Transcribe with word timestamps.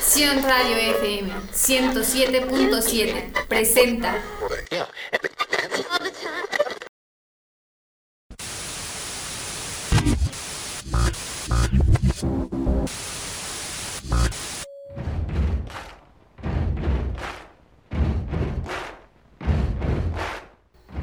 Sion 0.00 0.42
Radio 0.42 0.76
FM 0.96 1.30
107.7 1.52 3.46
presenta 3.48 4.14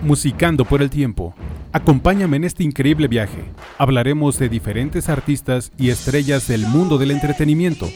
Musicando 0.01 0.65
por 0.65 0.81
el 0.81 0.89
tiempo. 0.89 1.35
Acompáñame 1.75 2.37
en 2.37 2.43
este 2.43 2.63
increíble 2.63 3.07
viaje. 3.07 3.43
Hablaremos 3.79 4.37
de 4.37 4.47
diferentes 4.47 5.09
artistas 5.09 5.71
y 5.75 5.89
estrellas 5.89 6.47
del 6.47 6.67
mundo 6.67 6.99
del 6.99 7.09
entretenimiento, 7.09 7.89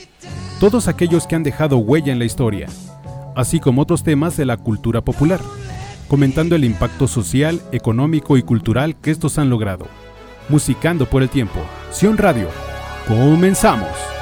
todos 0.59 0.88
aquellos 0.88 1.27
que 1.27 1.36
han 1.36 1.44
dejado 1.44 1.77
huella 1.77 2.12
en 2.12 2.17
la 2.17 2.26
historia, 2.26 2.67
así 3.36 3.59
como 3.59 3.84
otros 3.84 4.03
temas 4.03 4.36
de 4.36 4.45
la 4.45 4.58
cultura 4.58 5.02
popular, 5.02 5.40
comentando 6.08 6.55
el 6.55 6.63
impacto 6.63 7.08
social, 7.08 7.62
económico 7.72 8.36
y 8.38 8.41
cultural 8.41 8.95
que 9.00 9.12
estos 9.12 9.38
han 9.38 9.52
logrado. 9.52 9.86
Musicando 10.50 11.05
por 11.05 11.22
el 11.22 11.30
tiempo. 11.30 11.59
Sion 11.91 12.17
Radio. 12.17 12.48
Comenzamos. 13.08 14.16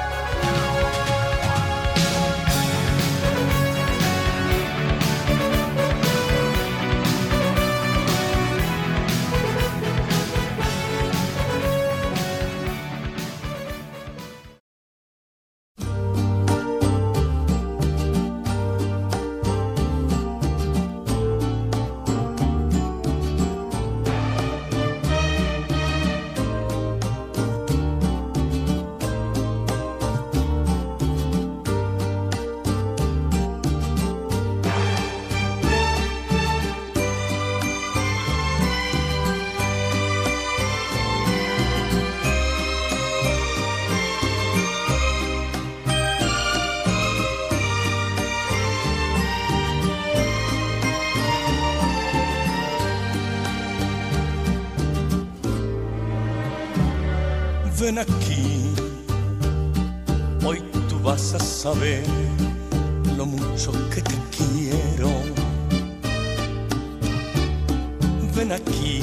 Ven 68.36 68.52
aquí, 68.52 69.00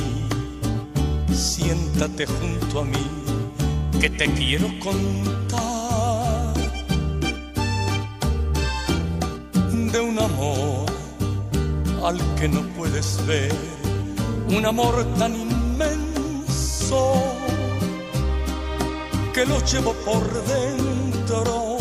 siéntate 1.34 2.28
junto 2.28 2.82
a 2.82 2.84
mí, 2.86 3.08
que 4.00 4.08
te 4.12 4.32
quiero 4.32 4.68
contar 4.80 6.54
de 9.92 10.00
un 10.00 10.20
amor 10.20 10.86
al 12.04 12.20
que 12.36 12.48
no 12.48 12.62
puedes 12.78 13.26
ver, 13.26 13.52
un 14.56 14.68
amor 14.68 15.04
tan 15.18 15.36
inmenso 15.36 17.14
que 19.34 19.48
lo 19.48 19.60
llevo 19.66 19.94
por 20.06 20.24
dentro. 20.46 21.78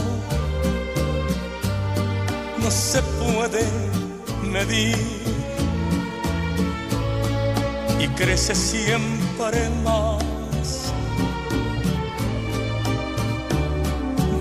No 2.62 2.70
se 2.70 3.02
puede 3.02 3.68
medir 4.42 5.21
y 8.02 8.08
crece 8.08 8.54
siempre 8.54 9.70
más. 9.84 10.92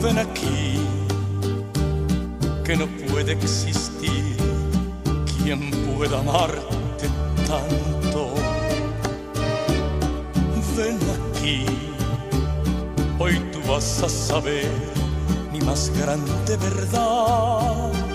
Ven 0.02 0.18
aquí, 0.18 0.80
que 2.64 2.76
no 2.76 2.88
puede 3.08 3.34
existir 3.34 4.36
quien 5.44 5.70
pueda 5.96 6.20
amarte 6.20 7.08
tanto. 7.48 8.34
Ven 10.76 10.98
aquí 11.30 11.66
Hoy 13.24 13.40
tú 13.52 13.60
vas 13.72 14.02
a 14.02 14.10
saber 14.10 14.68
mi 15.54 15.62
más 15.62 15.92
grande 15.96 16.58
verdad. 16.58 18.11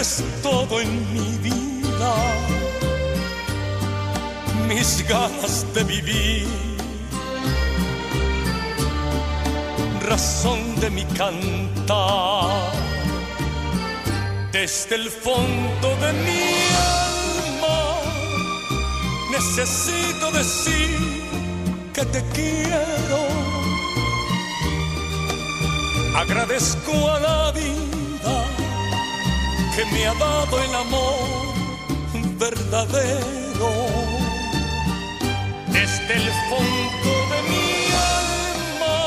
Eres 0.00 0.24
todo 0.42 0.80
en 0.80 1.12
mi 1.12 1.28
vida, 1.42 2.14
mis 4.66 5.06
ganas 5.06 5.66
de 5.74 5.84
vivir, 5.84 6.48
razón 10.08 10.58
de 10.80 10.88
mi 10.88 11.04
cantar. 11.04 12.72
Desde 14.52 14.94
el 14.94 15.10
fondo 15.10 15.88
de 16.04 16.12
mi 16.24 16.44
alma 17.58 17.80
necesito 19.32 20.30
decir 20.32 20.98
que 21.92 22.04
te 22.06 22.22
quiero. 22.32 23.20
Agradezco 26.16 27.10
a 27.10 27.20
la 27.20 27.49
que 29.80 29.86
me 29.92 30.06
ha 30.06 30.14
dado 30.14 30.62
el 30.62 30.74
amor 30.74 31.54
verdadero. 32.38 33.70
Desde 35.68 36.14
el 36.20 36.28
fondo 36.50 37.12
de 37.32 37.38
mi 37.50 37.68
alma 38.24 38.98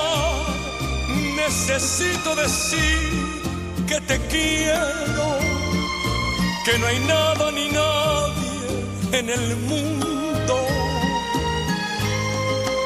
necesito 1.36 2.36
decir 2.36 3.02
que 3.88 4.02
te 4.02 4.18
quiero, 4.28 5.28
que 6.66 6.80
no 6.80 6.88
hay 6.88 7.00
nada 7.00 7.52
ni 7.52 7.70
nadie 7.70 9.20
en 9.20 9.30
el 9.30 9.56
mundo 9.70 10.56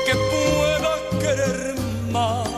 que 0.05 0.13
pueda 0.33 0.93
querer 1.21 1.75
más 2.11 2.49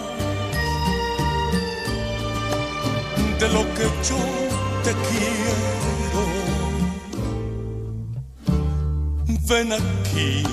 de 3.39 3.47
lo 3.49 3.61
que 3.75 3.85
yo 4.07 4.58
Ven 9.47 9.73
aquí, 9.73 10.43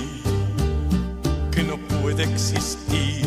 que 1.51 1.63
no 1.63 1.77
puede 2.01 2.23
existir 2.23 3.25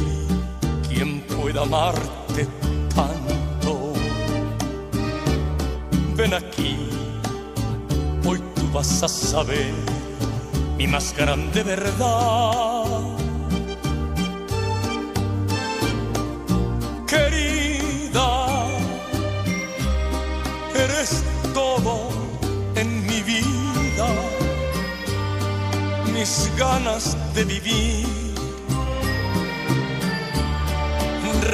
quien 0.89 1.21
pueda 1.21 1.63
amarte 1.63 2.49
tanto 2.95 3.41
ven 6.21 6.35
aquí, 6.35 6.77
hoy 8.27 8.39
tú 8.55 8.71
vas 8.75 9.03
a 9.03 9.09
saber 9.09 9.73
mi 10.77 10.87
más 10.87 11.15
grande 11.17 11.63
verdad. 11.63 12.80
Mis 26.21 26.51
ganas 26.55 27.17
de 27.35 27.45
vivir, 27.45 28.07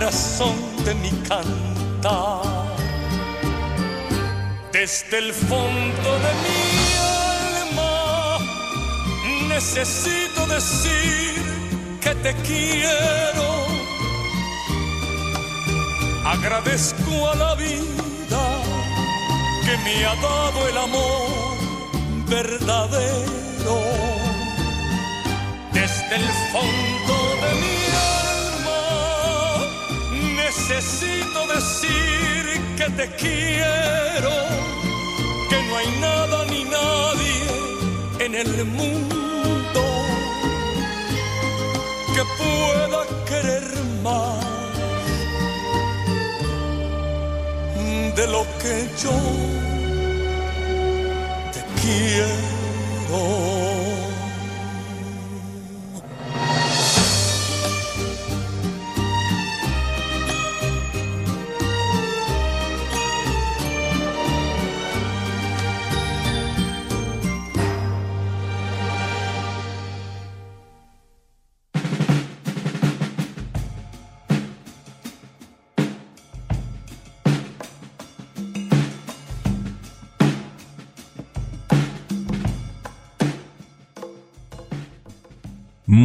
razón 0.01 0.57
de 0.85 0.93
mi 0.95 1.13
cantar 1.29 2.43
desde 4.73 5.19
el 5.19 5.33
fondo 5.33 6.11
de 6.25 6.33
mi 6.43 6.61
alma 7.63 8.39
necesito 9.55 10.47
decir 10.49 11.35
que 12.01 12.13
te 12.25 12.35
quiero. 12.49 13.49
Agradezco 16.25 17.15
a 17.31 17.35
la 17.37 17.55
vida 17.55 18.45
que 19.65 19.75
me 19.85 20.05
ha 20.07 20.15
dado 20.17 20.69
el 20.71 20.77
amor 20.77 21.57
verdadero. 22.29 24.06
Desde 26.09 26.25
el 26.25 26.33
fondo 26.53 27.17
de 27.43 27.51
mi 27.63 27.79
alma 28.63 28.83
necesito 30.37 31.47
decir 31.49 32.61
que 32.77 32.87
te 32.91 33.07
quiero, 33.17 34.35
que 35.51 35.63
no 35.65 35.77
hay 35.77 35.91
nada 36.01 36.45
ni 36.47 36.63
nadie 36.65 37.47
en 38.21 38.35
el 38.37 38.65
mundo 38.67 39.83
que 42.15 42.23
pueda 42.39 43.01
querer 43.29 43.67
más 44.05 44.45
de 48.15 48.27
lo 48.29 48.47
que 48.63 48.89
yo 49.03 49.17
quiero. 51.83 53.76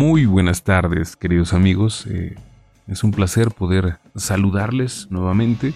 Muy 0.02 0.26
buenas 0.26 0.64
tardes, 0.64 1.16
queridos 1.16 1.54
amigos. 1.54 2.08
Eh, 2.08 2.34
es 2.88 3.04
un 3.04 3.12
placer 3.12 3.52
poder 3.52 4.00
saludarles 4.16 5.06
nuevamente 5.12 5.76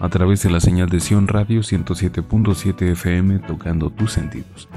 a 0.00 0.08
través 0.08 0.42
de 0.42 0.50
la 0.50 0.60
señal 0.60 0.88
de 0.88 0.98
Sion 0.98 1.28
Radio 1.28 1.60
107.7 1.60 2.92
FM 2.92 3.40
tocando 3.40 3.90
tus 3.90 4.12
sentidos. 4.12 4.70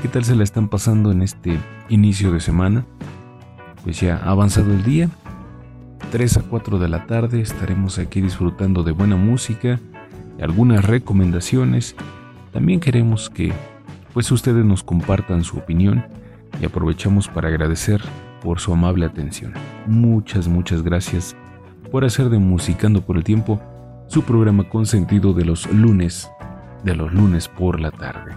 ¿Qué 0.00 0.06
tal 0.06 0.24
se 0.24 0.36
la 0.36 0.44
están 0.44 0.68
pasando 0.68 1.10
en 1.10 1.20
este 1.20 1.58
inicio 1.88 2.30
de 2.30 2.38
semana? 2.38 2.86
Pues 3.82 4.00
ya 4.00 4.18
ha 4.18 4.30
avanzado 4.30 4.72
el 4.72 4.84
día. 4.84 5.08
3 6.12 6.36
a 6.36 6.42
4 6.42 6.78
de 6.78 6.88
la 6.88 7.08
tarde 7.08 7.40
estaremos 7.40 7.98
aquí 7.98 8.20
disfrutando 8.20 8.84
de 8.84 8.92
buena 8.92 9.16
música 9.16 9.80
y 10.38 10.42
algunas 10.42 10.84
recomendaciones. 10.84 11.96
También 12.52 12.78
queremos 12.78 13.30
que 13.30 13.52
pues 14.14 14.30
ustedes 14.30 14.64
nos 14.64 14.84
compartan 14.84 15.42
su 15.42 15.56
opinión 15.58 16.04
y 16.60 16.64
aprovechamos 16.64 17.28
para 17.28 17.48
agradecer 17.48 18.00
por 18.42 18.60
su 18.60 18.72
amable 18.72 19.06
atención. 19.06 19.52
Muchas, 19.86 20.48
muchas 20.48 20.82
gracias 20.82 21.36
por 21.90 22.04
hacer 22.04 22.30
de 22.30 22.38
Musicando 22.38 23.02
por 23.02 23.16
el 23.16 23.24
Tiempo 23.24 23.60
su 24.08 24.22
programa 24.22 24.68
consentido 24.68 25.32
de 25.34 25.44
los 25.44 25.70
lunes, 25.72 26.30
de 26.84 26.94
los 26.94 27.12
lunes 27.12 27.48
por 27.48 27.80
la 27.80 27.90
tarde. 27.90 28.36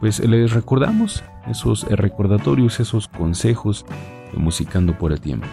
Pues 0.00 0.20
les 0.20 0.52
recordamos 0.52 1.22
esos 1.48 1.84
recordatorios, 1.88 2.80
esos 2.80 3.08
consejos 3.08 3.84
de 4.32 4.38
Musicando 4.38 4.96
por 4.98 5.12
el 5.12 5.20
Tiempo. 5.20 5.46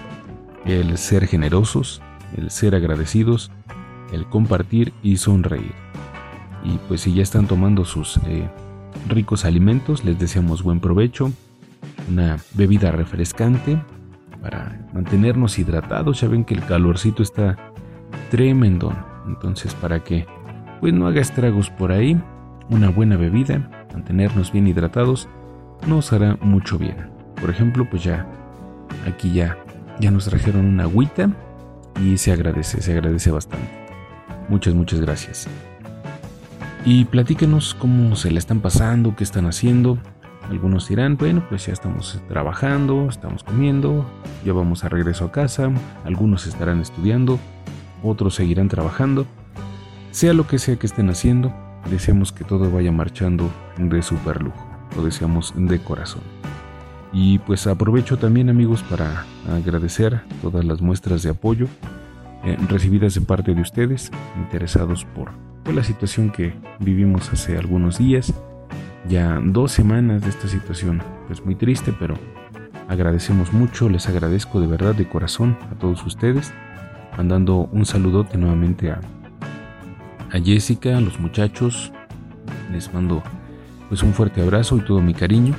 El 0.66 0.98
ser 0.98 1.28
generosos, 1.28 2.02
el 2.38 2.50
ser 2.50 2.76
agradecidos, 2.76 3.52
el 4.12 4.26
compartir 4.26 4.94
y 5.04 5.18
sonreír. 5.18 5.74
Y 6.64 6.78
pues 6.88 7.02
si 7.02 7.14
ya 7.14 7.24
están 7.24 7.48
tomando 7.48 7.86
sus 7.86 8.18
eh, 8.28 8.50
ricos 9.08 9.46
alimentos, 9.46 10.04
les 10.04 10.20
deseamos 10.20 10.64
buen 10.64 10.80
provecho, 10.80 11.32
una 12.10 12.38
bebida 12.54 12.92
refrescante 12.92 13.82
para 14.42 14.88
mantenernos 14.94 15.60
hidratados. 15.60 16.22
Ya 16.22 16.28
ven 16.28 16.44
que 16.44 16.54
el 16.54 16.66
calorcito 16.66 17.24
está 17.24 17.58
tremendo. 18.30 18.94
Entonces, 19.28 19.74
para 19.76 20.04
que 20.04 20.26
pues 20.80 20.94
no 20.94 21.08
haga 21.08 21.22
estragos 21.22 21.70
por 21.70 21.92
ahí, 21.92 22.20
una 22.70 22.90
buena 22.90 23.16
bebida, 23.18 23.88
mantenernos 23.94 24.52
bien 24.52 24.68
hidratados, 24.68 25.30
nos 25.88 26.12
hará 26.12 26.38
mucho 26.42 26.78
bien. 26.78 27.12
Por 27.40 27.50
ejemplo, 27.50 27.88
pues 27.90 28.04
ya 28.04 28.28
aquí 29.08 29.32
ya 29.32 29.58
ya 30.00 30.12
nos 30.12 30.26
trajeron 30.26 30.66
una 30.66 30.84
agüita 30.84 31.30
y 32.04 32.18
se 32.18 32.32
agradece, 32.32 32.82
se 32.82 32.92
agradece 32.92 33.32
bastante. 33.32 33.70
Muchas, 34.50 34.74
muchas 34.74 35.00
gracias. 35.00 35.48
Y 36.84 37.06
platíquenos 37.06 37.76
cómo 37.76 38.16
se 38.16 38.32
le 38.32 38.40
están 38.40 38.60
pasando, 38.60 39.16
qué 39.16 39.24
están 39.24 39.46
haciendo. 39.46 40.00
Algunos 40.50 40.90
dirán, 40.90 41.18
bueno, 41.18 41.44
pues 41.48 41.66
ya 41.66 41.74
estamos 41.74 42.22
trabajando, 42.28 43.08
estamos 43.10 43.44
comiendo, 43.44 44.06
ya 44.44 44.54
vamos 44.54 44.84
a 44.84 44.90
regreso 44.90 45.26
a 45.26 45.32
casa, 45.32 45.72
algunos 46.04 46.46
estarán 46.46 46.82
estudiando, 46.82 47.40
otros 48.04 48.36
seguirán 48.36 48.68
trabajando. 48.68 49.26
Sea 50.12 50.34
lo 50.34 50.48
que 50.48 50.60
sea 50.60 50.76
que 50.76 50.88
estén 50.88 51.10
haciendo, 51.10 51.54
deseamos 51.90 52.34
que 52.34 52.44
todo 52.44 52.70
vaya 52.70 52.92
marchando 52.92 53.50
de 53.78 54.02
super 54.02 54.42
lujo, 54.42 54.68
lo 54.96 55.04
deseamos 55.04 55.54
de 55.56 55.80
corazón. 55.80 56.24
Y 57.14 57.40
pues 57.40 57.68
aprovecho 57.68 58.18
también 58.18 58.50
amigos 58.50 58.84
para 58.84 59.26
agradecer 59.50 60.22
todas 60.42 60.66
las 60.66 60.82
muestras 60.82 61.24
de 61.24 61.30
apoyo 61.30 61.68
eh, 62.44 62.58
recibidas 62.68 63.14
de 63.14 63.22
parte 63.22 63.54
de 63.54 63.62
ustedes, 63.62 64.12
interesados 64.38 65.06
por, 65.06 65.32
por 65.64 65.74
la 65.74 65.84
situación 65.84 66.32
que 66.32 66.54
vivimos 66.80 67.32
hace 67.32 67.58
algunos 67.58 67.98
días 67.98 68.34
ya 69.08 69.40
dos 69.44 69.72
semanas 69.72 70.22
de 70.22 70.30
esta 70.30 70.48
situación. 70.48 71.02
Pues 71.28 71.44
muy 71.46 71.56
triste, 71.56 71.94
pero 71.98 72.16
agradecemos 72.88 73.54
mucho, 73.54 73.90
les 73.90 74.08
agradezco 74.08 74.60
de 74.60 74.68
verdad 74.68 74.96
de 74.96 75.08
corazón 75.08 75.58
a 75.72 75.76
todos 75.76 76.06
ustedes, 76.06 76.54
mandando 77.18 77.70
un 77.72 77.86
saludote 77.86 78.38
nuevamente 78.38 78.92
a, 78.92 79.00
a 80.32 80.40
Jessica, 80.40 80.98
a 80.98 81.02
los 81.02 81.20
muchachos, 81.20 81.92
les 82.72 82.94
mando 82.94 83.24
pues 83.90 84.04
un 84.04 84.14
fuerte 84.14 84.42
abrazo 84.42 84.78
y 84.78 84.82
todo 84.82 85.02
mi 85.02 85.14
cariño. 85.14 85.54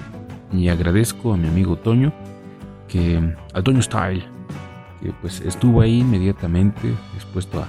Y 0.53 0.69
agradezco 0.69 1.33
a 1.33 1.37
mi 1.37 1.49
amigo 1.49 1.77
Toño 1.77 2.13
que 2.87 3.35
a 3.55 3.63
Toño 3.63 3.81
Style 3.81 4.25
que 5.03 5.13
pues 5.21 5.41
estuvo 5.41 5.81
ahí 5.81 6.01
inmediatamente 6.01 6.95
dispuesto 7.15 7.65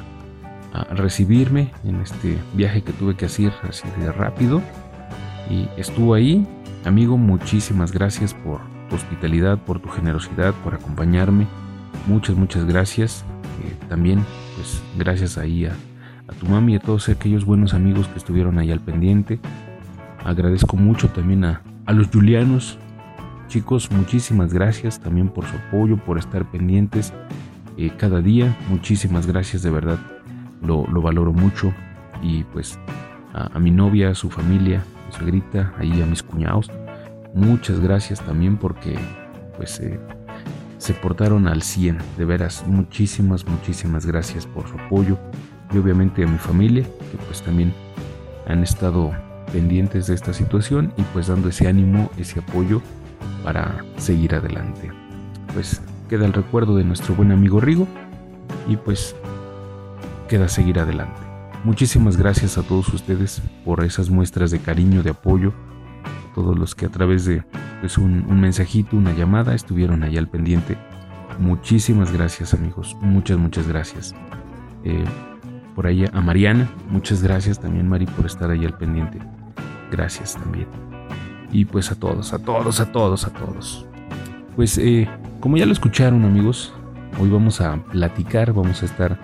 a, 0.73 0.81
a 0.81 0.83
recibirme 0.93 1.71
en 1.83 2.01
este 2.01 2.37
viaje 2.53 2.83
que 2.83 2.93
tuve 2.93 3.15
que 3.15 3.25
hacer 3.25 3.53
así 3.67 3.87
de 3.99 4.11
rápido 4.11 4.61
y 5.49 5.67
estuvo 5.77 6.13
ahí. 6.13 6.45
Amigo, 6.85 7.17
muchísimas 7.17 7.91
gracias 7.91 8.33
por 8.33 8.59
tu 8.89 8.95
hospitalidad, 8.95 9.57
por 9.57 9.79
tu 9.79 9.89
generosidad, 9.89 10.53
por 10.63 10.73
acompañarme. 10.73 11.47
Muchas, 12.07 12.35
muchas 12.35 12.65
gracias. 12.65 13.23
Eh, 13.63 13.75
también, 13.87 14.25
pues, 14.55 14.81
gracias 14.97 15.37
ahí 15.37 15.65
a, 15.65 15.75
tu 16.39 16.47
mami 16.47 16.73
y 16.73 16.75
a 16.77 16.79
todos 16.79 17.09
aquellos 17.09 17.45
buenos 17.45 17.73
amigos 17.73 18.07
que 18.07 18.17
estuvieron 18.17 18.57
ahí 18.57 18.71
al 18.71 18.79
pendiente. 18.79 19.39
Agradezco 20.25 20.77
mucho 20.77 21.09
también 21.09 21.45
a, 21.45 21.61
los 21.87 22.07
julianos. 22.07 22.77
Chicos, 23.47 23.91
muchísimas 23.91 24.53
gracias 24.53 24.99
también 24.99 25.29
por 25.29 25.45
su 25.45 25.55
apoyo, 25.55 25.97
por 25.97 26.17
estar 26.17 26.49
pendientes 26.49 27.13
eh, 27.77 27.91
cada 27.97 28.21
día. 28.21 28.57
Muchísimas 28.69 29.27
gracias, 29.27 29.61
de 29.61 29.69
verdad. 29.69 29.99
Lo, 30.61 30.85
valoro 31.01 31.33
mucho. 31.33 31.73
Y 32.21 32.43
pues 32.45 32.79
a, 33.33 33.55
a 33.55 33.59
mi 33.59 33.69
novia, 33.69 34.09
a 34.09 34.15
su 34.15 34.29
familia, 34.29 34.83
suegrita, 35.13 35.73
ahí 35.77 36.01
a 36.01 36.05
mis 36.05 36.23
cuñados. 36.23 36.69
Muchas 37.33 37.79
gracias 37.79 38.19
también 38.21 38.57
porque 38.57 38.97
pues 39.57 39.79
eh, 39.79 39.99
se 40.77 40.93
portaron 40.93 41.47
al 41.47 41.61
100, 41.61 41.97
de 42.17 42.25
veras, 42.25 42.65
muchísimas, 42.67 43.47
muchísimas 43.47 44.05
gracias 44.05 44.45
por 44.45 44.67
su 44.67 44.77
apoyo 44.77 45.17
y 45.73 45.77
obviamente 45.77 46.23
a 46.23 46.27
mi 46.27 46.37
familia 46.37 46.83
que 46.83 47.17
pues 47.25 47.41
también 47.41 47.73
han 48.47 48.63
estado 48.63 49.11
pendientes 49.51 50.07
de 50.07 50.15
esta 50.15 50.33
situación 50.33 50.91
y 50.97 51.03
pues 51.13 51.27
dando 51.27 51.49
ese 51.49 51.67
ánimo, 51.67 52.11
ese 52.17 52.39
apoyo 52.39 52.81
para 53.43 53.85
seguir 53.97 54.35
adelante. 54.35 54.91
Pues 55.53 55.81
queda 56.09 56.25
el 56.25 56.33
recuerdo 56.33 56.75
de 56.75 56.83
nuestro 56.83 57.15
buen 57.15 57.31
amigo 57.31 57.59
Rigo 57.59 57.87
y 58.67 58.75
pues 58.75 59.15
queda 60.27 60.47
seguir 60.47 60.79
adelante. 60.79 61.22
Muchísimas 61.63 62.17
gracias 62.17 62.57
a 62.57 62.63
todos 62.63 62.89
ustedes 62.89 63.41
por 63.63 63.85
esas 63.85 64.09
muestras 64.09 64.51
de 64.51 64.59
cariño, 64.59 65.01
de 65.01 65.11
apoyo, 65.11 65.53
todos 66.35 66.59
los 66.59 66.75
que 66.75 66.85
a 66.85 66.89
través 66.89 67.23
de 67.23 67.41
pues, 67.79 67.97
un, 67.97 68.39
mensajito, 68.41 68.97
una 68.97 69.13
llamada 69.13 69.55
estuvieron 69.55 70.03
ahí 70.03 70.17
al 70.17 70.27
pendiente. 70.27 70.77
Muchísimas 71.39 72.11
gracias 72.11 72.53
amigos, 72.53 72.97
muchas, 72.99 73.37
muchas 73.37 73.65
gracias. 73.65 74.13
Eh, 74.83 75.05
por 75.73 75.87
ahí 75.87 76.05
a 76.11 76.19
Mariana, 76.19 76.69
muchas 76.89 77.23
gracias 77.23 77.59
también 77.59 77.87
Mari 77.87 78.07
por 78.07 78.25
estar 78.25 78.51
ahí 78.51 78.65
al 78.65 78.77
pendiente. 78.77 79.19
Gracias 79.89 80.33
también. 80.33 80.67
Y 81.49 81.63
pues 81.63 81.91
a 81.91 81.95
todos, 81.95 82.33
a 82.33 82.39
todos, 82.39 82.81
a 82.81 82.91
todos, 82.91 83.25
a 83.25 83.29
todos. 83.29 83.85
Pues 84.57 84.77
eh, 84.77 85.07
como 85.39 85.55
ya 85.55 85.65
lo 85.65 85.71
escucharon 85.71 86.25
amigos, 86.25 86.73
hoy 87.21 87.29
vamos 87.29 87.61
a 87.61 87.77
platicar, 87.77 88.51
vamos 88.51 88.83
a 88.83 88.85
estar 88.85 89.17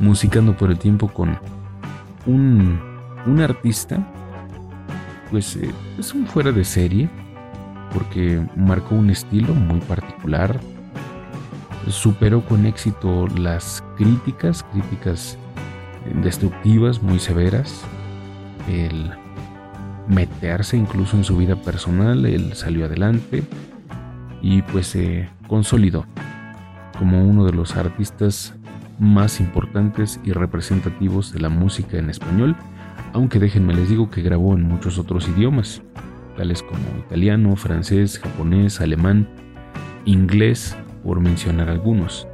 musicando 0.00 0.56
por 0.56 0.72
el 0.72 0.78
tiempo 0.78 1.06
con 1.08 1.38
un, 2.28 3.40
artista 3.40 3.98
pues 5.30 5.56
eh, 5.56 5.70
es 5.98 6.14
un 6.14 6.26
fuera 6.26 6.52
de 6.52 6.64
serie 6.64 7.10
porque 7.92 8.42
marcó 8.56 8.94
un 8.94 9.10
estilo 9.10 9.54
muy 9.54 9.80
particular, 9.80 10.58
superó 11.88 12.44
con 12.44 12.66
éxito 12.66 13.26
las 13.38 13.82
críticas, 13.96 14.62
críticas 14.72 15.38
destructivas, 16.22 17.02
muy 17.02 17.18
severas, 17.18 17.82
el 18.68 19.10
meterse 20.06 20.76
incluso 20.76 21.16
en 21.16 21.24
su 21.24 21.36
vida 21.36 21.56
personal, 21.56 22.26
él 22.26 22.54
salió 22.54 22.84
adelante 22.86 23.42
y 24.42 24.62
pues 24.62 24.88
se 24.88 25.28
consolidó 25.46 26.06
como 26.98 27.24
uno 27.24 27.44
de 27.44 27.52
los 27.52 27.76
artistas 27.76 28.54
más 28.98 29.40
importantes 29.40 30.20
y 30.24 30.32
representativos 30.32 31.32
de 31.32 31.40
la 31.40 31.48
música 31.48 31.98
en 31.98 32.10
español, 32.10 32.56
aunque 33.12 33.38
déjenme 33.38 33.74
les 33.74 33.88
digo 33.88 34.10
que 34.10 34.22
grabó 34.22 34.54
en 34.54 34.62
muchos 34.62 34.98
otros 34.98 35.28
idiomas, 35.28 35.82
tales 36.36 36.62
como 36.62 36.98
italiano, 36.98 37.56
francés, 37.56 38.18
japonés, 38.18 38.80
alemán, 38.80 39.28
inglés, 40.04 40.76
por 41.04 41.20
mencionar 41.20 41.68
algunos. 41.68 42.26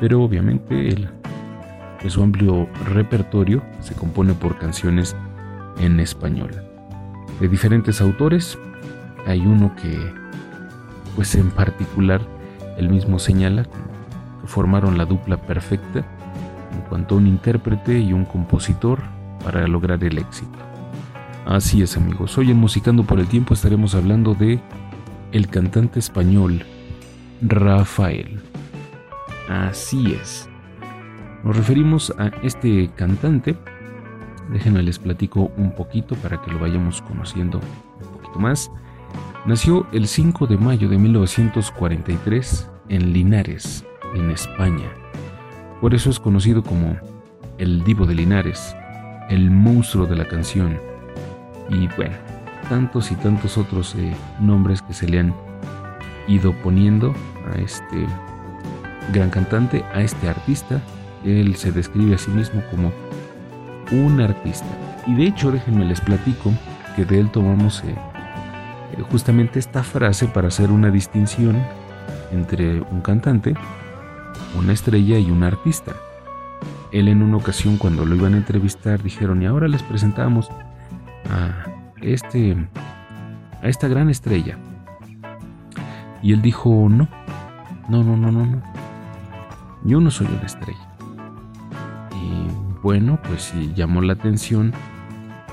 Pero 0.00 0.22
obviamente 0.22 0.88
el, 0.88 1.08
su 2.08 2.22
amplio 2.22 2.68
repertorio 2.84 3.62
se 3.80 3.94
compone 3.94 4.34
por 4.34 4.58
canciones 4.58 5.16
en 5.78 6.00
español. 6.00 6.50
De 7.40 7.48
diferentes 7.48 8.00
autores, 8.00 8.58
hay 9.26 9.40
uno 9.40 9.74
que, 9.76 9.98
pues 11.14 11.34
en 11.34 11.50
particular, 11.50 12.20
él 12.78 12.88
mismo 12.88 13.18
señala 13.18 13.64
que 13.64 13.95
formaron 14.46 14.98
la 14.98 15.04
dupla 15.04 15.36
perfecta 15.36 16.04
en 16.72 16.80
cuanto 16.88 17.14
a 17.14 17.18
un 17.18 17.26
intérprete 17.26 17.98
y 17.98 18.12
un 18.12 18.24
compositor 18.24 19.00
para 19.44 19.66
lograr 19.66 20.02
el 20.04 20.18
éxito. 20.18 20.58
Así 21.46 21.82
es 21.82 21.96
amigos, 21.96 22.36
hoy 22.38 22.50
en 22.50 22.56
Musicando 22.56 23.04
por 23.04 23.20
el 23.20 23.28
Tiempo 23.28 23.54
estaremos 23.54 23.94
hablando 23.94 24.34
de 24.34 24.60
el 25.32 25.48
cantante 25.48 25.98
español 25.98 26.64
Rafael. 27.40 28.40
Así 29.48 30.12
es. 30.12 30.48
Nos 31.44 31.56
referimos 31.56 32.12
a 32.18 32.28
este 32.42 32.90
cantante. 32.96 33.56
Déjenme 34.50 34.82
les 34.82 34.98
platico 34.98 35.50
un 35.56 35.72
poquito 35.72 36.16
para 36.16 36.40
que 36.42 36.50
lo 36.50 36.58
vayamos 36.58 37.02
conociendo 37.02 37.60
un 38.00 38.18
poquito 38.18 38.38
más. 38.38 38.70
Nació 39.44 39.86
el 39.92 40.08
5 40.08 40.48
de 40.48 40.56
mayo 40.56 40.88
de 40.88 40.98
1943 40.98 42.68
en 42.88 43.12
Linares, 43.12 43.84
en 44.14 44.30
España. 44.30 44.90
Por 45.80 45.94
eso 45.94 46.10
es 46.10 46.18
conocido 46.18 46.62
como 46.62 46.96
el 47.58 47.84
Divo 47.84 48.06
de 48.06 48.14
Linares, 48.14 48.74
el 49.28 49.50
monstruo 49.50 50.06
de 50.06 50.16
la 50.16 50.26
canción. 50.26 50.78
Y 51.68 51.88
bueno, 51.96 52.16
tantos 52.68 53.10
y 53.10 53.14
tantos 53.16 53.58
otros 53.58 53.94
eh, 53.96 54.14
nombres 54.40 54.82
que 54.82 54.94
se 54.94 55.08
le 55.08 55.20
han 55.20 55.34
ido 56.28 56.52
poniendo 56.62 57.14
a 57.52 57.58
este 57.58 58.06
gran 59.12 59.30
cantante, 59.30 59.84
a 59.94 60.00
este 60.00 60.28
artista. 60.28 60.80
Él 61.24 61.56
se 61.56 61.72
describe 61.72 62.14
a 62.14 62.18
sí 62.18 62.30
mismo 62.30 62.62
como 62.70 62.92
un 63.92 64.20
artista. 64.20 64.66
Y 65.06 65.14
de 65.14 65.24
hecho, 65.24 65.50
déjenme 65.50 65.84
les 65.84 66.00
platico 66.00 66.52
que 66.94 67.04
de 67.04 67.20
él 67.20 67.30
tomamos 67.30 67.82
eh, 67.84 67.94
justamente 69.10 69.58
esta 69.58 69.82
frase 69.82 70.26
para 70.26 70.48
hacer 70.48 70.70
una 70.70 70.90
distinción 70.90 71.56
entre 72.32 72.80
un 72.80 73.00
cantante, 73.00 73.54
una 74.58 74.72
estrella 74.72 75.18
y 75.18 75.30
un 75.30 75.42
artista. 75.42 75.94
Él 76.92 77.08
en 77.08 77.22
una 77.22 77.36
ocasión 77.36 77.76
cuando 77.76 78.04
lo 78.04 78.14
iban 78.14 78.34
a 78.34 78.38
entrevistar 78.38 79.02
dijeron, 79.02 79.42
y 79.42 79.46
ahora 79.46 79.68
les 79.68 79.82
presentamos 79.82 80.48
a 81.30 81.70
este 82.00 82.56
a 83.62 83.68
esta 83.68 83.88
gran 83.88 84.10
estrella. 84.10 84.58
Y 86.22 86.32
él 86.32 86.42
dijo, 86.42 86.88
no, 86.88 87.08
no, 87.88 88.02
no, 88.02 88.16
no, 88.16 88.32
no, 88.32 88.46
no. 88.46 88.62
Yo 89.84 90.00
no 90.00 90.10
soy 90.10 90.26
una 90.26 90.46
estrella. 90.46 90.88
Y 92.12 92.80
bueno, 92.82 93.18
pues 93.22 93.52
llamó 93.74 94.00
la 94.02 94.14
atención 94.14 94.72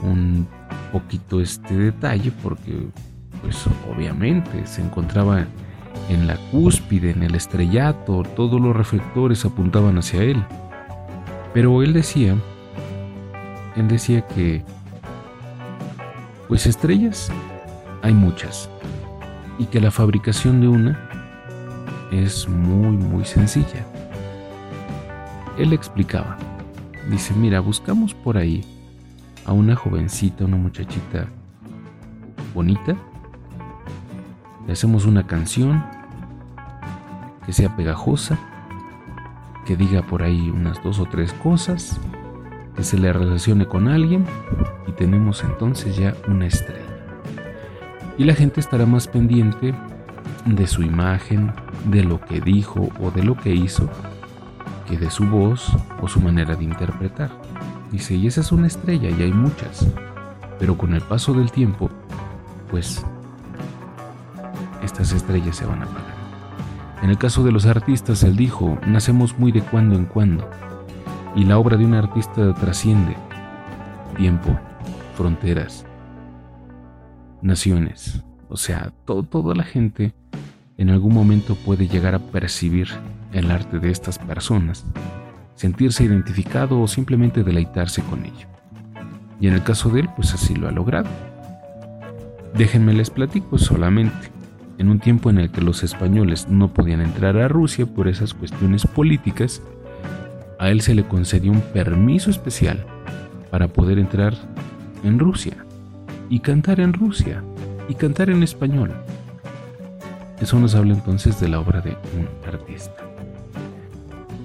un 0.02 0.48
poquito 0.92 1.42
este 1.42 1.75
detalle 1.75 2.32
porque 2.44 2.88
pues 3.42 3.66
obviamente 3.92 4.66
se 4.66 4.82
encontraba 4.82 5.46
en 6.10 6.28
la 6.28 6.38
cúspide, 6.52 7.12
en 7.12 7.24
el 7.24 7.36
estrellato, 7.36 8.24
todos 8.36 8.60
los 8.60 8.76
reflectores 8.76 9.46
apuntaban 9.46 9.98
hacia 9.98 10.24
él. 10.24 10.44
Pero 11.54 11.82
él 11.84 11.94
decía, 11.94 12.36
él 13.76 13.88
decía 13.88 14.26
que 14.28 14.64
pues 16.48 16.66
estrellas 16.68 17.32
hay 18.02 18.14
muchas 18.14 18.70
y 19.58 19.66
que 19.66 19.80
la 19.80 19.92
fabricación 19.92 20.62
de 20.62 20.68
una 20.68 21.10
es 22.12 22.48
muy 22.48 22.98
muy 22.98 23.26
sencilla. 23.26 23.86
Él 25.58 25.74
explicaba, 25.74 26.38
dice, 27.10 27.34
mira, 27.34 27.60
buscamos 27.60 28.14
por 28.14 28.38
ahí 28.38 28.64
a 29.46 29.54
una 29.54 29.76
jovencita, 29.76 30.46
una 30.46 30.58
muchachita 30.58 31.28
bonita, 32.54 32.96
le 34.65 34.74
hacemos 34.74 35.05
una 35.05 35.27
canción 35.27 35.84
que 37.46 37.53
sea 37.53 37.75
pegajosa, 37.75 38.39
que 39.65 39.75
diga 39.75 40.01
por 40.01 40.24
ahí 40.24 40.50
unas 40.50 40.82
dos 40.84 41.00
o 41.00 41.05
tres 41.05 41.34
cosas, 41.34 42.00
que 42.75 42.84
se 42.84 42.98
le 42.98 43.12
relacione 43.13 43.65
con 43.65 43.88
alguien 43.88 44.25
y 44.88 44.91
tenemos 44.93 45.43
entonces 45.43 45.96
ya 45.98 46.15
una 46.27 46.48
estrella. 46.48 46.82
Y 48.17 48.24
la 48.24 48.36
gente 48.36 48.60
estará 48.60 48.86
más 48.86 49.08
pendiente 49.08 49.74
de 50.46 50.67
su 50.67 50.84
imagen, 50.84 51.51
de 51.86 52.03
lo 52.03 52.20
que 52.22 52.39
dijo 52.41 52.89
o 53.00 53.12
de 53.12 53.24
lo 53.24 53.36
que 53.36 53.53
hizo, 53.53 53.89
que 54.88 54.98
de 54.98 55.10
su 55.10 55.25
voz 55.25 55.72
o 56.01 56.08
su 56.08 56.20
manera 56.20 56.55
de 56.55 56.63
interpretar. 56.63 57.32
Dice, 57.91 58.15
y 58.15 58.27
esa 58.27 58.41
es 58.41 58.51
una 58.51 58.67
estrella 58.67 59.10
y 59.10 59.22
hay 59.22 59.32
muchas, 59.32 59.88
pero 60.60 60.77
con 60.77 60.93
el 60.93 61.01
paso 61.01 61.34
del 61.34 61.51
tiempo, 61.51 61.89
pues 62.70 63.05
estas 64.94 65.12
estrellas 65.12 65.58
se 65.58 65.66
van 65.66 65.82
a 65.82 65.86
apagar. 65.86 66.14
En 67.02 67.10
el 67.10 67.18
caso 67.18 67.44
de 67.44 67.52
los 67.52 67.66
artistas, 67.66 68.24
él 68.24 68.36
dijo, 68.36 68.78
nacemos 68.86 69.38
muy 69.40 69.52
de 69.52 69.62
cuando 69.62 69.96
en 69.96 70.06
cuando, 70.06 70.48
y 71.36 71.46
la 71.46 71.58
obra 71.58 71.78
de 71.78 71.86
un 71.86 71.96
artista 71.96 72.54
trasciende 72.54 73.18
tiempo, 74.16 74.56
fronteras, 75.16 75.86
naciones. 77.42 78.24
O 78.50 78.56
sea, 78.56 78.94
toda 79.06 79.56
la 79.56 79.64
gente 79.64 80.14
en 80.78 80.92
algún 80.92 81.16
momento 81.16 81.56
puede 81.56 81.88
llegar 81.88 82.14
a 82.14 82.20
percibir 82.20 82.88
el 83.32 83.50
arte 83.50 83.80
de 83.80 83.90
estas 83.90 84.20
personas, 84.20 84.86
sentirse 85.56 86.04
identificado 86.04 86.80
o 86.80 86.88
simplemente 86.88 87.44
deleitarse 87.44 88.04
con 88.04 88.26
ello. 88.26 88.48
Y 89.42 89.48
en 89.48 89.56
el 89.56 89.64
caso 89.64 89.90
de 89.90 90.02
él, 90.02 90.10
pues 90.16 90.36
así 90.36 90.56
lo 90.56 90.68
ha 90.68 90.72
logrado. 90.72 91.10
Déjenme 92.56 92.94
les 92.94 93.10
platico 93.10 93.58
solamente. 93.58 94.33
En 94.77 94.89
un 94.89 95.00
tiempo 95.00 95.30
en 95.30 95.38
el 95.38 95.51
que 95.51 95.62
los 95.62 95.84
españoles 95.84 96.48
no 96.50 96.74
podían 96.74 97.01
entrar 97.01 97.38
a 97.38 97.48
Rusia 97.48 97.86
por 97.86 98.08
esas 98.08 98.34
cuestiones 98.34 98.88
políticas, 98.88 99.62
a 100.60 100.70
él 100.70 100.82
se 100.82 100.96
le 100.96 101.06
concedió 101.06 101.51
un 101.51 101.62
permiso 101.62 102.30
especial 102.30 102.86
para 103.51 103.68
poder 103.68 104.00
entrar 104.00 104.34
en 105.03 105.20
Rusia 105.20 105.58
y 106.30 106.39
cantar 106.39 106.80
en 106.80 106.94
Rusia 106.94 107.44
y 107.88 107.96
cantar 107.96 108.30
en 108.30 108.44
español. 108.44 108.92
Eso 110.42 110.60
nos 110.60 110.75
habla 110.75 110.94
entonces 110.94 111.39
de 111.39 111.50
la 111.50 111.60
obra 111.60 111.82
de 111.82 111.92
un 112.18 112.27
artista. 112.48 113.03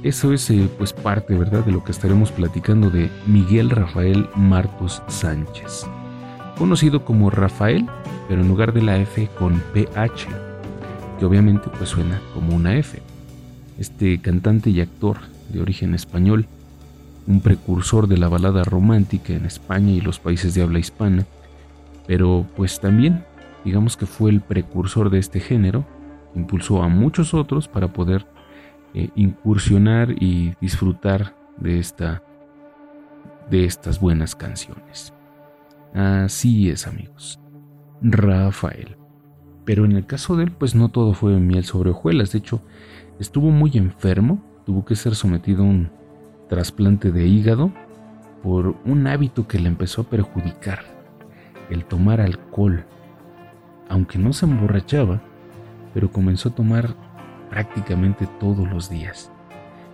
Eso 0.02 0.32
es 0.32 0.48
eh, 0.50 0.68
pues 0.78 0.92
parte, 0.92 1.34
¿verdad?, 1.34 1.64
de 1.64 1.72
lo 1.72 1.82
que 1.82 1.90
estaremos 1.90 2.30
platicando 2.30 2.88
de 2.88 3.10
Miguel 3.26 3.70
Rafael 3.70 4.28
Martos 4.36 5.02
Sánchez, 5.08 5.86
conocido 6.58 7.04
como 7.04 7.30
Rafael, 7.30 7.86
pero 8.28 8.42
en 8.42 8.48
lugar 8.48 8.72
de 8.72 8.82
la 8.82 8.98
F 8.98 9.28
con 9.38 9.62
PH, 9.72 10.28
que 11.18 11.24
obviamente 11.24 11.70
pues 11.76 11.90
suena 11.90 12.20
como 12.34 12.54
una 12.54 12.76
F. 12.76 13.00
Este 13.78 14.20
cantante 14.20 14.70
y 14.70 14.80
actor 14.80 15.18
de 15.50 15.60
origen 15.62 15.94
español, 15.94 16.46
un 17.26 17.40
precursor 17.40 18.08
de 18.08 18.18
la 18.18 18.28
balada 18.28 18.64
romántica 18.64 19.32
en 19.32 19.46
España 19.46 19.92
y 19.92 20.00
los 20.00 20.18
países 20.18 20.54
de 20.54 20.62
habla 20.62 20.78
hispana, 20.78 21.26
pero 22.06 22.44
pues 22.56 22.80
también 22.80 23.24
digamos 23.64 23.96
que 23.96 24.06
fue 24.06 24.30
el 24.30 24.40
precursor 24.40 25.10
de 25.10 25.18
este 25.18 25.40
género, 25.40 25.84
impulsó 26.34 26.82
a 26.82 26.88
muchos 26.88 27.34
otros 27.34 27.68
para 27.68 27.88
poder 27.88 28.26
eh, 28.94 29.10
incursionar 29.14 30.10
y 30.10 30.54
disfrutar 30.60 31.34
de 31.58 31.78
esta 31.78 32.22
de 33.50 33.64
estas 33.64 33.98
buenas 34.00 34.34
canciones. 34.34 35.12
Así 35.94 36.70
es, 36.70 36.86
amigos. 36.86 37.40
Rafael. 38.02 38.96
Pero 39.64 39.84
en 39.84 39.92
el 39.92 40.06
caso 40.06 40.36
de 40.36 40.44
él, 40.44 40.52
pues 40.52 40.74
no 40.74 40.88
todo 40.88 41.14
fue 41.14 41.38
miel 41.38 41.64
sobre 41.64 41.90
hojuelas. 41.90 42.32
De 42.32 42.38
hecho, 42.38 42.62
estuvo 43.18 43.50
muy 43.50 43.72
enfermo, 43.74 44.42
tuvo 44.64 44.84
que 44.84 44.96
ser 44.96 45.14
sometido 45.14 45.62
a 45.62 45.66
un 45.66 45.90
trasplante 46.48 47.12
de 47.12 47.26
hígado 47.26 47.72
por 48.42 48.76
un 48.84 49.06
hábito 49.06 49.46
que 49.46 49.58
le 49.58 49.68
empezó 49.68 50.02
a 50.02 50.10
perjudicar 50.10 50.80
el 51.70 51.84
tomar 51.84 52.20
alcohol, 52.20 52.84
aunque 53.88 54.18
no 54.18 54.32
se 54.32 54.46
emborrachaba, 54.46 55.20
pero 55.92 56.10
comenzó 56.10 56.48
a 56.48 56.54
tomar 56.54 56.94
prácticamente 57.50 58.26
todos 58.38 58.68
los 58.68 58.88
días. 58.88 59.30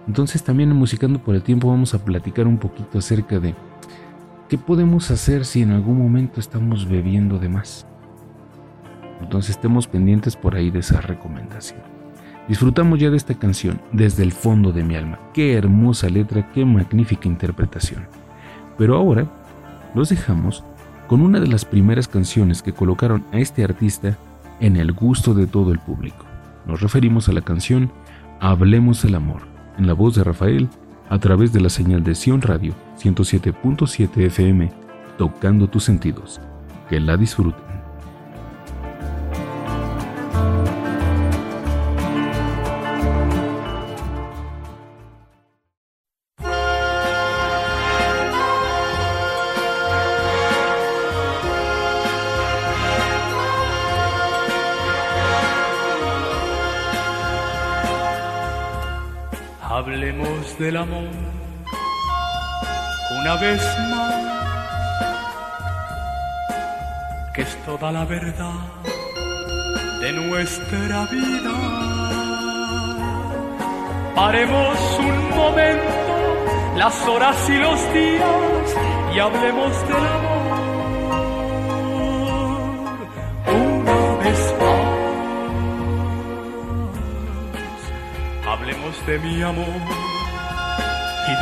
Entonces 0.07 0.45
también 0.45 0.75
Musicando 0.75 1.19
por 1.19 1.35
el 1.35 1.43
Tiempo 1.43 1.69
vamos 1.69 1.95
a 1.95 2.05
platicar 2.05 2.47
un 2.47 2.59
poquito 2.59 2.99
acerca 2.99 3.41
de 3.41 3.55
qué 4.49 4.59
podemos 4.59 5.11
hacer 5.11 5.45
si 5.45 5.63
en 5.63 5.71
algún 5.71 5.99
momento 5.99 6.41
estamos 6.41 6.89
bebiendo 6.89 7.39
de 7.39 7.49
más. 7.49 7.87
Entonces 9.21 9.51
estemos 9.53 9.87
pendientes 9.87 10.37
por 10.37 10.55
ahí 10.55 10.71
de 10.71 10.81
esa 10.81 11.01
recomendación. 11.01 11.81
Disfrutamos 12.49 12.99
ya 12.99 13.11
de 13.11 13.17
esta 13.17 13.35
canción 13.35 13.81
desde 13.93 14.23
el 14.23 14.33
fondo 14.33 14.73
de 14.73 14.85
mi 14.85 14.97
alma. 14.97 15.19
Qué 15.33 15.55
hermosa 15.55 16.11
letra, 16.11 16.51
qué 16.53 16.65
magnífica 16.65 17.27
interpretación. 17.27 18.07
Pero 18.77 18.97
ahora 18.97 19.27
los 19.95 20.11
dejamos 20.11 20.63
con 21.09 21.23
una 21.23 21.41
de 21.41 21.47
las 21.47 21.65
primeras 21.65 22.07
canciones 22.07 22.63
que 22.63 22.73
colocaron 22.73 23.25
a 23.33 23.39
este 23.39 23.65
artista 23.65 24.19
en 24.61 24.77
el 24.77 24.93
gusto 24.93 25.33
de 25.33 25.47
todo 25.47 25.73
el 25.73 25.79
público. 25.79 26.25
Nos 26.67 26.81
referimos 26.81 27.29
a 27.29 27.33
la 27.33 27.41
canción 27.41 27.91
Hablemos 28.41 29.03
del 29.03 29.15
Amor, 29.15 29.43
en 29.79 29.87
la 29.87 29.95
voz 29.95 30.15
de 30.15 30.25
Rafael, 30.25 30.69
a 31.09 31.19
través 31.19 31.53
de 31.53 31.61
la 31.61 31.69
señal 31.69 32.03
de 32.03 32.15
Sion 32.15 32.41
Radio 32.41 32.75
107.7 32.99 34.27
FM, 34.27 34.71
tocando 35.19 35.69
tus 35.69 35.85
sentidos. 35.85 36.41
Que 36.89 37.01
la 37.01 37.17
disfruten. 37.17 37.74
Del 60.64 60.76
amor 60.78 61.11
una 63.21 63.35
vez 63.37 63.61
más, 63.90 64.14
que 67.35 67.42
es 67.42 67.54
toda 67.66 67.92
la 67.92 68.06
verdad 68.06 68.61
de 70.00 70.12
nuestra 70.12 71.04
vida. 71.16 71.54
Paremos 74.14 74.78
un 75.00 75.37
momento 75.37 76.16
las 76.76 76.97
horas 77.09 77.37
y 77.50 77.56
los 77.66 77.92
días 77.92 78.76
y 79.14 79.18
hablemos 79.18 79.73
del 79.88 80.06
amor 80.16 80.44
una 83.61 83.99
vez 84.25 84.40
más. 84.61 84.94
Hablemos 88.47 89.06
de 89.06 89.18
mi 89.18 89.42
amor 89.42 90.24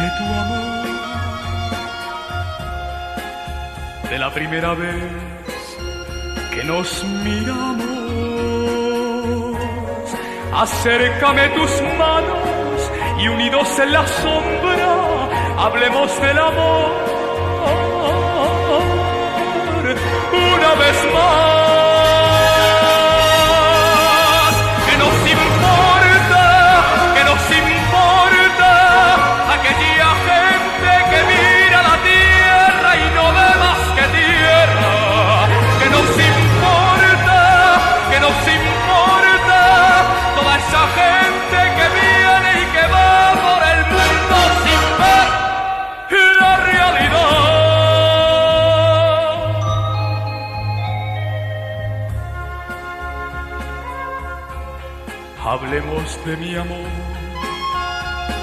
de 0.00 0.08
tu 0.18 0.24
amor. 0.42 0.86
De 4.10 4.18
la 4.18 4.30
primera 4.30 4.74
vez 4.74 5.04
que 6.52 6.64
nos 6.64 7.04
miramos, 7.24 7.96
acércame 10.54 11.48
tus 11.50 11.82
manos 11.98 12.90
y 13.18 13.28
unidos 13.28 13.78
en 13.78 13.92
la 13.92 14.06
sombra, 14.06 14.90
hablemos 15.58 16.20
del 16.20 16.38
amor. 16.38 16.90
Una 20.32 20.74
vez 20.74 21.14
más. 21.14 21.61
De 55.70 56.36
mi 56.36 56.54
amor 56.56 56.76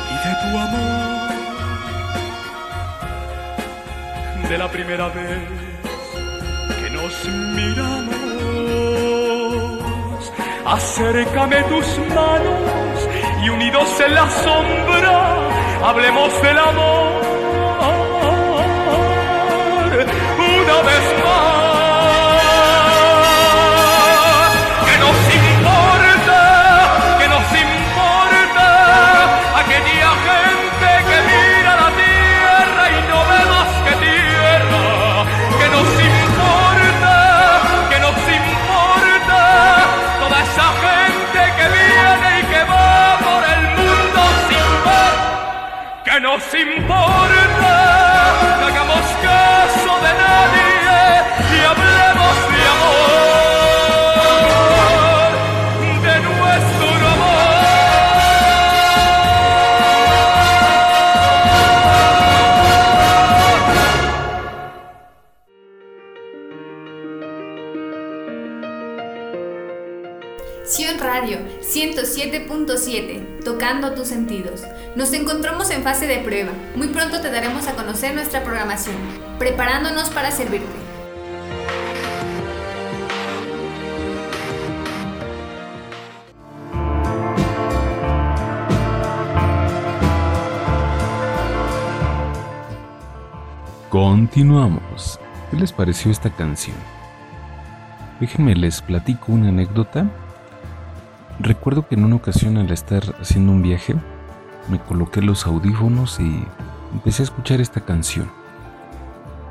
y 0.10 0.16
de 0.26 0.34
tu 0.42 0.58
amor. 0.58 1.30
De 4.48 4.58
la 4.58 4.68
primera 4.70 5.10
vez 5.10 5.48
que 6.82 6.90
nos 6.90 7.26
miramos, 7.56 8.16
acércame 10.66 11.64
tus 11.64 12.00
manos 12.16 13.08
y 13.44 13.50
unidos 13.50 14.00
en 14.00 14.14
la 14.16 14.30
sombra, 14.30 15.36
hablemos 15.88 16.42
del 16.42 16.58
amor. 16.58 17.22
Una 20.40 20.82
vez 20.82 21.24
más. 21.24 21.59
Nos 46.30 46.54
importa 46.54 47.74
que 48.60 48.66
hagamos 48.66 49.06
caso 49.24 49.92
de 50.06 50.14
nadie 50.14 50.79
Sion 70.70 71.00
Radio 71.00 71.40
107.7, 71.62 73.44
tocando 73.44 73.96
tus 73.96 74.08
sentidos. 74.08 74.62
Nos 74.96 75.12
encontramos 75.14 75.72
en 75.72 75.82
fase 75.82 76.06
de 76.06 76.20
prueba. 76.20 76.52
Muy 76.76 76.90
pronto 76.90 77.22
te 77.22 77.32
daremos 77.32 77.68
a 77.68 77.74
conocer 77.74 78.14
nuestra 78.14 78.44
programación, 78.44 78.96
preparándonos 79.40 80.12
para 80.12 80.30
servirte. 80.30 80.68
Continuamos. 93.90 95.20
¿Qué 95.50 95.58
les 95.58 95.74
pareció 95.74 96.12
esta 96.12 96.30
canción? 96.30 96.78
Déjenme 98.20 98.54
les 98.54 98.84
platico 98.84 99.32
una 99.32 99.50
anécdota. 99.50 100.08
Recuerdo 101.42 101.88
que 101.88 101.96
en 101.96 102.04
una 102.04 102.18
ocasión 102.18 102.58
al 102.58 102.70
estar 102.70 103.02
haciendo 103.22 103.54
un 103.54 103.62
viaje, 103.62 103.96
me 104.70 104.78
coloqué 104.78 105.22
los 105.22 105.48
audífonos 105.48 106.20
y 106.20 106.44
empecé 106.92 107.24
a 107.24 107.26
escuchar 107.26 107.62
esta 107.62 107.80
canción. 107.80 108.30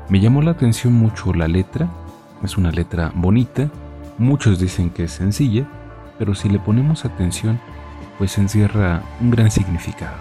Me 0.07 0.19
llamó 0.19 0.43
la 0.43 0.51
atención 0.51 0.93
mucho 0.93 1.33
la 1.33 1.47
letra, 1.47 1.89
es 2.43 2.57
una 2.57 2.71
letra 2.71 3.11
bonita, 3.15 3.69
muchos 4.19 4.59
dicen 4.59 4.91
que 4.91 5.05
es 5.05 5.13
sencilla, 5.13 5.65
pero 6.19 6.35
si 6.35 6.47
le 6.47 6.59
ponemos 6.59 7.05
atención, 7.05 7.59
pues 8.19 8.37
encierra 8.37 9.01
un 9.19 9.31
gran 9.31 9.49
significado. 9.49 10.17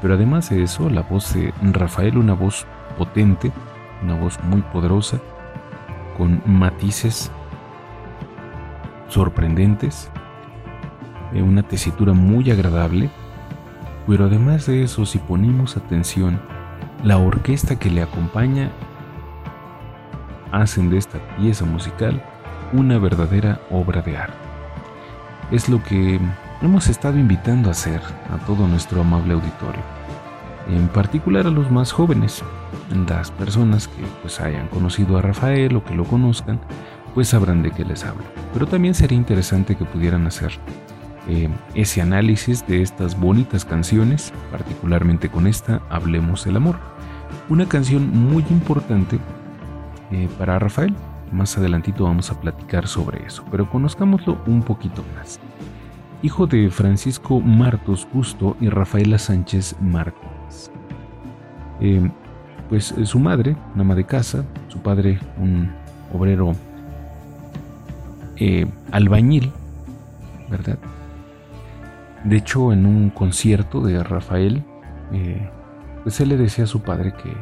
Pero 0.00 0.14
además 0.14 0.48
de 0.50 0.62
eso, 0.62 0.88
la 0.88 1.02
voz 1.02 1.34
de 1.34 1.52
Rafael, 1.72 2.18
una 2.18 2.34
voz 2.34 2.66
potente, 2.96 3.50
una 4.04 4.14
voz 4.14 4.38
muy 4.44 4.62
poderosa, 4.62 5.18
con 6.16 6.40
matices 6.46 7.32
sorprendentes, 9.08 10.08
una 11.34 11.62
tesitura 11.62 12.12
muy 12.12 12.50
agradable, 12.50 13.10
pero 14.06 14.24
además 14.24 14.66
de 14.66 14.82
eso, 14.82 15.04
si 15.06 15.18
ponemos 15.18 15.76
atención, 15.76 16.40
la 17.04 17.18
orquesta 17.18 17.78
que 17.78 17.90
le 17.90 18.02
acompaña 18.02 18.70
hacen 20.50 20.90
de 20.90 20.98
esta 20.98 21.18
pieza 21.36 21.64
musical 21.64 22.22
una 22.72 22.98
verdadera 22.98 23.60
obra 23.70 24.02
de 24.02 24.16
arte. 24.16 24.36
Es 25.50 25.68
lo 25.68 25.82
que 25.82 26.18
hemos 26.62 26.88
estado 26.88 27.18
invitando 27.18 27.68
a 27.68 27.72
hacer 27.72 28.00
a 28.30 28.38
todo 28.46 28.66
nuestro 28.66 29.00
amable 29.00 29.34
auditorio, 29.34 29.82
en 30.68 30.88
particular 30.88 31.46
a 31.46 31.50
los 31.50 31.70
más 31.70 31.92
jóvenes, 31.92 32.42
las 33.08 33.30
personas 33.30 33.88
que 33.88 34.02
pues 34.22 34.40
hayan 34.40 34.68
conocido 34.68 35.18
a 35.18 35.22
Rafael 35.22 35.76
o 35.76 35.84
que 35.84 35.94
lo 35.94 36.04
conozcan, 36.04 36.60
pues 37.14 37.28
sabrán 37.28 37.62
de 37.62 37.70
qué 37.70 37.84
les 37.84 38.04
hablo. 38.04 38.24
Pero 38.52 38.66
también 38.66 38.94
sería 38.94 39.16
interesante 39.16 39.76
que 39.76 39.84
pudieran 39.84 40.26
hacer 40.26 40.52
eh, 41.28 41.50
ese 41.74 42.00
análisis 42.00 42.66
de 42.66 42.80
estas 42.80 43.18
bonitas 43.18 43.66
canciones, 43.66 44.32
particularmente 44.50 45.28
con 45.28 45.46
esta 45.46 45.82
Hablemos 45.90 46.44
del 46.46 46.56
Amor. 46.56 46.76
Una 47.50 47.68
canción 47.68 48.08
muy 48.08 48.42
importante 48.48 49.18
eh, 50.10 50.26
para 50.38 50.58
Rafael. 50.58 50.94
Más 51.30 51.58
adelantito 51.58 52.04
vamos 52.04 52.30
a 52.30 52.40
platicar 52.40 52.88
sobre 52.88 53.26
eso, 53.26 53.44
pero 53.50 53.68
conozcámoslo 53.68 54.38
un 54.46 54.62
poquito 54.62 55.04
más. 55.16 55.38
Hijo 56.22 56.46
de 56.46 56.70
Francisco 56.70 57.40
Martos 57.40 58.08
Gusto 58.10 58.56
y 58.58 58.70
Rafaela 58.70 59.18
Sánchez 59.18 59.76
Martínez. 59.82 60.70
Eh, 61.80 62.10
pues 62.70 62.94
su 63.04 63.18
madre, 63.18 63.54
una 63.74 63.82
ama 63.82 63.94
de 63.94 64.04
casa, 64.04 64.46
su 64.68 64.80
padre, 64.80 65.18
un 65.36 65.70
obrero 66.14 66.54
albañil, 68.92 69.52
¿verdad? 70.48 70.78
De 72.24 72.36
hecho, 72.36 72.72
en 72.72 72.84
un 72.86 73.10
concierto 73.10 73.80
de 73.80 74.02
Rafael, 74.02 74.64
eh, 75.12 75.48
pues 76.02 76.20
él 76.20 76.30
le 76.30 76.36
decía 76.36 76.64
a 76.64 76.66
su 76.66 76.82
padre 76.82 77.12
que 77.12 77.32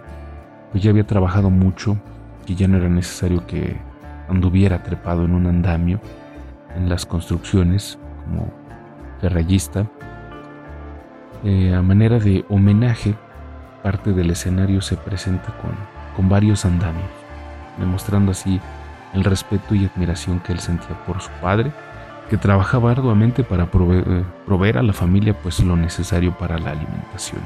pues 0.70 0.82
ya 0.82 0.90
había 0.90 1.06
trabajado 1.06 1.50
mucho, 1.50 1.96
que 2.44 2.54
ya 2.54 2.68
no 2.68 2.76
era 2.76 2.88
necesario 2.88 3.46
que 3.46 3.76
anduviera 4.28 4.82
trepado 4.82 5.24
en 5.24 5.34
un 5.34 5.46
andamio 5.46 6.00
en 6.76 6.88
las 6.88 7.06
construcciones 7.06 7.98
como 8.24 8.52
ferrallista. 9.20 9.86
Eh, 11.44 11.74
a 11.74 11.80
manera 11.80 12.18
de 12.18 12.44
homenaje, 12.48 13.14
parte 13.82 14.12
del 14.12 14.30
escenario 14.30 14.80
se 14.82 14.96
presenta 14.96 15.56
con, 15.58 15.72
con 16.16 16.28
varios 16.28 16.64
andamios, 16.64 17.08
demostrando 17.78 18.32
así 18.32 18.60
el 19.14 19.24
respeto 19.24 19.74
y 19.74 19.86
admiración 19.86 20.40
que 20.40 20.52
él 20.52 20.58
sentía 20.58 20.96
por 21.06 21.20
su 21.22 21.30
padre 21.40 21.72
que 22.28 22.36
trabajaba 22.36 22.90
arduamente 22.90 23.44
para 23.44 23.64
eh, 23.64 24.24
proveer, 24.46 24.78
a 24.78 24.82
la 24.82 24.92
familia 24.92 25.34
pues 25.34 25.60
lo 25.60 25.76
necesario 25.76 26.36
para 26.36 26.58
la 26.58 26.72
alimentación. 26.72 27.40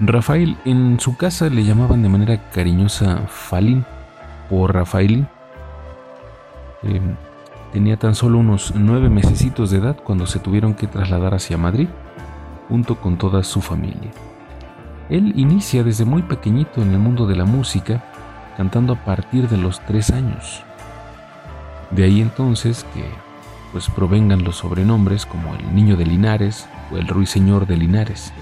Rafael 0.00 0.56
en 0.64 1.00
su 1.00 1.16
casa 1.16 1.48
le 1.48 1.64
llamaban 1.64 2.02
de 2.02 2.08
manera 2.08 2.50
cariñosa 2.50 3.26
Falín 3.26 3.84
por 4.48 4.72
Rafaelín. 4.72 5.26
Em, 6.82 7.16
tenía 7.72 7.96
tan 7.96 8.14
solo 8.14 8.38
unos 8.38 8.72
nueve 8.76 9.08
mesecitos 9.10 9.70
de 9.70 9.78
edad 9.78 9.96
cuando 10.02 10.26
se 10.26 10.38
tuvieron 10.38 10.74
que 10.74 10.86
trasladar 10.86 11.34
hacia 11.34 11.58
Madrid 11.58 11.88
junto 12.68 12.96
con 12.96 13.18
toda 13.18 13.42
su 13.42 13.60
familia. 13.60 14.10
Él 15.08 15.32
inicia 15.36 15.82
desde 15.82 16.04
muy 16.04 16.22
pequeñito 16.22 16.82
en 16.82 16.92
el 16.92 16.98
mundo 16.98 17.26
de 17.26 17.36
la 17.36 17.44
música, 17.44 18.04
cantando 18.56 18.92
a 18.92 19.04
partir 19.04 19.48
de 19.48 19.56
los 19.56 19.80
tres 19.80 20.10
años. 20.10 20.64
De 21.90 22.04
ahí 22.04 22.20
entonces 22.20 22.84
que 22.94 23.04
pues 23.72 23.88
provengan 23.88 24.44
los 24.44 24.56
sobrenombres 24.56 25.26
como 25.26 25.54
el 25.54 25.74
Niño 25.74 25.96
de 25.96 26.06
Linares 26.06 26.68
o 26.92 26.96
el 26.96 27.06
Ruiseñor 27.06 27.66
de 27.66 27.76
Linares. 27.76 28.32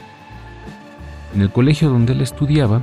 En 1.35 1.43
el 1.43 1.51
colegio 1.51 1.89
donde 1.89 2.13
él 2.13 2.21
estudiaba, 2.21 2.83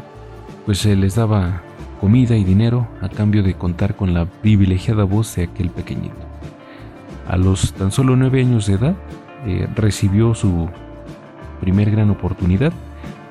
pues 0.66 0.80
se 0.80 0.96
les 0.96 1.16
daba 1.16 1.62
comida 2.00 2.36
y 2.36 2.44
dinero 2.44 2.88
a 3.02 3.10
cambio 3.10 3.44
de 3.44 3.56
contar 3.56 3.96
con 3.96 4.14
la 4.14 4.26
privilegiada 4.26 5.04
voz 5.06 5.36
de 5.36 5.44
aquel 5.44 5.70
pequeñito. 5.70 6.16
A 7.28 7.38
los 7.38 7.74
tan 7.74 7.92
solo 7.92 8.16
nueve 8.16 8.42
años 8.42 8.68
de 8.68 8.74
edad, 8.74 8.96
eh, 9.46 9.68
recibió 9.76 10.36
su 10.36 10.70
primer 11.62 11.92
gran 11.92 12.10
oportunidad, 12.10 12.74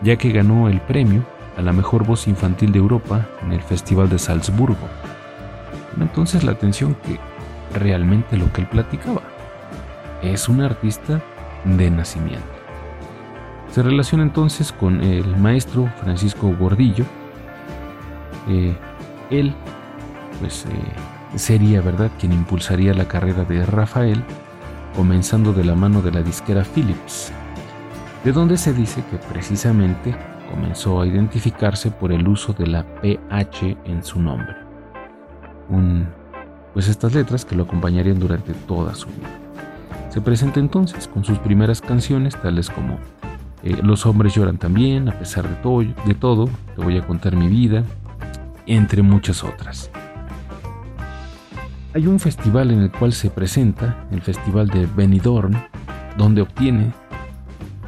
ya 0.03 0.17
que 0.17 0.33
ganó 0.33 0.69
el 0.69 0.81
premio 0.81 1.25
a 1.57 1.63
la 1.63 1.73
mejor 1.73 2.07
voz 2.07 2.27
infantil 2.29 2.73
de 2.73 2.79
Europa 2.79 3.27
en 3.45 3.53
el 3.53 3.61
Festival 3.61 4.09
de 4.09 4.19
Salzburgo 4.19 4.89
entonces 6.01 6.45
la 6.45 6.53
atención 6.53 6.95
que 7.07 7.19
realmente 7.75 8.37
lo 8.37 8.53
que 8.53 8.63
él 8.63 8.67
platicaba. 8.69 9.23
Es 10.23 10.49
un 10.49 10.61
artista 10.61 11.21
de 11.65 11.91
nacimiento. 11.91 12.47
Se 13.71 13.83
relaciona 13.83 14.25
entonces 14.25 14.73
con 14.73 15.03
el 15.03 15.37
maestro 15.37 15.91
Francisco 16.03 16.55
Gordillo. 16.59 17.05
Eh, 18.49 18.77
él, 19.31 19.55
pues, 20.41 20.67
eh, 20.67 21.39
sería, 21.39 21.81
¿verdad?, 21.81 22.11
quien 22.19 22.33
impulsaría 22.33 22.93
la 22.93 23.09
carrera 23.09 23.45
de 23.45 23.65
Rafael, 23.65 24.23
comenzando 24.95 25.53
de 25.53 25.65
la 25.65 25.75
mano 25.75 26.03
de 26.03 26.13
la 26.13 26.23
disquera 26.23 26.65
Philips, 26.65 27.33
de 28.25 28.33
donde 28.33 28.59
se 28.59 28.75
dice 28.75 29.03
que 29.11 29.17
precisamente 29.33 30.15
comenzó 30.51 31.01
a 31.01 31.07
identificarse 31.07 31.91
por 31.91 32.13
el 32.13 32.29
uso 32.29 32.53
de 32.53 32.67
la 32.67 32.85
PH 33.01 33.79
en 33.87 34.05
su 34.05 34.21
nombre 34.21 34.62
pues 36.73 36.89
estas 36.89 37.15
letras 37.15 37.45
que 37.45 37.57
lo 37.57 37.65
acompañarían 37.65 38.19
durante 38.19 38.53
toda 38.53 38.95
su 38.95 39.07
vida. 39.09 39.31
Se 40.11 40.21
presenta 40.21 40.61
entonces 40.61 41.09
con 41.09 41.25
sus 41.25 41.39
primeras 41.39 41.81
canciones, 41.81 42.37
tales 42.37 42.69
como 42.69 42.99
eh, 43.63 43.79
Los 43.83 44.07
hombres 44.07 44.35
lloran 44.35 44.59
también, 44.59 45.09
a 45.09 45.19
pesar 45.19 45.49
de 45.49 45.55
todo, 45.57 45.81
de 45.81 46.15
todo, 46.15 46.49
te 46.77 46.83
voy 46.83 46.99
a 46.99 47.07
contar 47.07 47.37
mi 47.37 47.49
vida, 47.49 47.85
entre 48.67 49.03
muchas 49.03 49.45
otras. 49.45 49.91
Hay 51.95 52.07
un 52.07 52.19
festival 52.19 52.71
en 52.71 52.81
el 52.81 52.91
cual 52.91 53.13
se 53.13 53.31
presenta, 53.31 54.07
el 54.11 54.23
Festival 54.23 54.69
de 54.69 54.87
Benidorm, 54.87 55.53
donde 56.17 56.41
obtiene, 56.41 56.93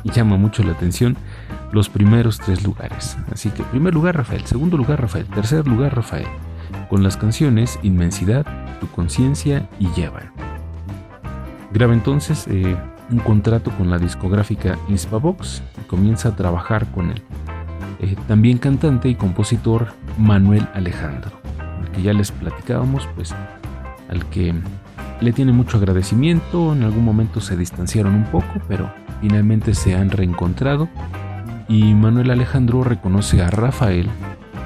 y 0.03 0.11
llama 0.11 0.37
mucho 0.37 0.63
la 0.63 0.73
atención, 0.73 1.17
los 1.73 1.89
primeros 1.89 2.39
tres 2.39 2.63
lugares. 2.63 3.17
Así 3.33 3.51
que 3.51 3.63
primer 3.65 3.95
lugar 3.95 4.17
Rafael, 4.17 4.45
segundo 4.45 4.77
lugar 4.77 5.01
Rafael, 5.01 5.27
tercer 5.27 5.67
lugar 5.67 5.97
Rafael 5.97 6.27
con 6.89 7.03
las 7.03 7.17
canciones 7.17 7.79
Inmensidad, 7.83 8.47
Tu 8.81 8.89
conciencia 8.89 9.69
y 9.79 9.89
Llevan. 9.93 10.31
Graba 11.73 11.93
entonces 11.93 12.47
eh, 12.49 12.77
un 13.11 13.19
contrato 13.19 13.71
con 13.73 13.91
la 13.91 13.99
discográfica 13.99 14.79
Inspavox 14.89 15.63
y 15.81 15.87
comienza 15.87 16.31
a 16.31 16.37
trabajar 16.37 16.87
con 16.93 17.11
él. 17.11 17.23
Eh, 18.01 18.17
también 18.29 18.59
cantante 18.59 19.09
y 19.09 19.15
compositor 19.15 19.89
Manuel 20.19 20.69
Alejandro, 20.75 21.33
al 21.59 21.91
que 21.91 22.03
ya 22.03 22.13
les 22.13 22.31
platicábamos, 22.33 23.09
pues 23.15 23.35
al 24.09 24.25
que 24.27 24.55
le 25.21 25.33
tiene 25.33 25.53
mucho 25.53 25.79
agradecimiento, 25.79 26.73
en 26.73 26.83
algún 26.83 27.05
momento 27.05 27.41
se 27.41 27.57
distanciaron 27.57 28.15
un 28.15 28.25
poco, 28.25 28.61
pero 28.69 28.93
finalmente 29.21 29.75
se 29.75 29.95
han 29.95 30.11
reencontrado 30.11 30.89
y 31.69 31.95
Manuel 31.95 32.31
Alejandro 32.31 32.85
reconoce 32.85 33.43
a 33.43 33.51
Rafael 33.51 34.09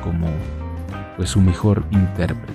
como 0.02 0.26
pues 1.18 1.30
su 1.30 1.40
mejor 1.42 1.84
intérprete. 1.90 2.54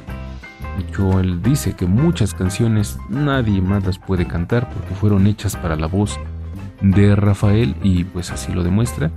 De 0.78 0.84
hecho, 0.86 1.19
él 1.19 1.43
dice 1.43 1.73
que 1.73 1.86
muchas 1.86 2.34
canciones 2.34 2.97
nadie 3.10 3.62
más 3.62 3.86
las 3.86 3.99
puede 3.99 4.26
cantar 4.26 4.69
porque 4.69 4.95
fueron 4.95 5.28
hechas 5.28 5.56
para 5.56 5.76
la 5.76 5.86
voz 5.86 6.19
de 6.82 7.15
Rafael 7.15 7.76
y 7.84 8.06
pues 8.06 8.32
así 8.32 8.52
lo 8.52 8.63
demuestra 8.63 9.12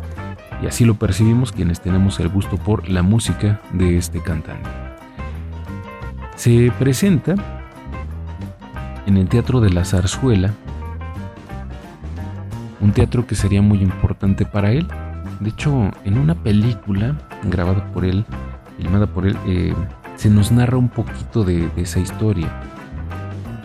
y 0.62 0.66
así 0.66 0.84
lo 0.84 0.94
percibimos 0.94 1.52
quienes 1.52 1.80
tenemos 1.80 2.18
el 2.20 2.28
gusto 2.28 2.56
por 2.56 2.88
la 2.88 3.02
música 3.02 3.60
de 3.72 3.96
este 3.96 4.20
cantante. 4.20 4.68
Se 6.34 6.72
presenta 6.78 7.34
en 9.06 9.16
el 9.16 9.28
Teatro 9.28 9.60
de 9.60 9.70
la 9.70 9.84
Zarzuela, 9.84 10.52
un 12.80 12.92
teatro 12.92 13.26
que 13.26 13.34
sería 13.34 13.62
muy 13.62 13.80
importante 13.80 14.44
para 14.44 14.72
él. 14.72 14.86
De 15.40 15.50
hecho, 15.50 15.90
en 16.04 16.18
una 16.18 16.34
película 16.34 17.16
grabada 17.44 17.90
por 17.92 18.04
él 18.04 18.24
filmada 18.76 19.06
por 19.06 19.26
él, 19.26 19.36
eh, 19.46 19.74
se 20.16 20.30
nos 20.30 20.52
narra 20.52 20.76
un 20.76 20.88
poquito 20.88 21.44
de, 21.44 21.70
esa 21.76 22.00
historia. 22.00 22.50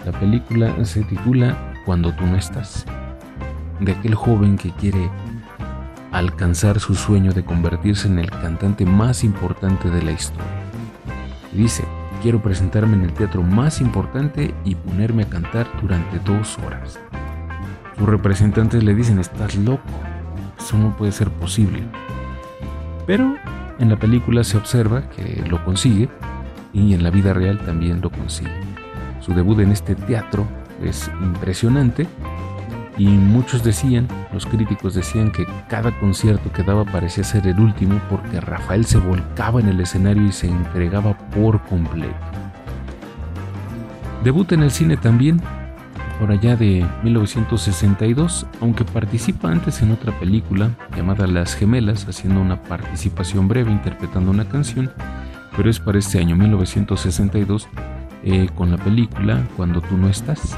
La 0.06 0.12
película 0.12 0.84
se 0.86 1.04
titula 1.04 1.74
Cuando 1.86 2.14
tú 2.14 2.26
no 2.26 2.36
estás, 2.36 2.86
de 3.80 3.94
aquel 3.94 4.16
joven 4.16 4.58
que 4.58 4.72
quiere 4.72 5.10
alcanzar 6.12 6.80
su 6.80 6.96
sueño 6.96 7.32
de 7.32 7.46
convertirse 7.46 8.08
en 8.08 8.20
el 8.20 8.30
cantante 8.30 8.86
más 8.86 9.24
importante 9.24 9.90
de 9.90 10.02
la 10.04 10.12
historia. 10.12 10.46
dice, 11.54 11.84
quiero 12.22 12.42
presentarme 12.42 12.96
en 12.96 13.04
el 13.04 13.14
teatro 13.14 13.42
más 13.42 13.82
importante 13.82 14.54
y 14.64 14.76
ponerme 14.76 15.24
a 15.24 15.30
cantar 15.30 15.68
durante 15.82 16.20
dos 16.20 16.58
horas. 16.60 17.00
Sus 17.98 18.08
representantes 18.08 18.84
le 18.84 18.94
dicen, 18.94 19.20
estás 19.20 19.56
loco, 19.56 19.84
eso 20.60 20.78
no 20.78 20.96
puede 20.96 21.12
ser 21.12 21.30
posible. 21.30 21.84
Pero 23.06 23.36
en 23.82 23.90
la 23.90 23.98
película 23.98 24.44
se 24.44 24.58
observa 24.58 25.02
que 25.10 25.44
lo 25.50 25.64
consigue 25.66 26.08
y 26.72 26.94
en 26.94 27.04
la 27.04 27.10
vida 27.10 27.34
real 27.34 27.58
también 27.60 28.00
lo 28.00 28.10
consigue. 28.12 28.52
Su 29.20 29.34
debut 29.34 29.60
en 29.60 29.72
este 29.72 29.96
teatro 29.96 30.48
es 30.84 31.12
impresionante 31.22 32.08
Y 32.98 33.08
muchos 33.08 33.64
decían, 33.64 34.08
los 34.34 34.46
críticos 34.46 34.94
decían 34.94 35.32
que 35.32 35.48
cada 35.70 35.98
concierto 36.00 36.52
que 36.52 36.62
daba 36.64 36.86
parecía 36.86 37.24
ser 37.24 37.48
el 37.48 37.60
último 37.60 38.00
porque 38.10 38.40
Rafael 38.42 38.86
se 38.86 38.98
volcaba 39.00 39.60
en 39.60 39.70
el 39.70 39.80
escenario 39.80 40.24
y 40.24 40.32
se 40.32 40.48
entregaba 40.48 41.18
por 41.30 41.62
completo. 41.64 42.14
Debuta 44.24 44.56
en 44.56 44.64
el 44.64 44.72
cine 44.72 44.98
también, 44.98 45.42
por 46.22 46.32
allá 46.32 46.56
de 46.56 46.86
1962, 47.02 48.46
aunque 48.62 48.86
participa 48.86 49.50
antes 49.50 49.82
en 49.82 49.92
otra 49.92 50.12
película 50.20 50.70
llamada 50.96 51.26
Las 51.26 51.56
Gemelas, 51.56 52.08
haciendo 52.08 52.40
una 52.40 52.62
participación 52.62 53.48
breve 53.48 53.72
interpretando 53.72 54.30
una 54.30 54.48
canción, 54.48 54.92
pero 55.58 55.68
es 55.68 55.80
para 55.80 55.98
este 55.98 56.20
año 56.20 56.36
1962 56.36 57.68
eh, 58.24 58.48
con 58.54 58.70
la 58.70 58.78
película 58.78 59.42
Cuando 59.58 59.82
tú 59.82 59.98
no 59.98 60.10
estás. 60.10 60.56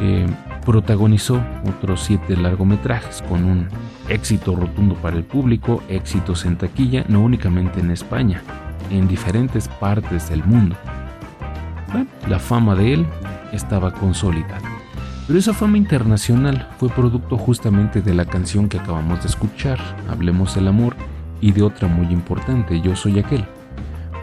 Eh, 0.00 0.26
protagonizó 0.64 1.40
otros 1.64 2.02
siete 2.02 2.36
largometrajes 2.36 3.22
con 3.22 3.44
un 3.44 3.68
éxito 4.08 4.56
rotundo 4.56 4.96
para 4.96 5.18
el 5.18 5.22
público, 5.22 5.84
éxitos 5.88 6.44
en 6.46 6.56
taquilla, 6.56 7.04
no 7.06 7.20
únicamente 7.20 7.78
en 7.78 7.92
España, 7.92 8.42
en 8.90 9.06
diferentes 9.06 9.68
partes 9.68 10.28
del 10.30 10.42
mundo. 10.42 10.74
la 12.28 12.40
fama 12.40 12.74
de 12.74 12.94
él 12.94 13.06
estaba 13.56 13.92
consolidada. 13.92 14.62
Pero 15.26 15.38
esa 15.38 15.52
fama 15.52 15.76
internacional 15.76 16.68
fue 16.78 16.88
producto 16.88 17.36
justamente 17.36 18.00
de 18.00 18.14
la 18.14 18.26
canción 18.26 18.68
que 18.68 18.78
acabamos 18.78 19.22
de 19.22 19.28
escuchar, 19.28 19.78
Hablemos 20.08 20.54
del 20.54 20.68
Amor, 20.68 20.94
y 21.40 21.52
de 21.52 21.62
otra 21.62 21.88
muy 21.88 22.06
importante, 22.12 22.80
Yo 22.80 22.94
Soy 22.94 23.18
Aquel, 23.18 23.44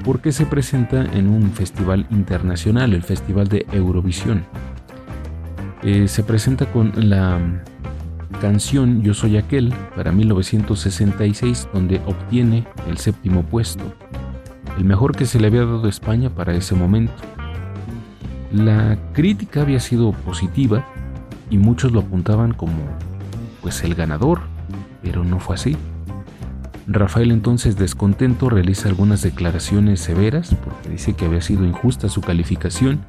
porque 0.04 0.32
se 0.32 0.46
presenta 0.46 1.04
en 1.04 1.28
un 1.28 1.52
festival 1.52 2.08
internacional, 2.10 2.94
el 2.94 3.04
Festival 3.04 3.48
de 3.48 3.66
Eurovisión. 3.72 4.46
Eh, 5.84 6.08
se 6.08 6.24
presenta 6.24 6.66
con 6.68 6.94
la 6.96 7.40
canción 8.40 9.02
Yo 9.04 9.14
Soy 9.14 9.38
Aquel 9.38 9.74
para 9.96 10.12
1966, 10.12 11.68
donde 11.74 12.02
obtiene 12.06 12.66
el 12.88 12.98
séptimo 12.98 13.44
puesto, 13.44 13.84
el 14.78 14.86
mejor 14.86 15.16
que 15.16 15.26
se 15.26 15.40
le 15.40 15.48
había 15.48 15.66
dado 15.66 15.86
a 15.86 15.90
España 15.90 16.30
para 16.30 16.54
ese 16.54 16.76
momento. 16.76 17.14
La 18.54 19.00
crítica 19.14 19.62
había 19.62 19.80
sido 19.80 20.12
positiva 20.12 20.86
y 21.50 21.58
muchos 21.58 21.92
lo 21.92 22.02
apuntaban 22.02 22.54
como 22.54 22.76
pues 23.64 23.84
el 23.84 23.96
ganador, 23.96 24.42
pero 25.02 25.24
no 25.24 25.40
fue 25.40 25.56
así. 25.56 25.76
Rafael 26.86 27.32
entonces 27.32 27.78
descontento 27.78 28.52
realiza 28.52 28.90
algunas 28.90 29.24
declaraciones 29.24 30.02
severas 30.02 30.54
porque 30.64 30.90
dice 30.90 31.14
que 31.14 31.26
había 31.26 31.42
sido 31.42 31.66
injusta 31.66 32.10
su 32.10 32.22
calificación 32.22 33.00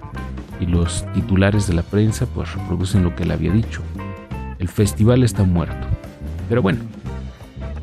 y 0.60 0.66
los 0.66 1.04
titulares 1.12 1.66
de 1.66 1.74
la 1.74 1.82
prensa 1.82 2.24
pues 2.24 2.54
reproducen 2.54 3.04
lo 3.04 3.14
que 3.14 3.24
él 3.24 3.30
había 3.30 3.52
dicho. 3.52 3.82
El 4.58 4.68
festival 4.68 5.24
está 5.24 5.42
muerto. 5.42 5.86
Pero 6.48 6.62
bueno, 6.62 6.78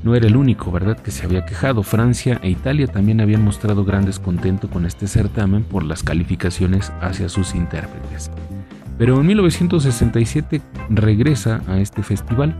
no 0.03 0.15
era 0.15 0.27
el 0.27 0.35
único, 0.35 0.71
¿verdad?, 0.71 0.97
que 0.97 1.11
se 1.11 1.25
había 1.25 1.45
quejado. 1.45 1.83
Francia 1.83 2.39
e 2.41 2.49
Italia 2.49 2.87
también 2.87 3.21
habían 3.21 3.43
mostrado 3.43 3.85
gran 3.85 4.05
descontento 4.05 4.69
con 4.69 4.85
este 4.85 5.07
certamen 5.07 5.63
por 5.63 5.83
las 5.83 6.03
calificaciones 6.03 6.91
hacia 7.01 7.29
sus 7.29 7.55
intérpretes. 7.55 8.31
Pero 8.97 9.19
en 9.19 9.27
1967 9.27 10.61
regresa 10.89 11.61
a 11.67 11.79
este 11.79 12.03
festival 12.03 12.55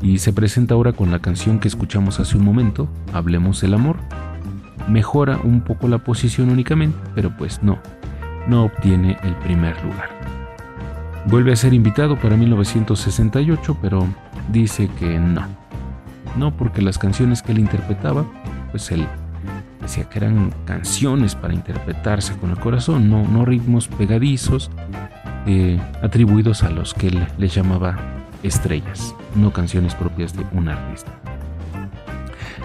y 0.00 0.18
se 0.18 0.32
presenta 0.32 0.74
ahora 0.74 0.92
con 0.92 1.10
la 1.10 1.18
canción 1.18 1.58
que 1.58 1.68
escuchamos 1.68 2.20
hace 2.20 2.36
un 2.36 2.44
momento, 2.44 2.88
Hablemos 3.12 3.62
el 3.62 3.74
Amor. 3.74 3.96
Mejora 4.88 5.38
un 5.42 5.62
poco 5.62 5.88
la 5.88 5.98
posición 5.98 6.50
únicamente, 6.50 6.98
pero 7.14 7.34
pues 7.36 7.62
no, 7.62 7.78
no 8.46 8.64
obtiene 8.64 9.16
el 9.22 9.34
primer 9.36 9.82
lugar. 9.82 10.10
Vuelve 11.26 11.52
a 11.52 11.56
ser 11.56 11.72
invitado 11.72 12.18
para 12.18 12.36
1968, 12.36 13.78
pero 13.80 14.06
dice 14.52 14.90
que 14.98 15.18
no, 15.18 15.46
no 16.36 16.56
porque 16.56 16.82
las 16.82 16.98
canciones 16.98 17.42
que 17.42 17.52
él 17.52 17.58
interpretaba, 17.58 18.24
pues 18.70 18.90
él 18.90 19.06
decía 19.80 20.08
que 20.08 20.18
eran 20.18 20.52
canciones 20.64 21.34
para 21.34 21.54
interpretarse 21.54 22.36
con 22.36 22.50
el 22.50 22.58
corazón, 22.58 23.10
no, 23.10 23.26
no 23.26 23.44
ritmos 23.44 23.88
pegadizos 23.88 24.70
eh, 25.46 25.78
atribuidos 26.02 26.62
a 26.62 26.70
los 26.70 26.94
que 26.94 27.08
él 27.08 27.26
les 27.38 27.54
llamaba 27.54 27.98
estrellas, 28.42 29.14
no 29.34 29.52
canciones 29.52 29.94
propias 29.94 30.36
de 30.36 30.44
un 30.52 30.68
artista. 30.68 31.12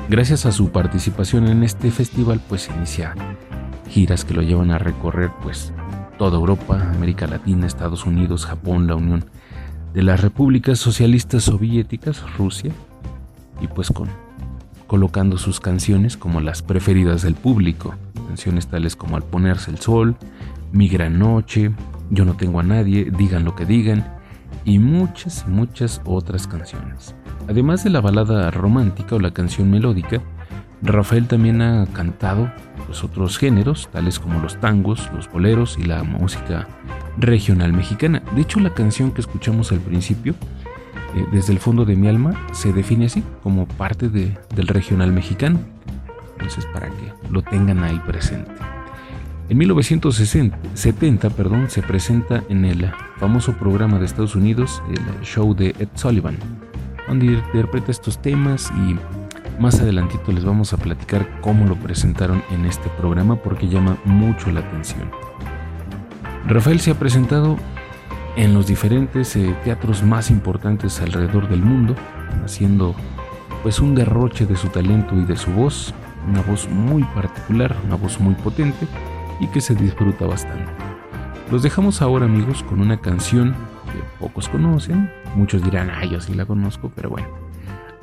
Gracias 0.10 0.46
a 0.46 0.52
su 0.52 0.72
participación 0.72 1.48
en 1.48 1.64
este 1.64 1.92
festival, 1.92 2.42
pues 2.48 2.70
inicia 2.76 3.14
giras 3.90 4.26
que 4.26 4.34
lo 4.34 4.42
llevan 4.42 4.72
a 4.72 4.78
recorrer 4.78 5.32
pues 5.42 5.74
toda 6.18 6.38
Europa, 6.38 6.82
América 6.96 7.28
Latina, 7.28 7.68
Estados 7.68 8.06
Unidos, 8.06 8.46
Japón, 8.46 8.88
la 8.88 8.96
Unión 8.96 9.26
de 9.94 10.04
las 10.04 10.22
repúblicas 10.22 10.80
socialistas 10.80 11.44
soviéticas, 11.44 12.24
Rusia, 12.38 12.72
y 13.62 13.68
pues 13.68 13.90
con 13.90 14.10
colocando 14.88 15.38
sus 15.38 15.60
canciones 15.60 16.18
como 16.18 16.42
las 16.42 16.64
preferidas 16.64 17.22
del 17.22 17.36
público, 17.36 17.94
canciones 18.28 18.68
tales 18.68 18.96
como 18.96 19.18
Al 19.18 19.24
ponerse 19.24 19.70
el 19.70 19.78
sol, 19.78 20.16
Mi 20.72 20.88
gran 20.88 21.20
noche, 21.20 21.72
Yo 22.10 22.26
no 22.26 22.36
tengo 22.36 22.60
a 22.60 22.64
nadie, 22.64 23.12
Digan 23.16 23.46
lo 23.46 23.56
que 23.56 23.66
digan 23.66 24.20
y 24.66 24.80
muchas 24.80 25.46
y 25.48 25.52
muchas 25.52 26.02
otras 26.06 26.48
canciones. 26.48 27.16
Además 27.48 27.84
de 27.84 27.90
la 27.90 28.02
balada 28.02 28.52
romántica 28.52 29.16
o 29.16 29.20
la 29.20 29.32
canción 29.32 29.72
melódica, 29.72 30.22
Rafael 30.82 31.28
también 31.28 31.62
ha 31.62 31.86
cantado 31.88 32.52
los 32.88 33.04
otros 33.04 33.38
géneros, 33.38 33.90
tales 33.92 34.20
como 34.20 34.40
los 34.40 34.60
tangos, 34.60 35.10
los 35.14 35.30
boleros 35.32 35.78
y 35.78 35.84
la 35.84 36.04
música 36.04 36.68
regional 37.18 37.74
mexicana. 37.74 38.22
De 38.36 38.42
hecho, 38.42 38.60
la 38.60 38.74
canción 38.74 39.12
que 39.12 39.22
escuchamos 39.22 39.72
al 39.72 39.80
principio 39.80 40.36
eh, 41.16 41.26
desde 41.32 41.54
el 41.54 41.60
fondo 41.60 41.86
de 41.86 41.96
mi 41.96 42.08
alma 42.08 42.48
se 42.52 42.74
define 42.74 43.06
así, 43.06 43.24
como 43.44 43.68
parte 43.68 44.10
del 44.10 44.68
regional 44.68 45.12
mexicano. 45.12 45.60
Entonces, 46.34 46.66
para 46.68 46.88
que 46.88 47.14
lo 47.30 47.42
tengan 47.42 47.84
ahí 47.84 48.00
presente. 48.00 48.52
En 49.50 49.58
1970 49.58 51.30
perdón, 51.32 51.70
se 51.72 51.82
presenta 51.82 52.44
en 52.50 52.66
el 52.66 52.92
famoso 53.18 53.54
programa 53.54 53.98
de 53.98 54.06
Estados 54.06 54.36
Unidos, 54.36 54.84
el 54.90 55.26
show 55.26 55.56
de 55.56 55.70
Ed 55.80 55.90
Sullivan, 55.96 56.38
donde 57.08 57.26
interpreta 57.26 57.90
estos 57.90 58.22
temas 58.22 58.72
y 58.88 58.96
más 59.60 59.80
adelantito 59.80 60.32
les 60.32 60.46
vamos 60.46 60.72
a 60.72 60.78
platicar 60.78 61.42
cómo 61.42 61.66
lo 61.66 61.76
presentaron 61.76 62.44
en 62.52 62.66
este 62.66 62.90
programa 62.90 63.38
porque 63.38 63.68
llama 63.68 63.98
mucho 64.06 64.52
la 64.52 64.60
atención. 64.60 65.10
Rafael 66.48 66.80
se 66.80 66.92
ha 66.92 66.96
presentado 67.00 67.58
en 68.40 68.54
los 68.54 68.68
diferentes 68.68 69.36
eh, 69.36 69.54
teatros 69.66 70.02
más 70.02 70.32
importantes 70.32 71.02
alrededor 71.02 71.50
del 71.50 71.62
mundo, 71.62 71.94
haciendo 72.46 72.96
pues 73.64 73.82
un 73.82 73.96
derroche 73.96 74.46
de 74.46 74.56
su 74.56 74.70
talento 74.70 75.14
y 75.14 75.26
de 75.26 75.36
su 75.36 75.52
voz, 75.52 75.94
una 76.26 76.42
voz 76.44 76.70
muy 76.70 77.04
particular, 77.04 77.76
una 77.86 77.96
voz 77.96 78.18
muy 78.22 78.36
potente 78.36 78.88
y 79.42 79.48
que 79.48 79.60
se 79.60 79.76
disfruta 79.76 80.26
bastante. 80.26 80.72
Los 81.52 81.64
dejamos 81.64 82.02
ahora 82.02 82.28
amigos 82.28 82.64
con 82.64 82.80
una 82.80 83.02
canción 83.02 83.52
que 83.92 84.02
pocos 84.22 84.48
conocen, 84.48 85.12
muchos 85.36 85.62
dirán, 85.62 85.90
ah, 85.90 86.06
yo 86.06 86.22
sí 86.22 86.34
la 86.34 86.46
conozco, 86.46 86.90
pero 86.96 87.10
bueno. 87.10 87.28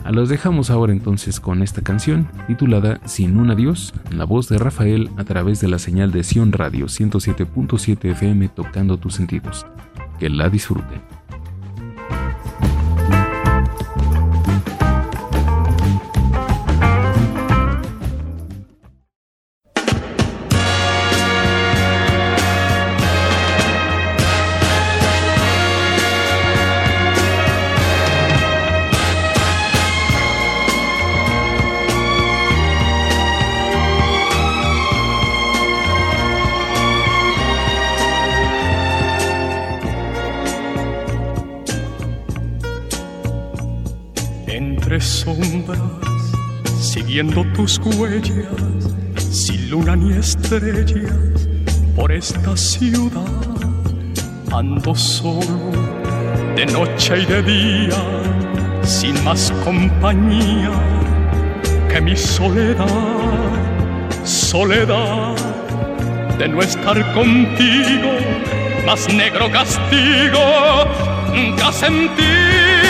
A 0.05 0.13
los 0.13 0.29
dejamos 0.29 0.69
ahora 0.69 0.93
entonces 0.93 1.41
con 1.41 1.63
esta 1.63 1.81
canción 1.81 2.29
titulada 2.47 3.01
Sin 3.07 3.39
un 3.39 3.51
adiós, 3.51 3.95
en 4.11 4.19
la 4.19 4.25
voz 4.25 4.51
de 4.51 4.59
Rafael 4.59 5.09
a 5.17 5.25
través 5.25 5.61
de 5.61 5.69
la 5.69 5.79
señal 5.79 6.13
de 6.13 6.23
Sion 6.25 6.53
Radio 6.53 6.87
107.7 6.87 8.11
FM 8.11 8.51
tocando 8.51 8.99
tus 8.99 9.15
sentidos 9.15 9.65
que 10.19 10.29
la 10.29 10.49
disfruten. 10.49 11.16
Tus 47.57 47.79
huellas, 47.79 48.85
sin 49.31 49.71
luna 49.71 49.97
ni 49.97 50.13
estrellas, 50.13 51.49
por 51.97 52.13
esta 52.13 52.55
ciudad 52.55 53.23
ando 54.53 54.95
solo, 54.95 55.73
de 56.55 56.67
noche 56.67 57.21
y 57.23 57.25
de 57.25 57.43
día, 57.43 57.97
sin 58.83 59.25
más 59.25 59.51
compañía 59.65 60.71
que 61.91 62.01
mi 62.03 62.15
soledad, 62.15 62.87
soledad 64.23 65.35
de 66.39 66.49
no 66.49 66.61
estar 66.61 67.15
contigo, 67.15 68.13
más 68.85 69.09
negro 69.09 69.51
castigo 69.51 70.45
nunca 71.35 71.73
sentí. 71.73 72.86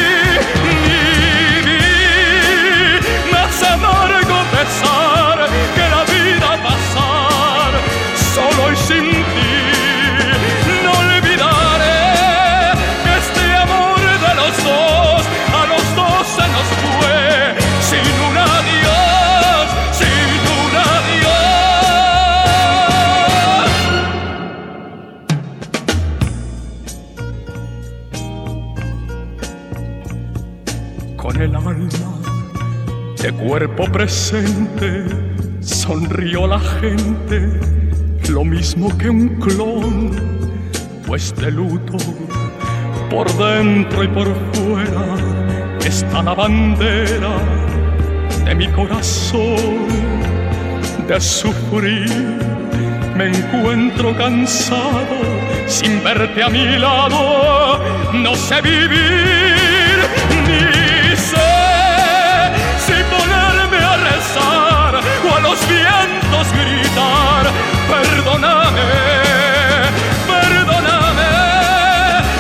Sonrió 35.61 36.49
la 36.49 36.59
gente, 36.59 37.61
lo 38.29 38.45
mismo 38.45 38.89
que 38.99 39.09
un 39.09 39.29
clon, 39.41 40.11
pues 41.07 41.33
de 41.37 41.53
luto 41.53 41.97
por 43.09 43.33
dentro 43.37 44.03
y 44.03 44.09
por 44.09 44.27
fuera 44.53 45.15
está 45.85 46.25
la 46.25 46.35
bandera 46.35 47.37
de 48.45 48.55
mi 48.57 48.67
corazón 48.69 49.87
de 51.07 51.21
sufrir. 51.21 52.11
Me 53.17 53.29
encuentro 53.29 54.17
cansado 54.17 55.19
sin 55.69 56.03
verte 56.03 56.43
a 56.43 56.49
mi 56.49 56.79
lado, 56.79 57.81
no 58.13 58.35
sé 58.35 58.61
vivir 58.61 59.56
los 65.49 65.69
vientos 65.69 66.53
gritar, 66.53 67.45
perdóname, 67.89 68.83
perdóname, 70.27 71.33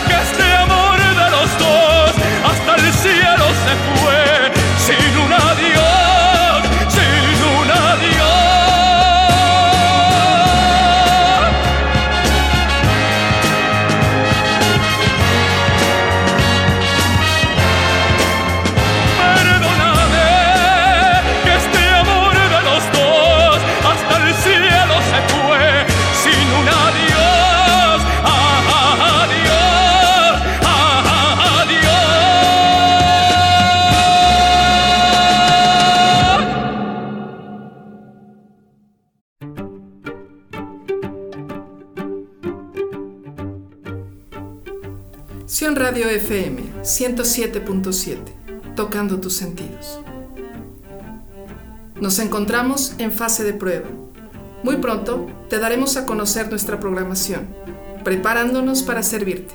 que 0.08 0.16
este 0.26 0.46
amor 0.54 0.98
de 0.98 1.30
los 1.36 1.48
dos 1.58 2.10
hasta 2.50 2.74
el 2.74 2.92
cielo 2.92 3.46
se 3.64 3.74
fue 3.86 4.05
Sion 45.46 45.76
Radio 45.76 46.08
FM 46.08 46.60
107.7, 46.82 48.74
tocando 48.74 49.20
tus 49.20 49.36
sentidos. 49.36 50.00
Nos 52.00 52.18
encontramos 52.18 52.94
en 52.98 53.12
fase 53.12 53.44
de 53.44 53.52
prueba. 53.52 53.86
Muy 54.64 54.78
pronto 54.78 55.28
te 55.48 55.60
daremos 55.60 55.96
a 55.96 56.04
conocer 56.04 56.50
nuestra 56.50 56.80
programación, 56.80 57.46
preparándonos 58.02 58.82
para 58.82 59.04
servirte. 59.04 59.54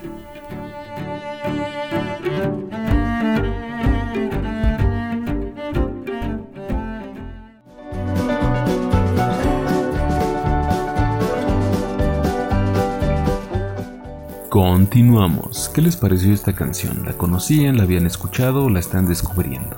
Continuamos. 14.52 15.70
¿Qué 15.74 15.82
les 15.82 15.96
pareció 15.96 16.34
esta 16.34 16.52
canción? 16.52 17.06
¿La 17.06 17.14
conocían? 17.14 17.78
¿La 17.78 17.84
habían 17.84 18.06
escuchado 18.06 18.66
o 18.66 18.70
la 18.70 18.82
están 18.82 19.08
descubriendo? 19.08 19.78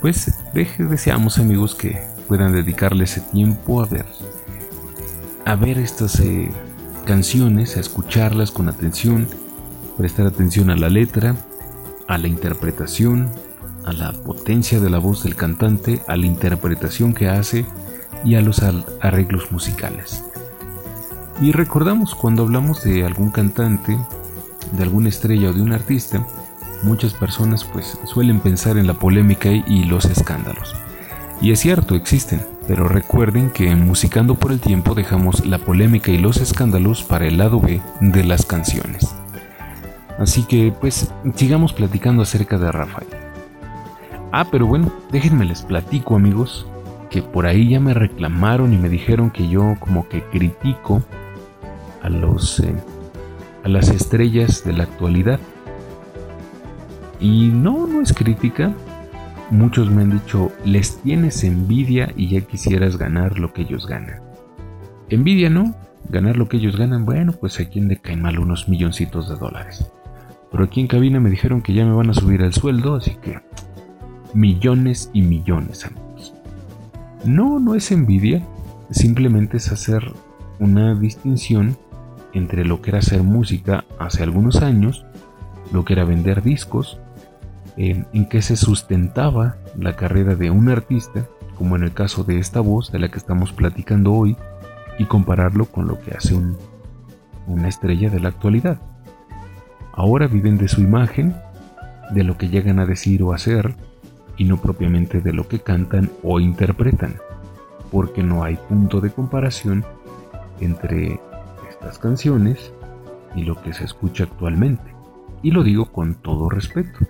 Pues 0.00 0.32
deje- 0.54 0.84
deseamos 0.88 1.36
amigos 1.38 1.74
que 1.74 2.00
puedan 2.26 2.54
dedicarle 2.54 3.04
ese 3.04 3.20
tiempo 3.20 3.82
a 3.82 3.84
ver 3.86 4.06
a 5.44 5.56
ver 5.56 5.76
estas 5.76 6.18
eh, 6.20 6.50
canciones, 7.04 7.76
a 7.76 7.80
escucharlas 7.80 8.50
con 8.50 8.70
atención, 8.70 9.28
prestar 9.98 10.26
atención 10.26 10.70
a 10.70 10.76
la 10.76 10.88
letra, 10.88 11.36
a 12.08 12.16
la 12.16 12.28
interpretación, 12.28 13.28
a 13.84 13.92
la 13.92 14.12
potencia 14.12 14.80
de 14.80 14.88
la 14.88 14.96
voz 14.98 15.22
del 15.22 15.36
cantante, 15.36 16.00
a 16.08 16.16
la 16.16 16.24
interpretación 16.24 17.12
que 17.12 17.28
hace 17.28 17.66
y 18.24 18.36
a 18.36 18.40
los 18.40 18.62
arreglos 19.02 19.52
musicales. 19.52 20.24
Y 21.40 21.52
recordamos 21.52 22.14
cuando 22.14 22.42
hablamos 22.42 22.82
de 22.82 23.04
algún 23.04 23.30
cantante, 23.30 23.98
de 24.72 24.82
alguna 24.82 25.08
estrella 25.08 25.50
o 25.50 25.52
de 25.52 25.60
un 25.62 25.72
artista, 25.72 26.26
muchas 26.82 27.12
personas 27.14 27.64
pues 27.64 27.98
suelen 28.04 28.40
pensar 28.40 28.78
en 28.78 28.86
la 28.86 28.94
polémica 28.94 29.50
y- 29.50 29.84
los 29.84 30.06
escándalos. 30.06 30.74
Y 31.40 31.52
es 31.52 31.60
cierto, 31.60 31.94
existen, 31.94 32.40
pero 32.66 32.88
recuerden 32.88 33.50
que 33.50 33.70
en 33.70 33.86
Musicando 33.86 34.36
por 34.36 34.50
el 34.52 34.60
Tiempo 34.60 34.94
dejamos 34.94 35.44
la 35.44 35.58
polémica 35.58 36.10
y 36.10 36.16
los 36.18 36.38
escándalos 36.38 37.02
para 37.02 37.26
el 37.26 37.36
lado 37.36 37.60
B 37.60 37.82
de 38.00 38.24
las 38.24 38.46
canciones. 38.46 39.14
Así 40.18 40.44
que 40.44 40.72
pues 40.80 41.12
sigamos 41.34 41.74
platicando 41.74 42.22
acerca 42.22 42.56
de 42.56 42.72
Rafael. 42.72 43.08
Ah, 44.32 44.46
pero 44.50 44.66
bueno, 44.66 44.90
déjenme 45.12 45.44
les 45.44 45.62
platico 45.62 46.16
amigos, 46.16 46.66
que 47.10 47.20
por 47.22 47.46
ahí 47.46 47.68
ya 47.68 47.80
me 47.80 47.92
reclamaron 47.92 48.72
y 48.72 48.78
me 48.78 48.88
dijeron 48.88 49.30
que 49.30 49.46
yo 49.48 49.74
como 49.78 50.08
que 50.08 50.22
critico 50.24 51.02
a 52.06 52.08
los 52.08 52.60
eh, 52.60 52.74
a 53.64 53.68
las 53.68 53.88
estrellas 53.90 54.64
de 54.64 54.72
la 54.72 54.84
actualidad. 54.84 55.40
Y 57.18 57.48
no, 57.48 57.86
no 57.86 58.00
es 58.00 58.12
crítica. 58.12 58.72
Muchos 59.50 59.90
me 59.90 60.02
han 60.02 60.10
dicho, 60.10 60.52
les 60.64 60.98
tienes 60.98 61.42
envidia 61.42 62.12
y 62.16 62.28
ya 62.28 62.40
quisieras 62.42 62.96
ganar 62.96 63.38
lo 63.38 63.52
que 63.52 63.62
ellos 63.62 63.86
ganan. 63.86 64.20
Envidia 65.08 65.50
no, 65.50 65.74
ganar 66.08 66.36
lo 66.36 66.48
que 66.48 66.58
ellos 66.58 66.76
ganan, 66.76 67.04
bueno, 67.04 67.32
pues 67.32 67.58
a 67.58 67.68
quien 67.68 67.88
le 67.88 67.96
caen 67.96 68.22
mal 68.22 68.38
unos 68.38 68.68
milloncitos 68.68 69.28
de 69.28 69.36
dólares. 69.36 69.86
Pero 70.50 70.64
aquí 70.64 70.80
en 70.80 70.88
cabina 70.88 71.20
me 71.20 71.30
dijeron 71.30 71.62
que 71.62 71.74
ya 71.74 71.84
me 71.84 71.94
van 71.94 72.10
a 72.10 72.14
subir 72.14 72.42
el 72.42 72.52
sueldo, 72.52 72.94
así 72.94 73.16
que 73.22 73.40
millones 74.34 75.10
y 75.12 75.22
millones, 75.22 75.86
amigos. 75.86 76.34
No, 77.24 77.58
no 77.58 77.74
es 77.74 77.90
envidia, 77.90 78.42
simplemente 78.90 79.56
es 79.56 79.72
hacer 79.72 80.02
una 80.58 80.94
distinción 80.94 81.76
entre 82.36 82.64
lo 82.66 82.82
que 82.82 82.90
era 82.90 82.98
hacer 82.98 83.22
música 83.22 83.84
hace 83.98 84.22
algunos 84.22 84.62
años, 84.62 85.06
lo 85.72 85.84
que 85.84 85.94
era 85.94 86.04
vender 86.04 86.42
discos, 86.42 87.00
en 87.78 88.28
que 88.28 88.42
se 88.42 88.56
sustentaba 88.56 89.56
la 89.76 89.96
carrera 89.96 90.34
de 90.34 90.50
un 90.50 90.68
artista, 90.68 91.26
como 91.56 91.76
en 91.76 91.82
el 91.82 91.92
caso 91.92 92.24
de 92.24 92.38
esta 92.38 92.60
voz 92.60 92.92
de 92.92 92.98
la 92.98 93.08
que 93.08 93.18
estamos 93.18 93.52
platicando 93.52 94.12
hoy, 94.12 94.36
y 94.98 95.04
compararlo 95.04 95.66
con 95.66 95.86
lo 95.86 95.98
que 96.00 96.12
hace 96.12 96.34
un- 96.34 96.56
una 97.46 97.68
estrella 97.68 98.10
de 98.10 98.20
la 98.20 98.28
actualidad. 98.28 98.78
Ahora 99.92 100.26
viven 100.26 100.58
de 100.58 100.68
su 100.68 100.80
imagen, 100.80 101.36
de 102.10 102.22
lo 102.22 102.36
que 102.36 102.48
llegan 102.48 102.78
a 102.78 102.86
decir 102.86 103.22
o 103.22 103.32
hacer, 103.32 103.74
y 104.36 104.44
no 104.44 104.58
propiamente 104.58 105.20
de 105.20 105.32
lo 105.32 105.48
que 105.48 105.60
cantan 105.60 106.10
o 106.22 106.40
interpretan, 106.40 107.16
porque 107.90 108.22
no 108.22 108.44
hay 108.44 108.56
punto 108.56 109.00
de 109.00 109.10
comparación 109.10 109.84
entre 110.60 111.20
estas 111.78 111.98
canciones 111.98 112.72
y 113.34 113.44
lo 113.44 113.60
que 113.62 113.72
se 113.72 113.84
escucha 113.84 114.24
actualmente. 114.24 114.94
Y 115.42 115.50
lo 115.50 115.62
digo 115.62 115.92
con 115.92 116.14
todo 116.14 116.48
respeto, 116.48 117.06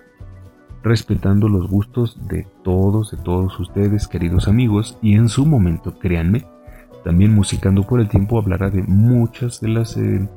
respetando 0.83 1.49
los 1.49 1.69
gustos 1.69 2.27
de 2.27 2.45
todos, 2.63 3.11
de 3.11 3.17
todos 3.17 3.59
ustedes, 3.59 4.07
queridos 4.07 4.47
amigos, 4.47 4.97
y 5.01 5.15
en 5.15 5.29
su 5.29 5.45
momento, 5.45 5.97
créanme, 5.97 6.45
también 7.03 7.33
Musicando 7.33 7.83
por 7.83 8.01
el 8.01 8.09
Tiempo 8.09 8.37
hablará 8.37 8.69
de 8.69 8.83
muchas 8.83 9.61
de 9.61 9.69
las 9.69 9.95
eh, 9.95 10.27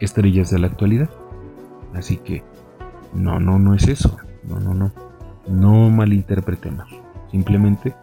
estrellas 0.00 0.50
de 0.50 0.58
la 0.58 0.68
actualidad. 0.68 1.10
Así 1.92 2.16
que, 2.16 2.42
no, 3.12 3.38
no, 3.38 3.58
no 3.58 3.74
es 3.74 3.86
eso. 3.88 4.16
No, 4.42 4.58
no, 4.58 4.72
no. 4.72 4.90
No 5.46 5.90
malinterpretemos. 5.90 6.88
Simplemente 7.30 7.94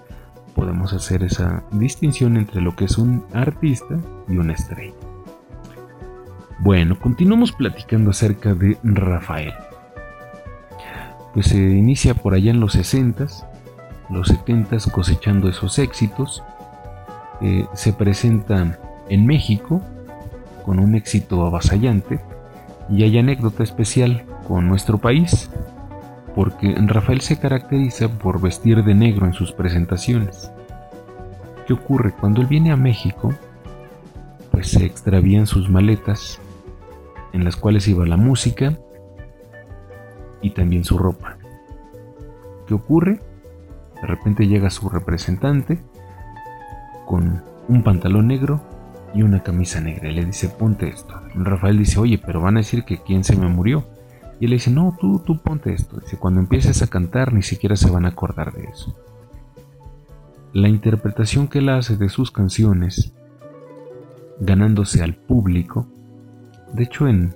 podemos 0.55 0.93
hacer 0.93 1.23
esa 1.23 1.63
distinción 1.71 2.37
entre 2.37 2.61
lo 2.61 2.75
que 2.75 2.85
es 2.85 2.97
un 2.99 3.25
artista 3.33 3.99
y 4.27 4.37
una 4.37 4.53
estrella. 4.53 4.93
Bueno, 6.63 6.99
continuamos 6.99 7.51
platicando 7.51 8.11
acerca 8.11 8.53
de 8.53 8.77
Rafael. 8.83 9.51
pues 11.33 11.47
se 11.47 11.57
inicia 11.57 12.13
por 12.13 12.35
allá 12.35 12.51
en 12.51 12.59
los 12.59 12.75
60s, 12.75 13.43
los 14.11 14.29
70s 14.29 14.91
cosechando 14.91 15.49
esos 15.49 15.79
éxitos. 15.79 16.43
Eh, 17.41 17.65
se 17.73 17.93
presenta 17.93 18.77
en 19.09 19.25
México 19.25 19.81
con 20.63 20.77
un 20.77 20.93
éxito 20.93 21.43
avasallante 21.47 22.19
y 22.89 23.01
hay 23.05 23.17
anécdota 23.17 23.63
especial 23.63 24.23
con 24.47 24.67
nuestro 24.67 24.99
país 24.99 25.49
porque 26.35 26.75
Rafael 26.77 27.21
se 27.21 27.39
caracteriza 27.39 28.07
por 28.07 28.39
vestir 28.39 28.83
de 28.83 28.93
negro 28.93 29.25
en 29.25 29.33
sus 29.33 29.51
presentaciones. 29.51 30.51
¿Qué 31.65 31.73
ocurre? 31.73 32.11
Cuando 32.11 32.39
él 32.41 32.47
viene 32.47 32.71
a 32.71 32.77
México, 32.77 33.33
pues 34.51 34.69
se 34.69 34.85
extravían 34.85 35.47
sus 35.47 35.67
maletas 35.67 36.39
en 37.33 37.43
las 37.43 37.55
cuales 37.55 37.87
iba 37.87 38.05
la 38.05 38.17
música 38.17 38.77
y 40.41 40.51
también 40.51 40.83
su 40.83 40.97
ropa. 40.97 41.37
¿Qué 42.67 42.73
ocurre? 42.73 43.19
De 44.01 44.07
repente 44.07 44.47
llega 44.47 44.69
su 44.69 44.89
representante 44.89 45.79
con 47.05 47.43
un 47.67 47.83
pantalón 47.83 48.27
negro 48.27 48.61
y 49.13 49.23
una 49.23 49.43
camisa 49.43 49.81
negra 49.81 50.09
le 50.09 50.25
dice 50.25 50.49
ponte 50.49 50.87
esto. 50.87 51.21
Rafael 51.35 51.77
dice 51.77 51.99
oye 51.99 52.17
pero 52.17 52.41
van 52.41 52.57
a 52.57 52.61
decir 52.61 52.83
que 52.83 53.01
quién 53.01 53.23
se 53.23 53.35
me 53.35 53.47
murió. 53.47 53.85
Y 54.39 54.45
él 54.45 54.51
le 54.51 54.55
dice 54.55 54.71
no 54.71 54.97
tú, 54.99 55.19
tú 55.19 55.39
ponte 55.39 55.73
esto. 55.73 55.99
Dice 55.99 56.17
cuando 56.17 56.39
empieces 56.39 56.81
a 56.81 56.87
cantar 56.87 57.33
ni 57.33 57.43
siquiera 57.43 57.75
se 57.75 57.91
van 57.91 58.05
a 58.05 58.09
acordar 58.09 58.53
de 58.53 58.63
eso. 58.63 58.95
La 60.53 60.67
interpretación 60.67 61.47
que 61.47 61.59
él 61.59 61.69
hace 61.69 61.95
de 61.95 62.09
sus 62.09 62.31
canciones 62.31 63.13
ganándose 64.39 65.03
al 65.03 65.15
público. 65.15 65.87
De 66.73 66.83
hecho, 66.83 67.07
en 67.07 67.35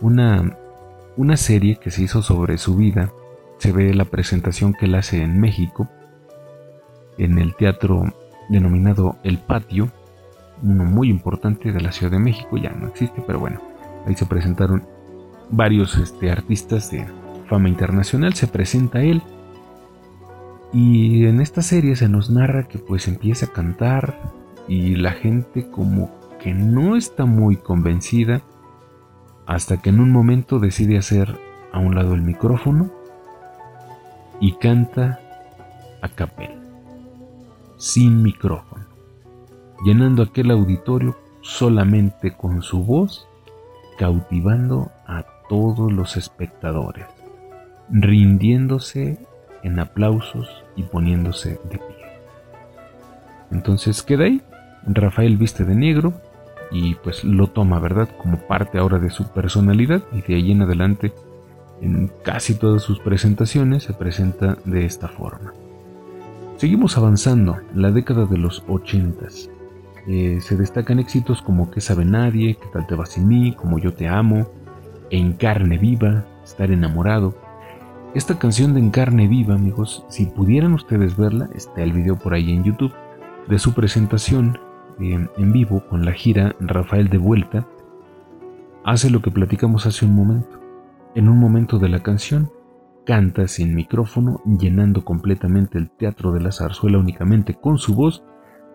una, 0.00 0.56
una 1.16 1.36
serie 1.36 1.76
que 1.76 1.90
se 1.90 2.02
hizo 2.02 2.22
sobre 2.22 2.58
su 2.58 2.76
vida, 2.76 3.12
se 3.58 3.72
ve 3.72 3.94
la 3.94 4.04
presentación 4.04 4.74
que 4.74 4.86
él 4.86 4.94
hace 4.94 5.22
en 5.22 5.40
México, 5.40 5.88
en 7.18 7.38
el 7.38 7.54
teatro 7.56 8.12
denominado 8.48 9.16
El 9.24 9.38
Patio, 9.38 9.90
uno 10.62 10.84
muy 10.84 11.08
importante 11.08 11.72
de 11.72 11.80
la 11.80 11.92
Ciudad 11.92 12.12
de 12.12 12.18
México, 12.18 12.56
ya 12.56 12.70
no 12.70 12.88
existe, 12.88 13.22
pero 13.26 13.40
bueno, 13.40 13.60
ahí 14.06 14.14
se 14.14 14.26
presentaron 14.26 14.86
varios 15.50 15.96
este, 15.96 16.30
artistas 16.30 16.90
de 16.90 17.06
fama 17.48 17.68
internacional, 17.68 18.34
se 18.34 18.46
presenta 18.46 19.02
él, 19.02 19.22
y 20.72 21.26
en 21.26 21.40
esta 21.40 21.62
serie 21.62 21.96
se 21.96 22.08
nos 22.08 22.30
narra 22.30 22.68
que 22.68 22.78
pues 22.78 23.08
empieza 23.08 23.46
a 23.46 23.52
cantar, 23.52 24.18
y 24.68 24.96
la 24.96 25.12
gente 25.12 25.70
como 25.70 26.10
que 26.46 26.54
no 26.54 26.94
está 26.94 27.24
muy 27.24 27.56
convencida 27.56 28.40
hasta 29.48 29.82
que 29.82 29.90
en 29.90 29.98
un 29.98 30.12
momento 30.12 30.60
decide 30.60 30.96
hacer 30.96 31.36
a 31.72 31.80
un 31.80 31.96
lado 31.96 32.14
el 32.14 32.22
micrófono 32.22 32.88
y 34.38 34.52
canta 34.52 35.18
a 36.02 36.08
capel, 36.08 36.52
sin 37.78 38.22
micrófono, 38.22 38.84
llenando 39.84 40.22
aquel 40.22 40.52
auditorio 40.52 41.16
solamente 41.40 42.36
con 42.36 42.62
su 42.62 42.84
voz, 42.84 43.26
cautivando 43.98 44.92
a 45.04 45.24
todos 45.48 45.92
los 45.92 46.16
espectadores, 46.16 47.06
rindiéndose 47.90 49.18
en 49.64 49.80
aplausos 49.80 50.48
y 50.76 50.84
poniéndose 50.84 51.58
de 51.64 51.78
pie. 51.78 52.06
Entonces 53.50 54.04
queda 54.04 54.26
ahí 54.26 54.40
Rafael 54.86 55.36
viste 55.36 55.64
de 55.64 55.74
negro 55.74 56.14
y 56.70 56.94
pues 56.96 57.24
lo 57.24 57.48
toma, 57.48 57.78
¿verdad? 57.78 58.08
Como 58.18 58.38
parte 58.38 58.78
ahora 58.78 58.98
de 58.98 59.10
su 59.10 59.28
personalidad 59.28 60.02
y 60.12 60.22
de 60.22 60.34
ahí 60.34 60.52
en 60.52 60.62
adelante 60.62 61.12
en 61.80 62.10
casi 62.22 62.54
todas 62.54 62.82
sus 62.82 62.98
presentaciones 63.00 63.84
se 63.84 63.92
presenta 63.92 64.56
de 64.64 64.84
esta 64.84 65.08
forma. 65.08 65.52
Seguimos 66.56 66.96
avanzando, 66.96 67.58
la 67.74 67.90
década 67.90 68.24
de 68.24 68.38
los 68.38 68.64
80 68.66 69.26
eh, 70.08 70.38
se 70.40 70.56
destacan 70.56 71.00
éxitos 71.00 71.42
como 71.42 71.70
Que 71.70 71.80
sabe 71.80 72.04
nadie, 72.04 72.54
Que 72.54 72.68
tal 72.68 72.86
te 72.86 72.94
va 72.94 73.06
sin 73.06 73.28
mí, 73.28 73.52
Como 73.52 73.78
yo 73.78 73.92
te 73.92 74.08
amo, 74.08 74.48
En 75.10 75.32
carne 75.34 75.78
viva, 75.78 76.24
Estar 76.44 76.70
enamorado. 76.70 77.34
Esta 78.14 78.38
canción 78.38 78.72
de 78.72 78.80
En 78.80 78.90
carne 78.90 79.28
viva, 79.28 79.54
amigos, 79.54 80.04
si 80.08 80.26
pudieran 80.26 80.72
ustedes 80.72 81.16
verla, 81.16 81.50
está 81.54 81.82
el 81.82 81.92
video 81.92 82.16
por 82.16 82.32
ahí 82.32 82.52
en 82.52 82.64
YouTube, 82.64 82.94
de 83.48 83.58
su 83.58 83.74
presentación 83.74 84.58
en 84.98 85.52
vivo 85.52 85.86
con 85.88 86.04
la 86.04 86.12
gira 86.12 86.54
Rafael 86.60 87.08
de 87.08 87.18
Vuelta, 87.18 87.66
hace 88.84 89.10
lo 89.10 89.20
que 89.20 89.30
platicamos 89.30 89.86
hace 89.86 90.04
un 90.04 90.14
momento. 90.14 90.60
En 91.14 91.28
un 91.28 91.38
momento 91.38 91.78
de 91.78 91.88
la 91.88 92.02
canción, 92.02 92.50
canta 93.06 93.48
sin 93.48 93.74
micrófono, 93.74 94.42
llenando 94.58 95.04
completamente 95.04 95.78
el 95.78 95.90
teatro 95.90 96.32
de 96.32 96.40
la 96.40 96.52
zarzuela 96.52 96.98
únicamente 96.98 97.54
con 97.54 97.78
su 97.78 97.94
voz, 97.94 98.22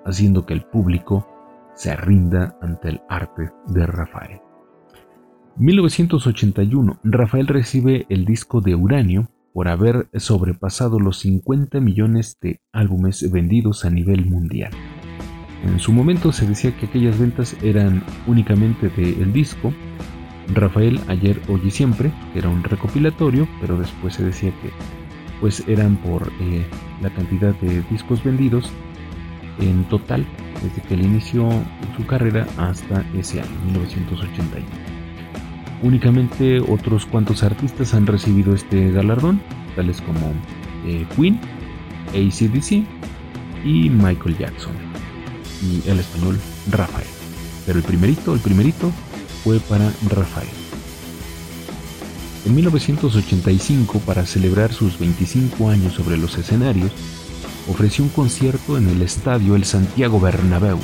haciendo 0.06 0.46
que 0.46 0.54
el 0.54 0.64
público 0.64 1.28
se 1.76 1.96
rinda 1.96 2.58
ante 2.62 2.90
el 2.90 3.02
arte 3.10 3.52
de 3.68 3.86
Rafael. 3.86 4.42
1981, 5.58 7.00
Rafael 7.04 7.48
recibe 7.48 8.06
el 8.10 8.26
disco 8.26 8.62
de 8.62 8.74
Uranio 8.74 9.28
por 9.54 9.68
haber 9.68 10.08
sobrepasado 10.14 11.00
los 11.00 11.20
50 11.20 11.80
millones 11.82 12.38
de 12.42 12.62
álbumes 12.72 13.30
vendidos 13.32 13.84
a 13.84 13.90
nivel 13.90 14.26
mundial. 14.26 14.72
En 15.64 15.80
su 15.80 15.92
momento 15.92 16.32
se 16.32 16.48
decía 16.48 16.76
que 16.76 16.88
aquellas 16.88 17.20
ventas 17.20 17.56
eran 17.62 18.04
únicamente 18.26 18.90
del 18.90 19.32
disco 19.32 19.74
Rafael 20.54 21.00
Ayer, 21.08 21.40
Hoy 21.48 21.62
y 21.66 21.72
Siempre, 21.72 22.12
que 22.34 22.40
era 22.40 22.50
un 22.50 22.64
recopilatorio, 22.64 23.48
pero 23.60 23.78
después 23.78 24.16
se 24.16 24.24
decía 24.24 24.52
que 24.62 24.72
pues 25.40 25.64
eran 25.68 25.96
por 25.98 26.32
eh, 26.40 26.66
la 27.02 27.10
cantidad 27.10 27.54
de 27.56 27.82
discos 27.90 28.24
vendidos 28.24 28.72
en 29.60 29.84
total 29.86 30.26
desde 30.64 30.82
que 30.88 30.94
él 30.94 31.06
inició 31.06 31.50
su 31.98 32.06
carrera 32.06 32.48
hasta 32.58 33.04
ese 33.16 33.42
año, 33.42 33.52
1981. 33.66 34.66
Únicamente 35.84 36.60
otros 36.60 37.06
cuantos 37.06 37.44
artistas 37.44 37.94
han 37.94 38.06
recibido 38.06 38.54
este 38.54 38.92
galardón, 38.92 39.42
tales 39.76 40.00
como 40.02 40.34
eh, 40.86 41.06
Queen, 41.16 41.40
ACDC 42.10 42.84
y 43.66 43.90
Michael 43.90 44.38
Jackson 44.38 44.81
y 45.62 45.88
el 45.90 46.00
español 46.00 46.40
Rafael. 46.70 47.08
Pero 47.66 47.80
el 47.80 47.84
primerito, 47.84 48.34
el 48.34 48.40
primerito 48.40 48.92
fue 49.44 49.60
para 49.60 49.92
Rafael. 50.10 50.50
En 52.46 52.56
1985, 52.56 54.00
para 54.00 54.26
celebrar 54.26 54.74
sus 54.74 54.98
25 54.98 55.70
años 55.70 55.94
sobre 55.94 56.18
los 56.18 56.38
escenarios, 56.38 56.92
ofreció 57.68 58.04
un 58.04 58.10
concierto 58.10 58.78
en 58.78 58.90
el 58.90 59.02
estadio 59.04 59.56
El 59.56 59.66
Santiago 59.66 60.20
Bernabéu 60.20 60.80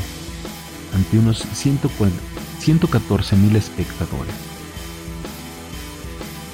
ante 0.93 1.17
unos 1.17 1.43
114 1.53 3.36
mil 3.36 3.55
espectadores. 3.55 4.36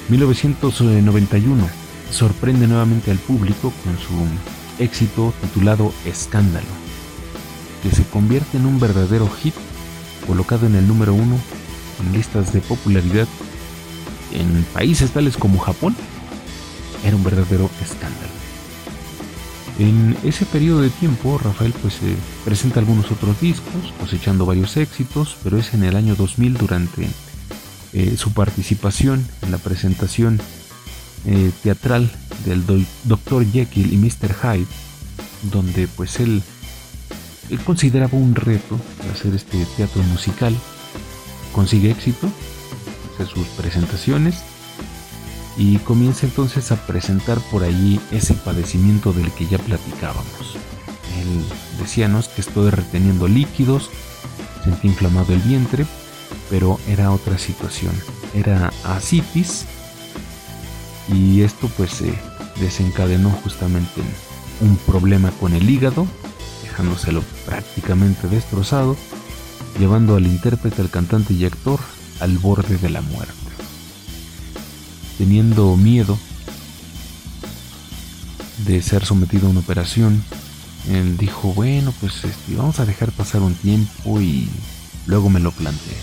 1991 0.09 1.67
sorprende 2.11 2.67
nuevamente 2.67 3.11
al 3.11 3.17
público 3.17 3.73
con 3.83 3.97
su 3.97 4.25
éxito 4.81 5.33
titulado 5.41 5.93
Escándalo 6.05 6.82
que 7.83 7.91
se 7.91 8.03
convierte 8.05 8.57
en 8.57 8.65
un 8.65 8.79
verdadero 8.79 9.29
hit, 9.29 9.53
colocado 10.25 10.65
en 10.65 10.75
el 10.75 10.87
número 10.87 11.13
uno 11.13 11.37
en 12.01 12.13
listas 12.13 12.53
de 12.53 12.61
popularidad 12.61 13.27
en 14.31 14.65
países 14.73 15.11
tales 15.11 15.37
como 15.37 15.59
Japón, 15.59 15.95
era 17.05 17.15
un 17.15 17.23
verdadero 17.23 17.69
escándalo. 17.81 18.33
En 19.79 20.15
ese 20.23 20.45
periodo 20.45 20.81
de 20.81 20.89
tiempo, 20.89 21.37
Rafael 21.37 21.73
pues 21.81 21.99
presenta 22.45 22.79
algunos 22.79 23.11
otros 23.11 23.39
discos, 23.41 23.93
cosechando 23.99 24.45
varios 24.45 24.77
éxitos, 24.77 25.35
pero 25.43 25.57
es 25.57 25.73
en 25.73 25.83
el 25.83 25.95
año 25.95 26.15
2000 26.15 26.57
durante 26.57 27.07
eh, 27.93 28.15
su 28.17 28.33
participación 28.33 29.27
en 29.41 29.51
la 29.51 29.57
presentación 29.57 30.39
eh, 31.25 31.51
teatral 31.63 32.11
del 32.45 32.65
Dr. 33.03 33.45
Jekyll 33.51 33.93
y 33.93 33.97
Mr. 33.97 34.33
Hyde, 34.33 34.67
donde 35.51 35.87
pues 35.87 36.19
él 36.19 36.43
él 37.49 37.59
consideraba 37.59 38.17
un 38.17 38.35
reto 38.35 38.79
hacer 39.11 39.33
este 39.35 39.65
teatro 39.77 40.01
musical. 40.03 40.55
Consigue 41.53 41.91
éxito, 41.91 42.27
hace 43.13 43.29
sus 43.29 43.47
presentaciones 43.49 44.35
y 45.55 45.77
comienza 45.79 46.25
entonces 46.25 46.71
a 46.71 46.87
presentar 46.87 47.39
por 47.51 47.63
allí 47.63 47.99
ese 48.11 48.33
padecimiento 48.33 49.13
del 49.13 49.31
que 49.31 49.45
ya 49.45 49.59
platicábamos. 49.59 50.57
Él 51.19 51.45
decíanos 51.79 52.27
que 52.29 52.41
estoy 52.41 52.71
reteniendo 52.71 53.27
líquidos, 53.27 53.89
sentí 54.63 54.87
inflamado 54.87 55.33
el 55.33 55.39
vientre, 55.41 55.85
pero 56.49 56.79
era 56.87 57.11
otra 57.11 57.37
situación, 57.37 57.93
era 58.33 58.71
asitis 58.83 59.65
y 61.13 61.41
esto 61.41 61.69
pues 61.77 61.91
se 61.91 62.13
desencadenó 62.59 63.29
justamente 63.29 64.01
en 64.01 64.69
un 64.69 64.77
problema 64.77 65.29
con 65.31 65.53
el 65.53 65.69
hígado 65.69 66.07
dejándoselo 66.63 67.21
prácticamente 67.45 68.27
destrozado, 68.27 68.95
llevando 69.79 70.15
al 70.15 70.27
intérprete, 70.27 70.81
al 70.81 70.89
cantante 70.89 71.33
y 71.33 71.45
actor 71.45 71.79
al 72.19 72.37
borde 72.37 72.77
de 72.77 72.89
la 72.89 73.01
muerte. 73.01 73.33
Teniendo 75.17 75.75
miedo 75.75 76.17
de 78.65 78.81
ser 78.81 79.05
sometido 79.05 79.47
a 79.47 79.51
una 79.51 79.59
operación, 79.59 80.23
él 80.89 81.17
dijo, 81.17 81.53
bueno, 81.53 81.93
pues 81.99 82.23
este, 82.23 82.55
vamos 82.55 82.79
a 82.79 82.85
dejar 82.85 83.11
pasar 83.11 83.41
un 83.41 83.53
tiempo 83.55 84.21
y 84.21 84.49
luego 85.05 85.29
me 85.29 85.39
lo 85.39 85.51
planteé. 85.51 85.97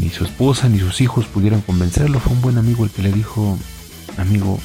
Ni 0.00 0.10
su 0.10 0.24
esposa 0.24 0.68
ni 0.68 0.78
sus 0.78 1.00
hijos 1.00 1.26
pudieron 1.26 1.62
convencerlo. 1.62 2.20
Fue 2.20 2.32
un 2.32 2.42
buen 2.42 2.58
amigo 2.58 2.84
el 2.84 2.90
que 2.90 3.02
le 3.02 3.12
dijo, 3.12 3.58
amigo, 4.18 4.58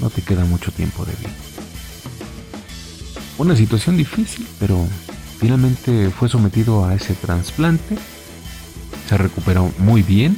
no 0.00 0.08
te 0.08 0.22
queda 0.22 0.44
mucho 0.44 0.72
tiempo 0.72 1.04
de 1.04 1.12
vida. 1.12 1.49
Una 3.40 3.56
situación 3.56 3.96
difícil, 3.96 4.46
pero 4.58 4.86
finalmente 5.38 6.10
fue 6.10 6.28
sometido 6.28 6.84
a 6.84 6.94
ese 6.94 7.14
trasplante. 7.14 7.96
Se 9.08 9.16
recuperó 9.16 9.72
muy 9.78 10.02
bien 10.02 10.36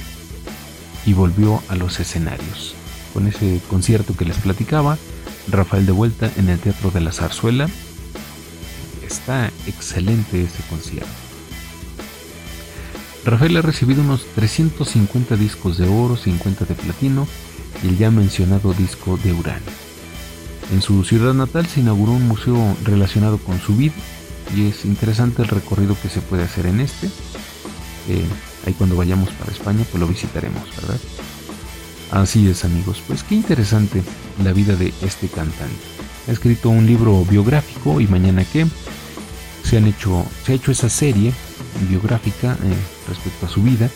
y 1.04 1.12
volvió 1.12 1.60
a 1.68 1.74
los 1.74 1.98
escenarios. 1.98 2.76
Con 3.12 3.26
ese 3.26 3.60
concierto 3.68 4.16
que 4.16 4.24
les 4.24 4.36
platicaba, 4.36 4.98
Rafael 5.50 5.84
de 5.84 5.90
vuelta 5.90 6.30
en 6.36 6.48
el 6.48 6.60
Teatro 6.60 6.92
de 6.92 7.00
la 7.00 7.10
Zarzuela. 7.10 7.68
Está 9.04 9.50
excelente 9.66 10.40
ese 10.40 10.62
concierto. 10.70 11.10
Rafael 13.24 13.56
ha 13.56 13.62
recibido 13.62 14.02
unos 14.02 14.26
350 14.36 15.34
discos 15.34 15.76
de 15.76 15.88
oro, 15.88 16.16
50 16.16 16.66
de 16.66 16.74
platino 16.76 17.26
y 17.82 17.88
el 17.88 17.98
ya 17.98 18.12
mencionado 18.12 18.72
disco 18.72 19.18
de 19.24 19.32
uranio. 19.32 19.81
En 20.70 20.80
su 20.80 21.04
ciudad 21.04 21.34
natal 21.34 21.66
se 21.66 21.80
inauguró 21.80 22.12
un 22.12 22.28
museo 22.28 22.76
relacionado 22.84 23.38
con 23.38 23.60
su 23.60 23.76
vida 23.76 23.94
y 24.56 24.68
es 24.68 24.84
interesante 24.84 25.42
el 25.42 25.48
recorrido 25.48 25.96
que 26.00 26.08
se 26.08 26.20
puede 26.20 26.44
hacer 26.44 26.66
en 26.66 26.80
este. 26.80 27.08
Eh, 28.08 28.24
ahí 28.66 28.72
cuando 28.74 28.96
vayamos 28.96 29.30
para 29.30 29.52
España 29.52 29.84
pues 29.90 30.00
lo 30.00 30.06
visitaremos, 30.06 30.64
¿verdad? 30.76 30.98
Así 32.10 32.48
es 32.48 32.64
amigos, 32.64 33.02
pues 33.06 33.22
qué 33.22 33.34
interesante 33.34 34.02
la 34.42 34.52
vida 34.52 34.76
de 34.76 34.92
este 35.02 35.28
cantante. 35.28 35.74
Ha 36.28 36.32
escrito 36.32 36.68
un 36.68 36.86
libro 36.86 37.24
biográfico 37.24 38.00
y 38.00 38.06
mañana 38.06 38.44
que 38.44 38.66
se 39.64 39.78
han 39.78 39.86
hecho, 39.86 40.24
se 40.44 40.52
ha 40.52 40.54
hecho 40.54 40.72
esa 40.72 40.88
serie 40.88 41.32
biográfica 41.88 42.52
eh, 42.52 42.74
respecto 43.08 43.46
a 43.46 43.48
su 43.48 43.62
vida 43.62 43.88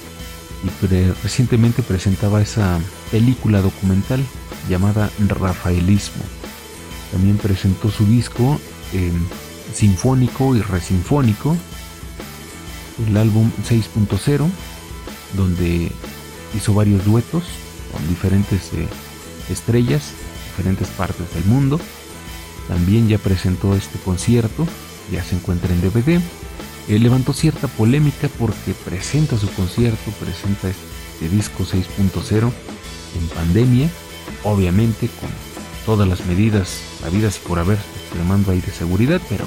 y 0.65 0.97
recientemente 1.23 1.83
presentaba 1.83 2.41
esa 2.41 2.79
película 3.11 3.61
documental 3.61 4.25
llamada 4.69 5.11
Rafaelismo. 5.29 6.25
También 7.13 7.37
presentó 7.39 7.91
su 7.91 8.05
disco 8.07 8.61
eh, 8.93 9.13
sinfónico 9.73 10.57
y 10.57 10.63
resinfónico, 10.63 11.57
el 13.07 13.17
álbum 13.17 13.51
6.0, 13.69 14.49
donde 15.37 15.93
hizo 16.55 16.75
varios 16.75 17.05
duetos 17.05 17.45
con 17.93 18.07
diferentes 18.09 18.73
eh, 18.73 18.89
estrellas, 19.51 20.13
diferentes 20.57 20.89
partes 20.89 21.33
del 21.35 21.45
mundo. 21.45 21.81
También 22.69 23.09
ya 23.09 23.19
presentó 23.19 23.77
este 23.77 23.99
concierto, 23.99 24.67
ya 25.13 25.23
se 25.23 25.37
encuentra 25.37 25.73
en 25.73 25.81
DVD 25.81 26.21
eh, 26.89 27.01
levantó 27.01 27.33
cierta 27.33 27.67
polémica 27.67 28.29
porque 28.39 28.73
presenta 28.73 29.37
su 29.37 29.51
concierto, 29.53 30.13
presenta 30.21 30.69
este 30.69 31.29
disco 31.29 31.65
6.0 31.65 32.53
en 33.19 33.29
pandemia, 33.29 33.91
obviamente 34.45 35.09
con 35.09 35.29
todas 35.87 36.09
las 36.09 36.27
medidas 36.27 36.81
habidas 37.07 37.41
y 37.43 37.49
por 37.49 37.61
haber 37.61 37.79
extremando 38.03 38.51
ahí 38.51 38.61
de 38.61 38.73
seguridad, 38.73 39.21
pero 39.29 39.45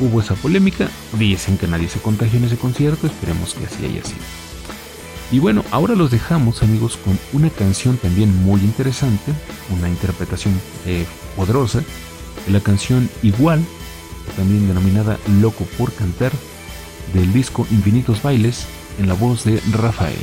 hubo 0.00 0.20
esa 0.20 0.34
polémica, 0.34 0.90
dicen 1.18 1.56
que 1.56 1.68
nadie 1.68 1.88
se 1.88 2.00
contagió 2.00 2.38
en 2.38 2.46
ese 2.46 2.56
concierto, 2.56 3.06
esperemos 3.06 3.54
que 3.54 3.66
así 3.66 3.86
haya 3.86 4.04
sido. 4.04 4.18
Y 5.30 5.38
bueno, 5.38 5.64
ahora 5.70 5.94
los 5.94 6.10
dejamos 6.10 6.62
amigos 6.64 6.96
con 6.96 7.16
una 7.32 7.50
canción 7.50 7.96
también 7.98 8.36
muy 8.42 8.60
interesante, 8.62 9.32
una 9.78 9.88
interpretación 9.88 10.60
eh, 10.86 11.06
poderosa 11.36 11.82
de 12.46 12.52
la 12.52 12.60
canción 12.60 13.08
Igual, 13.22 13.64
también 14.36 14.66
denominada 14.66 15.18
Loco 15.40 15.64
por 15.78 15.92
Cantar, 15.92 16.32
del 17.14 17.32
disco 17.32 17.66
Infinitos 17.70 18.22
Bailes 18.22 18.66
en 18.98 19.06
la 19.06 19.14
voz 19.14 19.44
de 19.44 19.60
Rafael, 19.72 20.18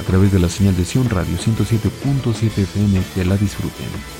a 0.00 0.04
través 0.04 0.32
de 0.32 0.38
la 0.38 0.48
señal 0.48 0.74
de 0.74 0.86
Sion 0.86 1.10
Radio 1.10 1.36
107.7 1.36 2.62
FM 2.62 3.02
que 3.14 3.24
la 3.26 3.36
disfruten. 3.36 4.19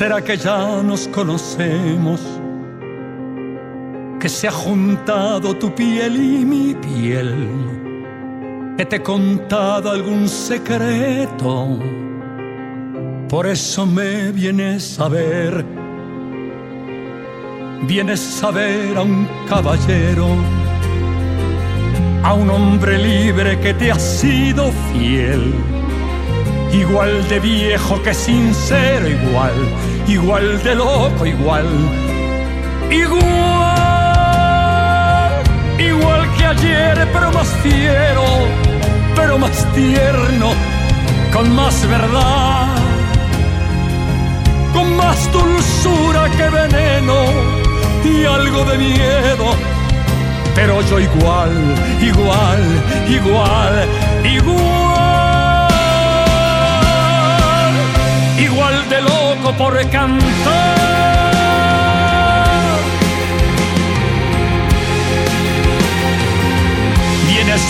¿Será 0.00 0.24
que 0.24 0.34
ya 0.38 0.82
nos 0.82 1.06
conocemos? 1.08 2.22
que 4.18 4.30
se 4.30 4.48
ha 4.48 4.50
juntado 4.50 5.54
tu 5.54 5.74
piel 5.74 6.16
y 6.16 6.42
mi 6.42 6.74
piel, 6.74 7.34
que 8.78 8.86
te 8.86 8.96
he 8.96 9.02
contado 9.02 9.90
algún 9.90 10.26
secreto. 10.26 11.78
Por 13.28 13.46
eso 13.46 13.84
me 13.84 14.32
vienes 14.32 14.98
a 14.98 15.08
ver, 15.08 15.66
vienes 17.86 18.42
a 18.42 18.50
ver 18.52 18.96
a 18.96 19.02
un 19.02 19.28
caballero, 19.50 20.28
a 22.22 22.32
un 22.32 22.48
hombre 22.48 22.96
libre 22.96 23.60
que 23.60 23.74
te 23.74 23.92
ha 23.92 23.98
sido 23.98 24.72
fiel. 24.90 25.52
Igual 26.72 27.28
de 27.28 27.40
viejo 27.40 28.00
que 28.02 28.14
sincero, 28.14 29.08
igual, 29.08 29.52
igual 30.06 30.62
de 30.62 30.74
loco, 30.74 31.26
igual, 31.26 31.66
igual 32.90 33.50
igual 35.80 36.34
que 36.36 36.44
ayer, 36.46 37.08
pero 37.12 37.32
más 37.32 37.48
fiero, 37.62 38.24
pero 39.14 39.38
más 39.38 39.64
tierno, 39.74 40.52
con 41.32 41.54
más 41.54 41.86
verdad, 41.88 42.76
con 44.72 44.96
más 44.96 45.30
dulzura 45.32 46.28
que 46.36 46.48
veneno 46.50 47.16
y 48.04 48.24
algo 48.24 48.64
de 48.64 48.78
miedo. 48.78 49.46
Pero 50.54 50.82
yo 50.82 50.98
igual, 50.98 51.52
igual, 52.02 52.62
igual, 53.08 53.88
igual, 54.24 54.89
loco 59.50 59.58
por 59.58 59.90
cantar 59.90 60.90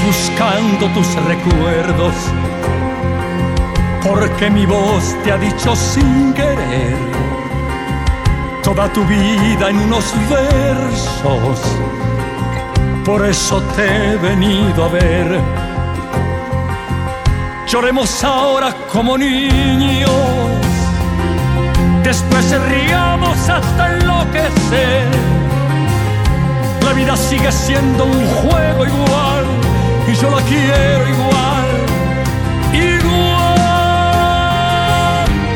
buscando 0.06 0.86
tus 0.88 1.14
recuerdos, 1.24 2.14
porque 4.02 4.50
mi 4.50 4.66
voz 4.66 5.16
te 5.24 5.32
ha 5.32 5.38
dicho 5.38 5.74
sin 5.76 6.32
querer 6.32 6.96
toda 8.62 8.92
tu 8.92 9.04
vida 9.04 9.70
en 9.70 9.78
unos 9.78 10.14
versos. 10.28 11.60
Por 13.04 13.24
eso 13.26 13.60
te 13.74 13.86
he 13.86 14.16
venido 14.16 14.84
a 14.84 14.88
ver. 14.88 15.40
Lloremos 17.66 18.24
ahora 18.24 18.74
como 18.92 19.16
niños, 19.16 20.10
después 22.02 22.54
riamos 22.68 23.48
hasta 23.48 23.94
enloquecer. 23.94 25.08
La 26.84 26.92
vida 26.92 27.16
sigue 27.16 27.52
siendo 27.52 28.04
un 28.04 28.26
juego 28.26 28.84
igual 28.84 29.44
y 30.08 30.14
yo 30.14 30.30
la 30.30 30.42
quiero 30.42 31.08
igual, 31.08 31.66
igual, 32.72 33.54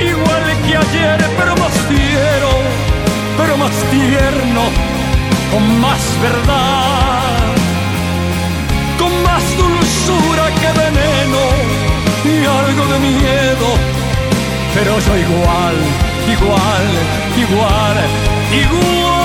igual 0.00 0.42
que 0.66 0.76
ayer, 0.76 1.18
pero 1.38 1.56
más 1.56 1.72
fiero, 1.88 2.50
pero 3.36 3.56
más 3.56 3.72
tierno, 3.90 4.62
con 5.50 5.80
más 5.80 6.02
verdad, 6.22 7.54
con 8.98 9.12
más 9.24 9.44
dulzura 9.56 10.44
que 10.60 10.70
veneno 10.78 11.42
y 12.24 12.44
algo 12.46 12.84
de 12.92 12.98
miedo, 13.00 13.68
pero 14.74 14.92
yo 15.00 15.16
igual, 15.16 15.76
igual, 16.32 16.86
igual, 17.36 17.96
igual, 18.52 19.24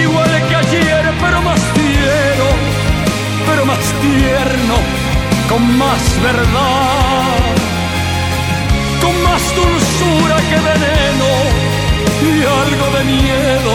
igual 0.00 0.48
que 0.48 0.54
ayer, 0.54 1.04
pero 1.20 1.42
más 1.42 1.60
pero 3.46 3.66
más 3.66 3.84
tierno, 4.00 4.76
con 5.48 5.78
más 5.78 6.22
verdad, 6.22 7.38
con 9.02 9.22
más 9.22 9.42
dulzura 9.54 10.36
que 10.48 10.56
veneno 10.70 11.30
y 12.22 12.42
algo 12.42 12.86
de 12.96 13.04
miedo, 13.04 13.72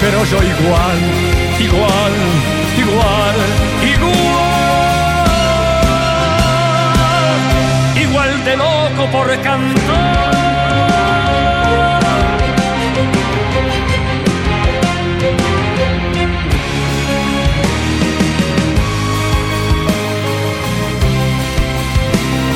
pero 0.00 0.24
yo 0.24 0.38
igual, 0.42 1.00
igual, 1.60 2.14
igual, 2.76 3.36
igual. 3.82 4.55
Por 9.10 9.28
cantar. 9.42 10.30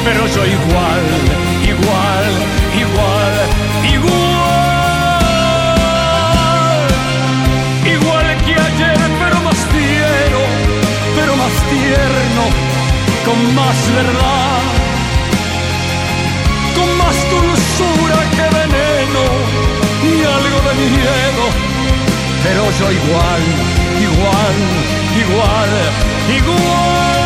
Pero 0.05 0.27
yo 0.29 0.47
igual, 0.47 1.07
igual, 1.73 2.27
igual, 2.85 3.35
igual. 3.93 4.21
Igual 7.85 8.27
que 8.45 8.53
ayer, 8.53 9.01
pero 9.21 9.41
más 9.41 9.59
fiero, 9.73 10.43
pero 11.17 11.33
más 11.37 11.55
tierno, 11.69 12.45
con 13.25 13.39
más 13.57 13.79
verdad, 13.93 14.50
miedo. 20.89 21.45
Pero 22.43 22.71
yo 22.79 22.93
igual, 22.93 23.43
igual, 24.01 24.57
igual, 25.23 25.71
igual, 26.39 27.20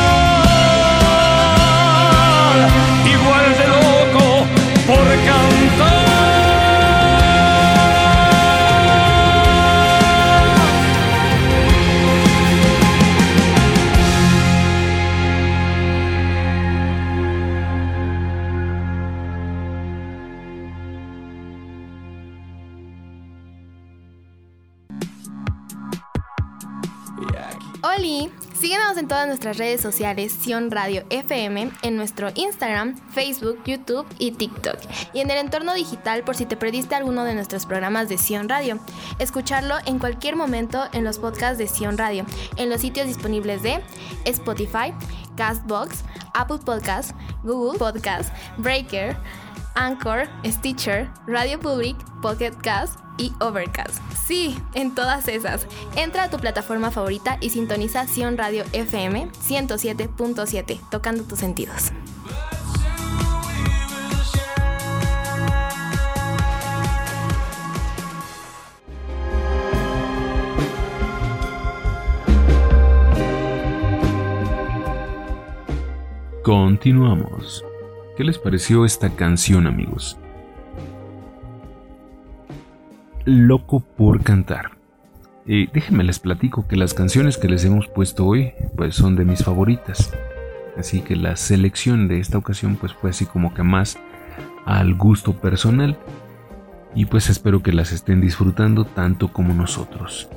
en 28.96 29.08
todas 29.08 29.26
nuestras 29.26 29.58
redes 29.58 29.80
sociales, 29.80 30.32
Sion 30.32 30.70
Radio 30.70 31.04
FM, 31.10 31.70
en 31.82 31.96
nuestro 31.96 32.28
Instagram, 32.34 32.96
Facebook, 33.10 33.62
YouTube 33.64 34.06
y 34.18 34.32
TikTok. 34.32 34.76
Y 35.12 35.20
en 35.20 35.30
el 35.30 35.38
entorno 35.38 35.74
digital 35.74 36.22
por 36.22 36.36
si 36.36 36.46
te 36.46 36.56
perdiste 36.56 36.94
alguno 36.94 37.24
de 37.24 37.34
nuestros 37.34 37.66
programas 37.66 38.08
de 38.08 38.18
Sion 38.18 38.48
Radio. 38.48 38.78
Escucharlo 39.18 39.76
en 39.86 39.98
cualquier 39.98 40.36
momento 40.36 40.84
en 40.92 41.04
los 41.04 41.18
podcasts 41.18 41.58
de 41.58 41.68
Sion 41.68 41.98
Radio, 41.98 42.24
en 42.56 42.70
los 42.70 42.80
sitios 42.80 43.06
disponibles 43.06 43.62
de 43.62 43.80
Spotify, 44.24 44.94
Castbox, 45.36 46.04
Apple 46.34 46.58
Podcasts, 46.64 47.14
Google 47.42 47.78
Podcasts, 47.78 48.32
Breaker, 48.58 49.16
Anchor, 49.74 50.28
Stitcher, 50.44 51.10
Radio 51.26 51.58
Public, 51.58 51.96
Pocket 52.22 52.52
Cast 52.62 53.03
y 53.16 53.32
Overcast. 53.40 54.00
Sí, 54.26 54.58
en 54.74 54.94
todas 54.94 55.28
esas. 55.28 55.66
Entra 55.96 56.24
a 56.24 56.30
tu 56.30 56.38
plataforma 56.38 56.90
favorita 56.90 57.38
y 57.40 57.50
sintoniza 57.50 58.06
Sion 58.06 58.36
Radio 58.38 58.64
FM 58.72 59.28
107.7, 59.30 60.80
tocando 60.90 61.24
tus 61.24 61.38
sentidos. 61.38 61.92
Continuamos. 76.44 77.64
¿Qué 78.18 78.22
les 78.22 78.38
pareció 78.38 78.84
esta 78.84 79.08
canción, 79.08 79.66
amigos? 79.66 80.18
Loco 83.26 83.80
por 83.80 84.22
cantar. 84.22 84.72
Déjenme 85.46 86.04
les 86.04 86.18
platico 86.18 86.68
que 86.68 86.76
las 86.76 86.92
canciones 86.92 87.38
que 87.38 87.48
les 87.48 87.64
hemos 87.64 87.88
puesto 87.88 88.26
hoy, 88.26 88.52
pues 88.76 88.96
son 88.96 89.16
de 89.16 89.24
mis 89.24 89.42
favoritas. 89.42 90.12
Así 90.76 91.00
que 91.00 91.16
la 91.16 91.34
selección 91.36 92.06
de 92.06 92.18
esta 92.18 92.36
ocasión, 92.36 92.76
pues 92.76 92.92
fue 92.92 93.08
así 93.08 93.24
como 93.24 93.54
que 93.54 93.62
más 93.62 93.98
al 94.66 94.94
gusto 94.94 95.32
personal. 95.40 95.96
Y 96.94 97.06
pues 97.06 97.30
espero 97.30 97.62
que 97.62 97.72
las 97.72 97.92
estén 97.92 98.20
disfrutando 98.20 98.84
tanto 98.84 99.32
como 99.32 99.54
nosotros. 99.54 100.28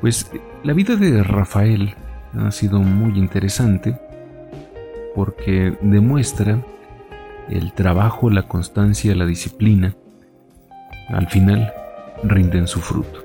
Pues 0.00 0.30
la 0.62 0.72
vida 0.72 0.94
de 0.94 1.20
Rafael 1.24 1.94
ha 2.38 2.52
sido 2.52 2.78
muy 2.78 3.18
interesante 3.18 3.98
porque 5.16 5.76
demuestra 5.82 6.64
el 7.48 7.72
trabajo, 7.72 8.30
la 8.30 8.44
constancia, 8.44 9.16
la 9.16 9.26
disciplina, 9.26 9.96
al 11.12 11.28
final 11.28 11.72
rinden 12.22 12.66
su 12.66 12.80
fruto. 12.80 13.24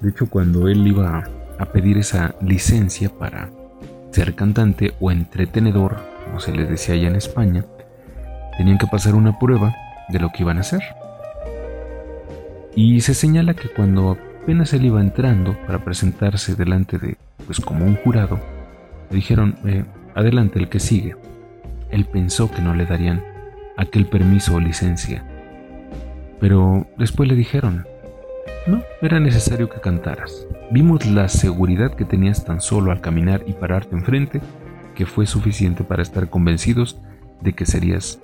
De 0.00 0.10
hecho, 0.10 0.28
cuando 0.28 0.68
él 0.68 0.86
iba 0.86 1.24
a 1.58 1.64
pedir 1.66 1.98
esa 1.98 2.34
licencia 2.40 3.10
para 3.10 3.50
ser 4.10 4.34
cantante 4.34 4.94
o 5.00 5.10
entretenedor, 5.10 5.96
como 6.24 6.40
se 6.40 6.52
les 6.52 6.68
decía 6.68 6.94
allá 6.94 7.08
en 7.08 7.16
España, 7.16 7.64
tenían 8.56 8.78
que 8.78 8.86
pasar 8.86 9.14
una 9.14 9.38
prueba 9.38 9.74
de 10.08 10.18
lo 10.18 10.30
que 10.30 10.42
iban 10.42 10.58
a 10.58 10.60
hacer. 10.60 10.82
Y 12.74 13.00
se 13.00 13.14
señala 13.14 13.54
que 13.54 13.68
cuando 13.68 14.16
apenas 14.42 14.72
él 14.72 14.86
iba 14.86 15.00
entrando 15.00 15.56
para 15.66 15.84
presentarse 15.84 16.54
delante 16.54 16.98
de, 16.98 17.16
pues 17.46 17.60
como 17.60 17.84
un 17.84 17.96
jurado, 17.96 18.38
le 19.10 19.16
dijeron, 19.16 19.56
eh, 19.64 19.84
adelante 20.14 20.58
el 20.58 20.68
que 20.68 20.80
sigue. 20.80 21.16
Él 21.90 22.04
pensó 22.04 22.50
que 22.50 22.62
no 22.62 22.74
le 22.74 22.86
darían 22.86 23.22
aquel 23.76 24.06
permiso 24.06 24.54
o 24.54 24.60
licencia. 24.60 25.24
Pero 26.40 26.86
después 26.96 27.28
le 27.28 27.34
dijeron, 27.34 27.86
no, 28.66 28.82
era 29.00 29.18
necesario 29.18 29.68
que 29.68 29.80
cantaras. 29.80 30.46
Vimos 30.70 31.06
la 31.06 31.28
seguridad 31.28 31.94
que 31.94 32.04
tenías 32.04 32.44
tan 32.44 32.60
solo 32.60 32.92
al 32.92 33.00
caminar 33.00 33.42
y 33.46 33.54
pararte 33.54 33.96
enfrente, 33.96 34.40
que 34.94 35.06
fue 35.06 35.26
suficiente 35.26 35.84
para 35.84 36.02
estar 36.02 36.28
convencidos 36.28 37.00
de 37.40 37.52
que 37.52 37.66
serías 37.66 38.20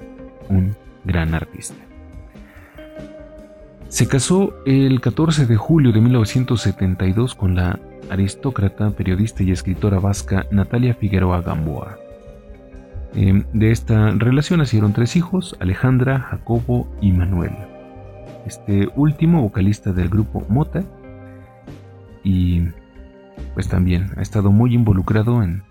un 0.49 0.77
gran 1.05 1.35
artista. 1.35 1.77
Se 3.89 4.09
casó 4.09 4.55
el 4.67 5.01
14 5.01 5.47
de 5.47 5.57
julio 5.57 5.93
de 5.93 6.01
1972 6.01 7.35
con 7.35 7.55
la 7.55 7.79
aristócrata, 8.11 8.91
periodista 8.91 9.43
y 9.43 9.53
escritora 9.53 9.99
vasca 9.99 10.47
Natalia 10.51 10.95
Figueroa 10.95 11.43
Gamboa. 11.43 11.97
Eh, 13.15 13.45
de 13.53 13.71
esta 13.71 14.11
relación 14.11 14.59
nacieron 14.59 14.93
tres 14.93 15.15
hijos, 15.17 15.57
Alejandra, 15.61 16.19
Jacobo 16.19 16.89
y 17.01 17.13
Manuel. 17.13 17.53
Este 18.47 18.89
último, 18.95 19.43
vocalista 19.43 19.93
del 19.93 20.09
grupo 20.09 20.45
Mota, 20.49 20.85
y 22.23 22.63
pues 23.55 23.69
también 23.69 24.11
ha 24.17 24.23
estado 24.23 24.51
muy 24.51 24.75
involucrado 24.75 25.43
en 25.43 25.63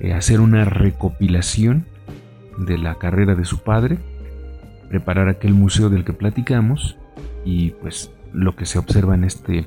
eh, 0.00 0.12
hacer 0.12 0.40
una 0.40 0.64
recopilación 0.64 1.86
de 2.58 2.78
la 2.78 2.96
carrera 2.96 3.34
de 3.34 3.44
su 3.44 3.58
padre, 3.58 3.98
preparar 4.88 5.28
aquel 5.28 5.54
museo 5.54 5.88
del 5.88 6.04
que 6.04 6.12
platicamos 6.12 6.96
y 7.44 7.70
pues 7.70 8.10
lo 8.32 8.54
que 8.56 8.66
se 8.66 8.78
observa 8.78 9.14
en 9.14 9.24
este, 9.24 9.66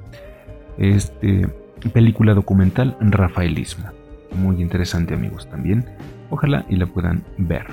este 0.77 1.47
película 1.93 2.33
documental 2.33 2.95
Rafaelismo. 2.99 3.89
Muy 4.35 4.61
interesante 4.61 5.13
amigos 5.13 5.49
también. 5.49 5.85
Ojalá 6.29 6.65
y 6.69 6.75
la 6.75 6.85
puedan 6.85 7.23
ver. 7.37 7.65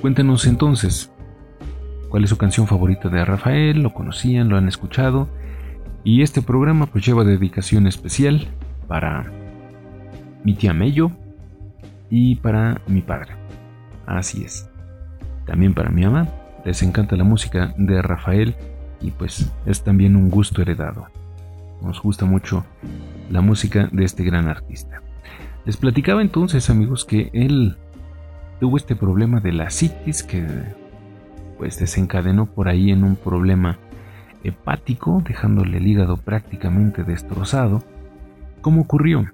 Cuéntenos 0.00 0.46
entonces, 0.46 1.12
¿cuál 2.10 2.24
es 2.24 2.30
su 2.30 2.36
canción 2.36 2.66
favorita 2.66 3.08
de 3.08 3.24
Rafael? 3.24 3.82
¿Lo 3.82 3.94
conocían? 3.94 4.48
¿Lo 4.48 4.58
han 4.58 4.68
escuchado? 4.68 5.28
Y 6.04 6.22
este 6.22 6.42
programa 6.42 6.86
pues 6.86 7.06
lleva 7.06 7.24
dedicación 7.24 7.86
especial 7.86 8.48
para 8.88 9.30
mi 10.44 10.54
tía 10.54 10.74
Mello 10.74 11.12
y 12.10 12.36
para 12.36 12.80
mi 12.86 13.00
padre. 13.00 13.32
Así 14.06 14.44
es. 14.44 14.68
También 15.46 15.72
para 15.72 15.90
mi 15.90 16.02
mamá. 16.02 16.28
Les 16.64 16.82
encanta 16.82 17.16
la 17.16 17.24
música 17.24 17.72
de 17.78 18.02
Rafael 18.02 18.54
y 19.00 19.12
pues 19.12 19.50
es 19.64 19.82
también 19.82 20.16
un 20.16 20.28
gusto 20.28 20.60
heredado. 20.60 21.06
Nos 21.80 22.02
gusta 22.02 22.26
mucho 22.26 22.66
la 23.30 23.40
música 23.40 23.88
de 23.92 24.04
este 24.04 24.24
gran 24.24 24.48
artista. 24.48 25.00
Les 25.64 25.76
platicaba 25.76 26.20
entonces, 26.20 26.68
amigos, 26.68 27.04
que 27.04 27.30
él 27.32 27.76
tuvo 28.58 28.76
este 28.76 28.96
problema 28.96 29.40
de 29.40 29.52
la 29.52 29.70
citis 29.70 30.22
que 30.22 30.46
pues 31.60 31.78
desencadenó 31.78 32.46
por 32.46 32.68
ahí 32.68 32.90
en 32.90 33.04
un 33.04 33.16
problema 33.16 33.76
hepático, 34.44 35.22
dejándole 35.22 35.76
el 35.76 35.86
hígado 35.86 36.16
prácticamente 36.16 37.04
destrozado. 37.04 37.84
¿Cómo 38.62 38.80
ocurrió? 38.80 39.26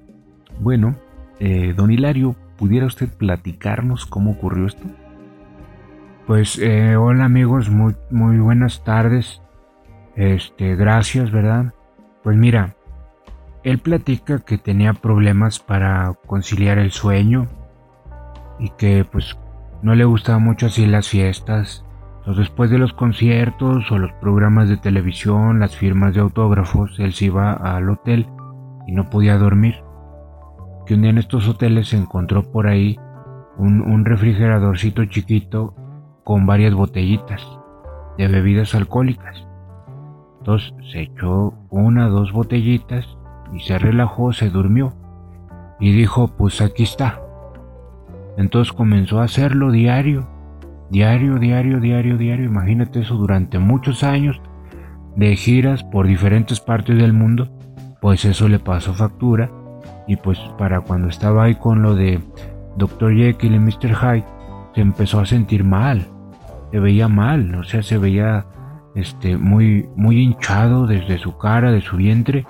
Bueno, 0.59 0.97
eh, 1.39 1.73
don 1.77 1.93
Hilario, 1.93 2.35
¿pudiera 2.57 2.87
usted 2.87 3.09
platicarnos 3.17 4.07
cómo 4.07 4.33
ocurrió 4.33 4.67
esto? 4.67 4.89
Pues 6.27 6.59
eh, 6.59 6.97
hola 6.97 7.27
amigos, 7.27 7.71
muy, 7.71 7.95
muy 8.11 8.39
buenas 8.39 8.83
tardes. 8.83 9.41
Este, 10.17 10.75
gracias, 10.75 11.31
¿verdad? 11.31 11.75
Pues 12.25 12.37
mira, 12.37 12.75
él 13.63 13.79
platica 13.79 14.41
que 14.41 14.59
tenía 14.59 14.95
problemas 14.95 15.61
para 15.61 16.15
conciliar 16.27 16.79
el 16.79 16.91
sueño 16.91 17.47
y 18.59 18.71
que 18.71 19.05
pues 19.05 19.39
no 19.81 19.95
le 19.95 20.05
gustaban 20.05 20.43
mucho 20.43 20.67
así 20.67 20.87
las 20.87 21.09
fiestas. 21.09 21.86
Entonces, 22.27 22.49
después 22.49 22.71
de 22.73 22.79
los 22.79 22.93
conciertos 22.93 23.93
o 23.93 23.99
los 23.99 24.13
programas 24.15 24.69
de 24.69 24.77
televisión, 24.77 25.61
las 25.61 25.77
firmas 25.77 26.13
de 26.13 26.21
autógrafos, 26.23 26.99
él 26.99 27.13
se 27.13 27.27
iba 27.27 27.53
al 27.53 27.89
hotel 27.89 28.27
y 28.89 28.93
no 28.93 29.09
podía 29.11 29.39
dormir. 29.39 29.77
Que 30.87 30.95
un 30.95 31.03
día 31.03 31.11
en 31.11 31.19
estos 31.19 31.49
hoteles 31.49 31.91
se 31.91 31.97
encontró 31.97 32.51
por 32.51 32.67
ahí 32.67 32.99
un, 33.59 33.81
un 33.81 34.05
refrigeradorcito 34.05 35.05
chiquito 35.05 35.77
con 36.25 36.47
varias 36.47 36.75
botellitas 36.75 37.47
de 38.19 38.27
bebidas 38.27 38.75
alcohólicas. 38.75 39.47
Entonces 40.39 40.75
se 40.91 41.03
echó 41.03 41.55
una, 41.71 42.09
dos 42.09 42.33
botellitas 42.33 43.07
y 43.53 43.61
se 43.61 43.79
relajó, 43.79 44.33
se 44.33 44.51
durmió 44.51 44.93
y 45.79 45.93
dijo, 45.93 46.35
pues 46.37 46.61
aquí 46.61 46.83
está. 46.83 47.21
Entonces 48.37 48.73
comenzó 48.73 49.21
a 49.21 49.25
hacerlo 49.27 49.71
diario, 49.71 50.27
diario, 50.91 51.39
diario, 51.39 51.81
diario, 51.81 52.17
diario. 52.17 52.45
Imagínate 52.45 53.01
eso 53.01 53.15
durante 53.15 53.59
muchos 53.59 54.03
años 54.03 54.41
de 55.17 55.35
giras 55.37 55.85
por 55.85 56.07
diferentes 56.07 56.61
partes 56.61 56.97
del 56.97 57.13
mundo. 57.13 57.49
Pues 58.01 58.25
eso 58.25 58.49
le 58.49 58.59
pasó 58.59 58.95
factura. 58.95 59.51
Y 60.07 60.17
pues 60.17 60.39
para 60.59 60.81
cuando 60.81 61.09
estaba 61.09 61.45
ahí 61.45 61.55
con 61.57 61.83
lo 61.83 61.95
de 61.95 62.21
Dr. 62.77 63.15
Jekyll 63.17 63.55
y 63.55 63.59
Mr. 63.59 63.95
Hyde, 63.95 64.25
se 64.75 64.81
empezó 64.81 65.21
a 65.21 65.27
sentir 65.27 65.65
mal. 65.65 66.07
Se 66.71 66.81
veía 66.81 67.09
mal, 67.09 67.55
o 67.55 67.65
sea, 67.65 67.83
se 67.83 67.97
veía 67.97 68.45
este, 68.95 69.37
muy, 69.37 69.89
muy 69.97 70.21
hinchado 70.21 70.87
desde 70.87 71.19
su 71.19 71.37
cara, 71.39 71.71
de 71.71 71.81
su 71.81 71.97
vientre 71.97 72.45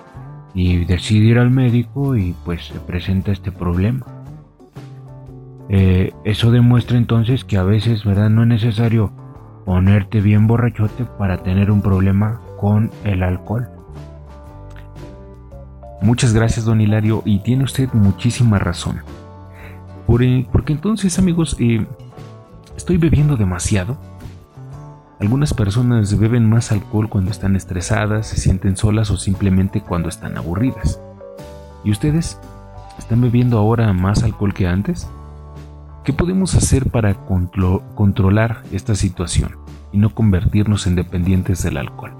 y 0.53 0.85
decide 0.85 1.25
ir 1.25 1.39
al 1.39 1.51
médico 1.51 2.15
y 2.15 2.33
pues 2.43 2.65
se 2.65 2.79
presenta 2.79 3.31
este 3.31 3.51
problema. 3.51 4.16
Eh, 5.69 6.13
eso 6.23 6.51
demuestra 6.51 6.97
entonces 6.97 7.43
que 7.43 7.57
a 7.57 7.63
veces, 7.63 8.05
¿verdad? 8.05 8.29
No 8.29 8.43
es 8.43 8.47
necesario 8.47 9.11
ponerte 9.65 10.21
bien 10.21 10.47
borrachote 10.47 11.05
para 11.17 11.43
tener 11.43 11.71
un 11.71 11.81
problema 11.81 12.39
con 12.57 12.89
el 13.03 13.23
alcohol. 13.23 13.69
Muchas 16.01 16.33
gracias, 16.33 16.65
don 16.65 16.79
Hilario, 16.79 17.21
y 17.25 17.39
tiene 17.39 17.63
usted 17.63 17.89
muchísima 17.93 18.59
razón. 18.59 19.01
Eh, 20.21 20.47
porque 20.51 20.73
entonces, 20.73 21.19
amigos, 21.19 21.57
eh, 21.59 21.85
estoy 22.77 22.97
bebiendo 22.97 23.35
demasiado. 23.35 23.97
Algunas 25.19 25.53
personas 25.53 26.17
beben 26.17 26.47
más 26.47 26.71
alcohol 26.71 27.09
cuando 27.09 27.31
están 27.31 27.55
estresadas, 27.55 28.27
se 28.27 28.37
sienten 28.37 28.77
solas 28.77 29.09
o 29.09 29.17
simplemente 29.17 29.81
cuando 29.81 30.07
están 30.09 30.37
aburridas. 30.37 31.01
¿Y 31.83 31.91
ustedes? 31.91 32.39
¿Están 32.99 33.21
bebiendo 33.21 33.57
ahora 33.57 33.91
más 33.93 34.23
alcohol 34.23 34.53
que 34.53 34.67
antes? 34.67 35.09
¿Qué 36.07 36.13
podemos 36.13 36.55
hacer 36.55 36.89
para 36.89 37.15
controlar 37.15 38.63
esta 38.71 38.95
situación 38.95 39.57
y 39.91 39.97
no 39.97 40.15
convertirnos 40.15 40.87
en 40.87 40.95
dependientes 40.95 41.63
del 41.63 41.75
alcohol? 41.75 42.13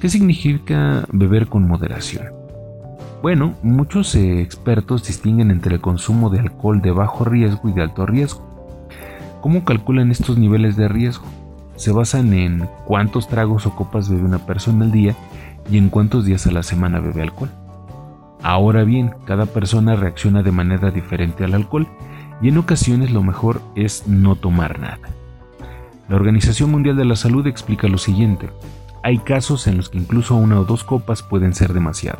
¿Qué 0.00 0.08
significa 0.08 1.04
beber 1.12 1.48
con 1.48 1.68
moderación? 1.68 2.28
Bueno, 3.20 3.56
muchos 3.62 4.14
eh, 4.14 4.40
expertos 4.40 5.06
distinguen 5.06 5.50
entre 5.50 5.74
el 5.74 5.82
consumo 5.82 6.30
de 6.30 6.40
alcohol 6.40 6.80
de 6.80 6.92
bajo 6.92 7.26
riesgo 7.26 7.68
y 7.68 7.74
de 7.74 7.82
alto 7.82 8.06
riesgo. 8.06 8.88
¿Cómo 9.42 9.66
calculan 9.66 10.10
estos 10.10 10.38
niveles 10.38 10.76
de 10.76 10.88
riesgo? 10.88 11.26
Se 11.76 11.92
basan 11.92 12.32
en 12.32 12.70
cuántos 12.86 13.28
tragos 13.28 13.66
o 13.66 13.76
copas 13.76 14.08
bebe 14.08 14.24
una 14.24 14.46
persona 14.46 14.86
al 14.86 14.92
día 14.92 15.14
y 15.70 15.76
en 15.76 15.90
cuántos 15.90 16.24
días 16.24 16.46
a 16.46 16.52
la 16.52 16.62
semana 16.62 17.00
bebe 17.00 17.20
alcohol. 17.20 17.50
Ahora 18.42 18.84
bien, 18.84 19.12
cada 19.24 19.46
persona 19.46 19.96
reacciona 19.96 20.42
de 20.42 20.52
manera 20.52 20.90
diferente 20.90 21.44
al 21.44 21.54
alcohol 21.54 21.88
y 22.40 22.48
en 22.48 22.58
ocasiones 22.58 23.10
lo 23.10 23.22
mejor 23.22 23.60
es 23.74 24.06
no 24.06 24.36
tomar 24.36 24.78
nada. 24.78 25.08
La 26.08 26.16
Organización 26.16 26.70
Mundial 26.70 26.96
de 26.96 27.04
la 27.04 27.16
Salud 27.16 27.46
explica 27.46 27.88
lo 27.88 27.98
siguiente. 27.98 28.48
Hay 29.02 29.18
casos 29.18 29.66
en 29.66 29.76
los 29.76 29.88
que 29.88 29.98
incluso 29.98 30.36
una 30.36 30.60
o 30.60 30.64
dos 30.64 30.84
copas 30.84 31.22
pueden 31.22 31.54
ser 31.54 31.72
demasiado. 31.72 32.18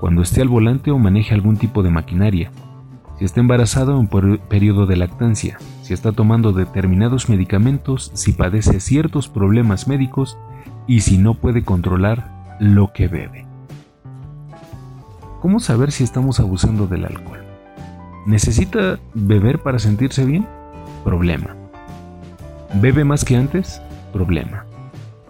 Cuando 0.00 0.22
esté 0.22 0.40
al 0.40 0.48
volante 0.48 0.90
o 0.90 0.98
maneje 0.98 1.34
algún 1.34 1.56
tipo 1.56 1.82
de 1.82 1.90
maquinaria, 1.90 2.50
si 3.18 3.26
está 3.26 3.40
embarazado 3.40 4.00
en 4.00 4.38
periodo 4.48 4.86
de 4.86 4.96
lactancia, 4.96 5.58
si 5.82 5.92
está 5.92 6.12
tomando 6.12 6.52
determinados 6.52 7.28
medicamentos, 7.28 8.10
si 8.14 8.32
padece 8.32 8.80
ciertos 8.80 9.28
problemas 9.28 9.88
médicos 9.88 10.38
y 10.86 11.00
si 11.02 11.18
no 11.18 11.34
puede 11.34 11.62
controlar 11.62 12.56
lo 12.60 12.92
que 12.94 13.08
bebe. 13.08 13.49
¿Cómo 15.40 15.58
saber 15.58 15.90
si 15.90 16.04
estamos 16.04 16.38
abusando 16.38 16.86
del 16.86 17.06
alcohol? 17.06 17.42
¿Necesita 18.26 18.98
beber 19.14 19.60
para 19.60 19.78
sentirse 19.78 20.24
bien? 20.24 20.46
Problema. 21.04 21.56
¿Bebe 22.74 23.04
más 23.04 23.24
que 23.24 23.36
antes? 23.36 23.80
Problema. 24.12 24.66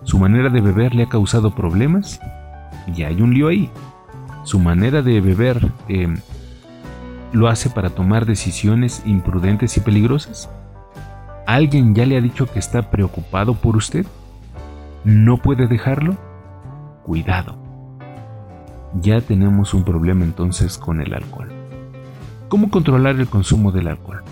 ¿Su 0.02 0.18
manera 0.18 0.50
de 0.50 0.60
beber 0.60 0.94
le 0.94 1.04
ha 1.04 1.08
causado 1.08 1.54
problemas? 1.54 2.20
Ya 2.94 3.06
hay 3.08 3.22
un 3.22 3.34
lío 3.34 3.48
ahí. 3.48 3.70
Su 4.42 4.58
manera 4.58 5.02
de 5.02 5.20
beber 5.20 5.70
eh, 5.88 6.12
lo 7.32 7.48
hace 7.48 7.70
para 7.70 7.90
tomar 7.90 8.26
decisiones 8.26 9.02
imprudentes 9.06 9.76
y 9.76 9.80
peligrosas? 9.80 10.50
¿Alguien 11.46 11.94
ya 11.94 12.06
le 12.06 12.16
ha 12.16 12.20
dicho 12.20 12.46
que 12.46 12.58
está 12.58 12.90
preocupado 12.90 13.54
por 13.54 13.76
usted? 13.76 14.06
¿No 15.04 15.36
puede 15.36 15.66
dejarlo? 15.66 16.16
Cuidado. 17.04 17.59
Ya 19.00 19.20
tenemos 19.20 19.74
un 19.74 19.84
problema 19.84 20.24
entonces 20.24 20.78
con 20.78 21.00
el 21.00 21.14
alcohol. 21.14 21.48
¿Cómo 22.48 22.70
controlar 22.70 23.16
el 23.16 23.28
consumo 23.28 23.72
del 23.72 23.88
alcohol? 23.88 24.22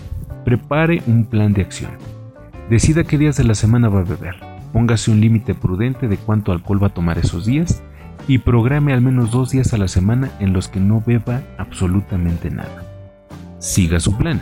Prepare 0.43 1.01
un 1.07 1.25
plan 1.25 1.53
de 1.53 1.61
acción. 1.61 1.91
Decida 2.69 3.03
qué 3.03 3.17
días 3.17 3.37
de 3.37 3.45
la 3.45 3.55
semana 3.55 3.89
va 3.89 4.01
a 4.01 4.03
beber. 4.03 4.35
Póngase 4.73 5.11
un 5.11 5.21
límite 5.21 5.55
prudente 5.55 6.07
de 6.07 6.17
cuánto 6.17 6.51
alcohol 6.51 6.83
va 6.83 6.87
a 6.87 6.93
tomar 6.93 7.17
esos 7.17 7.45
días 7.45 7.81
y 8.27 8.39
programe 8.39 8.93
al 8.93 9.01
menos 9.01 9.31
dos 9.31 9.51
días 9.51 9.73
a 9.73 9.77
la 9.77 9.87
semana 9.87 10.29
en 10.39 10.53
los 10.53 10.67
que 10.67 10.79
no 10.79 11.01
beba 11.05 11.41
absolutamente 11.57 12.51
nada 12.51 12.89
siga 13.59 13.99
su 13.99 14.17
plan. 14.17 14.41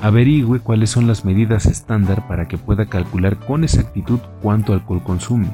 Averigüe 0.00 0.60
cuáles 0.60 0.90
son 0.90 1.06
las 1.06 1.24
medidas 1.24 1.66
estándar 1.66 2.26
para 2.26 2.48
que 2.48 2.58
pueda 2.58 2.86
calcular 2.86 3.36
con 3.36 3.64
exactitud 3.64 4.18
cuánto 4.42 4.72
alcohol 4.72 5.02
consume. 5.02 5.48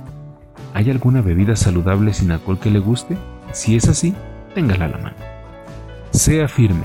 ¿Hay 0.73 0.91
alguna 0.91 1.21
bebida 1.21 1.57
saludable 1.57 2.15
sin 2.15 2.33
alcohol 2.33 2.59
que 2.59 2.71
le 2.71 2.79
guste? 2.79 3.17
Si 3.53 3.77
es 3.77 3.89
así, 3.89 4.15
téngala 4.55 4.87
a 4.87 4.89
la 4.89 4.99
mano. 4.99 5.17
Sea 6.11 6.49
firme. 6.49 6.85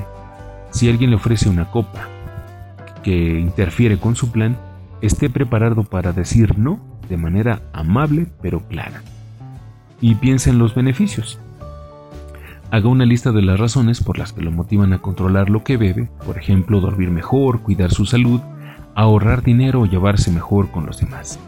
Si 0.71 0.89
alguien 0.89 1.09
le 1.09 1.15
ofrece 1.15 1.49
una 1.49 1.71
copa 1.71 2.07
que 3.03 3.39
interfiere 3.39 3.97
con 3.97 4.15
su 4.15 4.31
plan, 4.31 4.57
esté 5.01 5.29
preparado 5.29 5.83
para 5.83 6.11
decir 6.11 6.57
no 6.57 6.79
de 7.07 7.17
manera 7.17 7.61
amable 7.73 8.27
pero 8.41 8.61
clara. 8.67 9.01
Y 10.01 10.15
piense 10.15 10.49
en 10.49 10.59
los 10.59 10.75
beneficios. 10.75 11.39
Haga 12.71 12.89
una 12.89 13.05
lista 13.05 13.31
de 13.31 13.41
las 13.41 13.59
razones 13.59 14.01
por 14.01 14.17
las 14.17 14.33
que 14.33 14.41
lo 14.41 14.51
motivan 14.51 14.91
a 14.91 14.99
controlar 14.99 15.49
lo 15.49 15.63
que 15.63 15.77
bebe, 15.77 16.09
por 16.25 16.37
ejemplo, 16.37 16.81
dormir 16.81 17.11
mejor, 17.11 17.61
cuidar 17.61 17.91
su 17.91 18.05
salud, 18.05 18.41
ahorrar 18.95 19.43
dinero 19.43 19.81
o 19.81 19.85
llevarse 19.85 20.31
mejor 20.31 20.71
con 20.71 20.85
los 20.85 20.99
demás. 20.99 21.39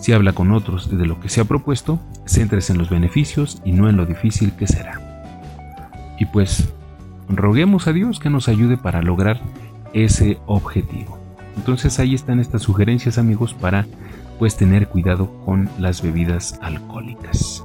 Si 0.00 0.12
habla 0.12 0.32
con 0.32 0.50
otros 0.52 0.96
de 0.96 1.06
lo 1.06 1.20
que 1.20 1.28
se 1.28 1.42
ha 1.42 1.44
propuesto, 1.44 2.00
céntrese 2.26 2.72
en 2.72 2.78
los 2.78 2.88
beneficios 2.88 3.60
y 3.64 3.72
no 3.72 3.88
en 3.88 3.96
lo 3.96 4.06
difícil 4.06 4.52
que 4.52 4.66
será. 4.66 4.98
Y 6.18 6.24
pues, 6.24 6.72
roguemos 7.28 7.86
a 7.86 7.92
Dios 7.92 8.18
que 8.18 8.30
nos 8.30 8.48
ayude 8.48 8.78
para 8.78 9.02
lograr 9.02 9.40
ese 9.92 10.38
objetivo. 10.46 11.18
Entonces 11.56 11.98
ahí 11.98 12.14
están 12.14 12.40
estas 12.40 12.62
sugerencias 12.62 13.18
amigos 13.18 13.52
para 13.52 13.86
pues 14.38 14.56
tener 14.56 14.88
cuidado 14.88 15.30
con 15.44 15.68
las 15.78 16.00
bebidas 16.00 16.58
alcohólicas. 16.62 17.62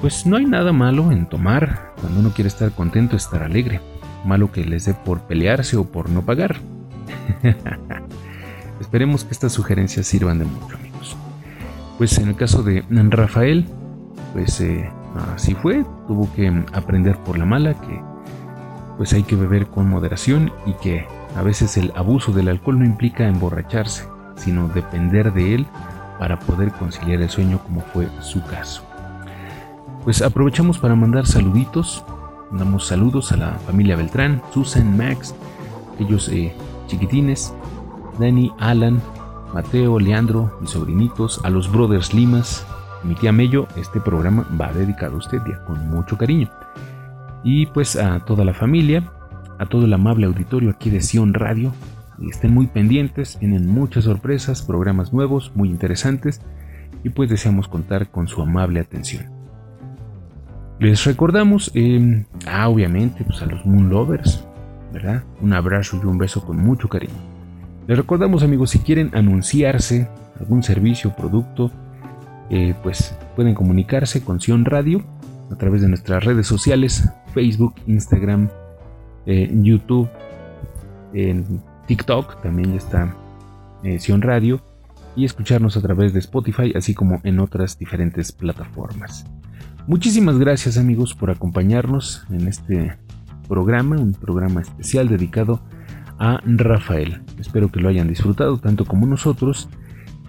Pues 0.00 0.26
no 0.26 0.36
hay 0.36 0.44
nada 0.44 0.72
malo 0.72 1.12
en 1.12 1.26
tomar 1.26 1.92
cuando 2.00 2.18
uno 2.18 2.32
quiere 2.34 2.48
estar 2.48 2.72
contento, 2.72 3.14
estar 3.14 3.44
alegre. 3.44 3.80
Malo 4.24 4.50
que 4.50 4.64
les 4.64 4.86
dé 4.86 4.94
por 4.94 5.20
pelearse 5.20 5.76
o 5.76 5.84
por 5.84 6.10
no 6.10 6.22
pagar. 6.22 6.56
Esperemos 8.80 9.24
que 9.24 9.32
estas 9.32 9.52
sugerencias 9.52 10.08
sirvan 10.08 10.40
de 10.40 10.46
mucho. 10.46 10.81
Pues 12.02 12.18
en 12.18 12.26
el 12.26 12.34
caso 12.34 12.64
de 12.64 12.84
Rafael, 12.90 13.64
pues 14.32 14.60
eh, 14.60 14.90
así 15.36 15.54
fue. 15.54 15.84
Tuvo 16.08 16.28
que 16.34 16.48
aprender 16.72 17.16
por 17.18 17.38
la 17.38 17.44
mala 17.44 17.74
que 17.74 18.02
pues 18.96 19.12
hay 19.12 19.22
que 19.22 19.36
beber 19.36 19.68
con 19.68 19.88
moderación 19.88 20.50
y 20.66 20.72
que 20.82 21.06
a 21.36 21.42
veces 21.42 21.76
el 21.76 21.92
abuso 21.94 22.32
del 22.32 22.48
alcohol 22.48 22.80
no 22.80 22.84
implica 22.84 23.28
emborracharse, 23.28 24.08
sino 24.34 24.66
depender 24.66 25.32
de 25.32 25.54
él 25.54 25.66
para 26.18 26.40
poder 26.40 26.72
conciliar 26.72 27.22
el 27.22 27.30
sueño 27.30 27.60
como 27.62 27.82
fue 27.82 28.08
su 28.20 28.44
caso. 28.46 28.82
Pues 30.02 30.22
aprovechamos 30.22 30.78
para 30.80 30.96
mandar 30.96 31.28
saluditos. 31.28 32.04
Mandamos 32.50 32.88
saludos 32.88 33.30
a 33.30 33.36
la 33.36 33.52
familia 33.64 33.94
Beltrán, 33.94 34.42
Susan, 34.52 34.96
Max, 34.96 35.36
ellos 36.00 36.28
eh, 36.30 36.52
chiquitines, 36.88 37.54
Dani, 38.18 38.50
Alan, 38.58 39.00
Mateo, 39.52 39.98
Leandro, 39.98 40.56
mis 40.60 40.70
sobrinitos, 40.70 41.40
a 41.44 41.50
los 41.50 41.70
brothers 41.70 42.14
Limas, 42.14 42.66
mi 43.04 43.14
tía 43.14 43.32
Mello. 43.32 43.68
Este 43.76 44.00
programa 44.00 44.46
va 44.60 44.72
dedicado 44.72 45.14
a 45.14 45.18
usted 45.18 45.38
ya 45.46 45.64
con 45.64 45.88
mucho 45.88 46.16
cariño. 46.16 46.50
Y 47.44 47.66
pues 47.66 47.96
a 47.96 48.20
toda 48.20 48.44
la 48.44 48.54
familia, 48.54 49.10
a 49.58 49.66
todo 49.66 49.84
el 49.84 49.92
amable 49.92 50.26
auditorio 50.26 50.70
aquí 50.70 50.90
de 50.90 51.00
Sion 51.00 51.34
Radio, 51.34 51.72
Estén 52.28 52.54
muy 52.54 52.66
pendientes, 52.66 53.36
tienen 53.38 53.66
muchas 53.66 54.04
sorpresas, 54.04 54.62
programas 54.62 55.12
nuevos, 55.12 55.52
muy 55.54 55.68
interesantes 55.68 56.40
y 57.02 57.10
pues 57.10 57.28
deseamos 57.28 57.68
contar 57.68 58.10
con 58.10 58.28
su 58.28 58.42
amable 58.42 58.80
atención. 58.80 59.26
Les 60.78 61.04
recordamos, 61.04 61.70
eh, 61.74 62.24
ah, 62.46 62.68
obviamente, 62.68 63.24
pues 63.24 63.42
a 63.42 63.46
los 63.46 63.64
Moon 63.66 63.88
Lovers, 63.88 64.44
¿verdad? 64.92 65.24
Un 65.40 65.52
abrazo 65.52 66.00
y 66.02 66.06
un 66.06 66.18
beso 66.18 66.44
con 66.44 66.58
mucho 66.58 66.88
cariño. 66.88 67.31
Les 67.86 67.96
recordamos, 67.96 68.42
amigos, 68.42 68.70
si 68.70 68.78
quieren 68.78 69.10
anunciarse 69.12 70.08
algún 70.38 70.62
servicio 70.62 71.10
o 71.10 71.16
producto, 71.16 71.70
eh, 72.50 72.74
pues 72.82 73.14
pueden 73.34 73.54
comunicarse 73.54 74.22
con 74.22 74.40
Sion 74.40 74.64
Radio 74.64 75.02
a 75.50 75.56
través 75.56 75.82
de 75.82 75.88
nuestras 75.88 76.24
redes 76.24 76.46
sociales, 76.46 77.08
Facebook, 77.34 77.74
Instagram, 77.86 78.48
eh, 79.26 79.50
YouTube, 79.52 80.08
en 81.12 81.60
TikTok 81.86 82.40
también 82.40 82.72
está 82.74 83.14
eh, 83.82 83.98
Sion 83.98 84.22
Radio 84.22 84.60
y 85.16 85.24
escucharnos 85.24 85.76
a 85.76 85.82
través 85.82 86.12
de 86.12 86.20
Spotify, 86.20 86.72
así 86.74 86.94
como 86.94 87.20
en 87.24 87.40
otras 87.40 87.78
diferentes 87.78 88.32
plataformas. 88.32 89.26
Muchísimas 89.86 90.38
gracias 90.38 90.78
amigos 90.78 91.14
por 91.14 91.30
acompañarnos 91.30 92.24
en 92.30 92.46
este 92.46 92.96
programa, 93.48 93.96
un 93.96 94.14
programa 94.14 94.62
especial 94.62 95.08
dedicado 95.08 95.54
a 95.54 95.81
Rafael. 96.44 97.20
Espero 97.38 97.70
que 97.70 97.80
lo 97.80 97.88
hayan 97.88 98.08
disfrutado 98.08 98.58
tanto 98.58 98.84
como 98.84 99.06
nosotros. 99.06 99.68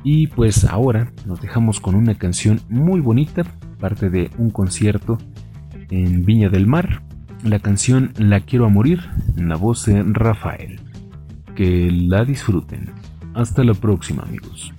Y 0.04 0.28
pues 0.28 0.66
ahora 0.66 1.12
nos 1.26 1.42
dejamos 1.42 1.80
con 1.80 1.96
una 1.96 2.16
canción 2.16 2.60
muy 2.68 3.00
bonita, 3.00 3.44
parte 3.80 4.10
de 4.10 4.30
un 4.38 4.50
concierto 4.50 5.18
en 5.90 6.26
Viña 6.26 6.50
del 6.50 6.68
Mar. 6.68 7.04
La 7.44 7.60
canción 7.60 8.12
La 8.18 8.40
quiero 8.40 8.66
a 8.66 8.70
morir, 8.70 9.02
en 9.38 9.50
la 9.50 9.56
voz 9.56 9.86
de 9.86 10.04
Rafael. 10.04 10.80
Que 11.56 11.92
la 11.92 12.26
disfruten. 12.26 12.90
Hasta 13.34 13.64
la 13.64 13.74
próxima 13.74 14.24
amigos. 14.24 14.74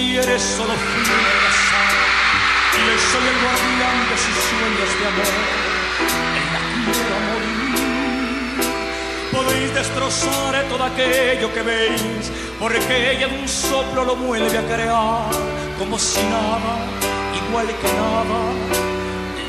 Eres 0.00 0.42
solo 0.42 0.72
fui 0.74 1.02
y 2.78 2.80
hoy 2.88 2.98
soy 3.10 3.24
el 3.26 3.38
guardián 3.42 3.98
de 4.08 4.16
sus 4.24 4.36
sueños 4.48 4.90
de 4.98 5.04
amor. 5.12 5.34
En 6.38 6.44
la 6.54 6.60
quiero 6.84 7.16
morir. 7.28 8.62
Podéis 9.32 9.70
destrozar 9.74 10.54
todo 10.68 10.84
aquello 10.84 11.52
que 11.52 11.62
veis, 11.62 12.24
porque 12.60 13.12
ella 13.12 13.26
de 13.28 13.40
un 13.40 13.48
soplo 13.48 14.04
lo 14.04 14.16
vuelve 14.16 14.56
a 14.58 14.66
crear, 14.66 15.30
como 15.78 15.98
si 15.98 16.22
nada, 16.22 16.86
igual 17.46 17.66
que 17.66 17.92
nada, 18.02 18.38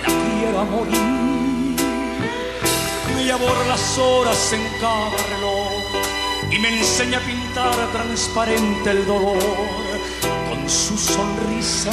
la 0.01 0.09
quiero 0.23 0.65
morir. 0.65 1.19
Y 3.21 3.31
por 3.31 3.67
las 3.67 3.97
horas 3.99 4.53
en 4.53 4.63
cada 4.81 5.17
reloj 5.29 5.69
y 6.51 6.57
me 6.57 6.79
enseña 6.79 7.19
a 7.19 7.21
pintar 7.21 7.75
transparente 7.91 8.89
el 8.89 9.05
dolor 9.05 9.98
su 10.69 10.97
sonrisa. 10.97 11.91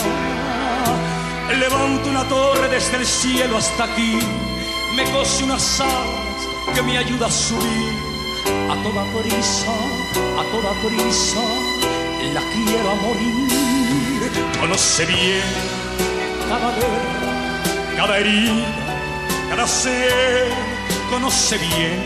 Levanto 1.59 2.11
una 2.11 2.25
torre 2.29 2.69
desde 2.69 2.99
el 2.99 3.07
cielo 3.07 3.57
hasta 3.57 3.85
aquí, 3.85 4.19
me 4.95 5.05
cose 5.13 5.45
unas 5.45 5.81
alas 5.81 6.75
que 6.75 6.83
me 6.83 6.99
ayuda 6.99 7.27
a 7.27 7.31
subir 7.31 7.95
a 8.71 8.75
toda 8.83 9.05
prisa, 9.15 9.73
a 10.41 10.45
toda 10.53 10.73
prisa, 10.83 11.41
la 12.35 12.43
quiero 12.53 12.91
a 12.91 12.95
morir. 12.97 14.31
Conoce 14.61 15.07
bien 15.07 15.43
cada 16.49 16.71
guerra, 16.77 17.97
cada 17.97 18.19
herida, 18.19 18.67
cada 19.49 19.67
ser, 19.67 20.53
conoce 21.11 21.57
bien 21.59 22.03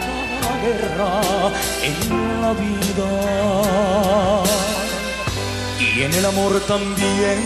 cada 0.00 0.56
guerra 0.62 1.20
en 1.82 2.40
la 2.42 2.52
vida 2.54 3.16
y 5.96 6.02
en 6.02 6.12
el 6.12 6.24
amor 6.26 6.60
también. 6.66 7.38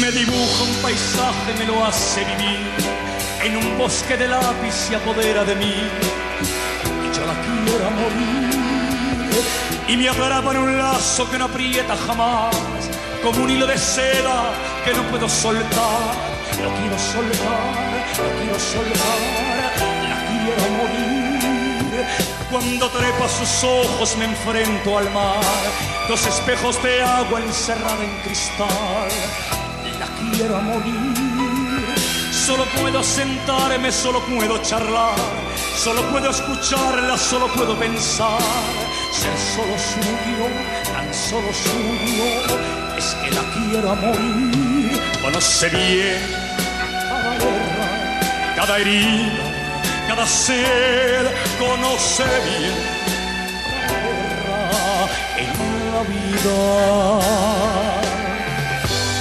Me 0.00 0.10
dibuja 0.12 0.62
un 0.62 0.82
paisaje, 0.82 1.54
me 1.58 1.66
lo 1.66 1.84
hace 1.84 2.24
vivir 2.24 2.96
en 3.46 3.56
un 3.56 3.78
bosque 3.78 4.16
de 4.16 4.26
lápiz 4.26 4.72
se 4.72 4.96
apodera 4.96 5.44
de 5.44 5.54
mí. 5.54 5.74
Y 7.04 7.16
yo 7.16 7.26
la 7.26 7.34
quiero 7.44 7.90
morir. 7.90 8.46
Y 9.88 9.96
me 9.96 10.08
atrapa 10.08 10.50
en 10.50 10.58
un 10.58 10.78
lazo 10.78 11.30
que 11.30 11.38
no 11.38 11.44
aprieta 11.44 11.96
jamás 11.96 12.56
como 13.22 13.44
un 13.44 13.50
hilo 13.50 13.66
de 13.66 13.78
seda 13.78 14.52
que 14.84 14.92
no 14.94 15.02
puedo 15.10 15.28
soltar. 15.28 16.14
Lo 16.62 16.70
quiero 16.74 16.98
soltar, 16.98 17.95
lo 18.18 18.30
quiero 18.40 18.58
soltar 18.58 19.56
quiero 20.46 20.70
morir. 20.78 22.06
Cuando 22.50 22.88
trepa 22.90 23.28
sus 23.28 23.64
ojos 23.64 24.16
me 24.16 24.26
enfrento 24.26 24.98
al 24.98 25.10
mar, 25.12 25.40
dos 26.08 26.26
espejos 26.26 26.82
de 26.82 27.02
agua 27.02 27.40
encerrada 27.40 28.02
en 28.02 28.16
cristal. 28.22 29.08
La 29.98 30.06
quiero 30.36 30.60
morir. 30.60 31.94
Solo 32.32 32.64
puedo 32.80 33.02
sentarme, 33.02 33.90
solo 33.90 34.20
puedo 34.20 34.62
charlar, 34.62 35.16
solo 35.76 36.02
puedo 36.12 36.30
escucharla, 36.30 37.18
solo 37.18 37.48
puedo 37.48 37.76
pensar. 37.76 38.38
Ser 39.12 39.36
solo 39.36 39.76
suyo, 39.78 40.46
tan 40.92 41.12
solo 41.12 41.48
suyo, 41.52 42.96
es 42.96 43.16
que 43.16 43.30
la 43.32 43.42
quiero 43.52 43.96
morir. 43.96 45.00
Conoce 45.22 45.68
bien 45.70 46.45
cada 48.66 48.78
herida 48.80 49.30
cada 50.08 50.26
ser 50.26 51.34
conoce 51.58 52.24
bien 52.48 52.74
en 55.38 55.52
la 55.92 56.02
vida 56.14 56.58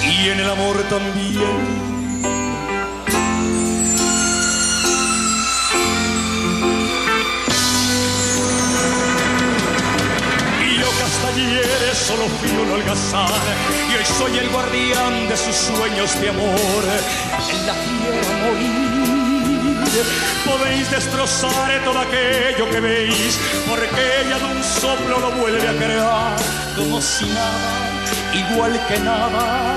y 0.04 0.30
en 0.30 0.40
el 0.40 0.50
amor 0.50 0.78
también. 0.90 1.86
Castañeres 11.06 11.98
solo 11.98 12.26
fui 12.40 12.50
un 12.50 12.72
holgazán 12.72 13.30
y 13.90 13.96
hoy 13.96 14.06
soy 14.06 14.38
el 14.40 14.50
guardián 14.50 15.28
de 15.28 15.38
sus 15.38 15.56
sueños 15.56 16.20
de 16.20 16.30
amor. 16.30 16.84
En 17.50 17.68
la 17.68 17.74
quiero 17.74 18.34
morir 18.44 18.85
podéis 20.46 20.90
destrozar 20.92 21.84
todo 21.84 22.00
aquello 22.00 22.70
que 22.70 22.80
veis, 22.80 23.40
porque 23.68 24.22
ella 24.22 24.38
de 24.40 24.46
un 24.46 24.64
soplo 24.64 25.20
lo 25.20 25.32
vuelve 25.32 25.68
a 25.68 25.74
crear, 25.74 26.36
como 26.76 27.02
si 27.02 27.26
nada, 27.26 27.92
igual 28.34 28.80
que 28.88 29.00
nada, 29.00 29.72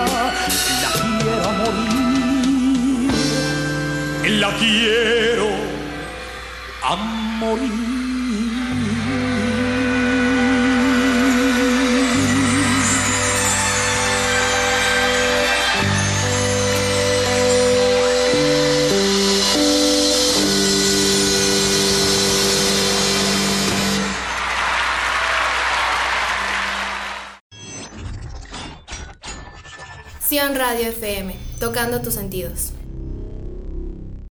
la 0.83 0.91
quiero 1.01 1.53
morir, 1.61 3.11
la 4.41 4.51
quiero 4.59 5.49
a 6.83 6.97
morir. 6.97 7.88
Radio 30.39 30.89
FM, 30.89 31.35
tocando 31.59 32.01
tus 32.01 32.15
sentidos. 32.15 32.73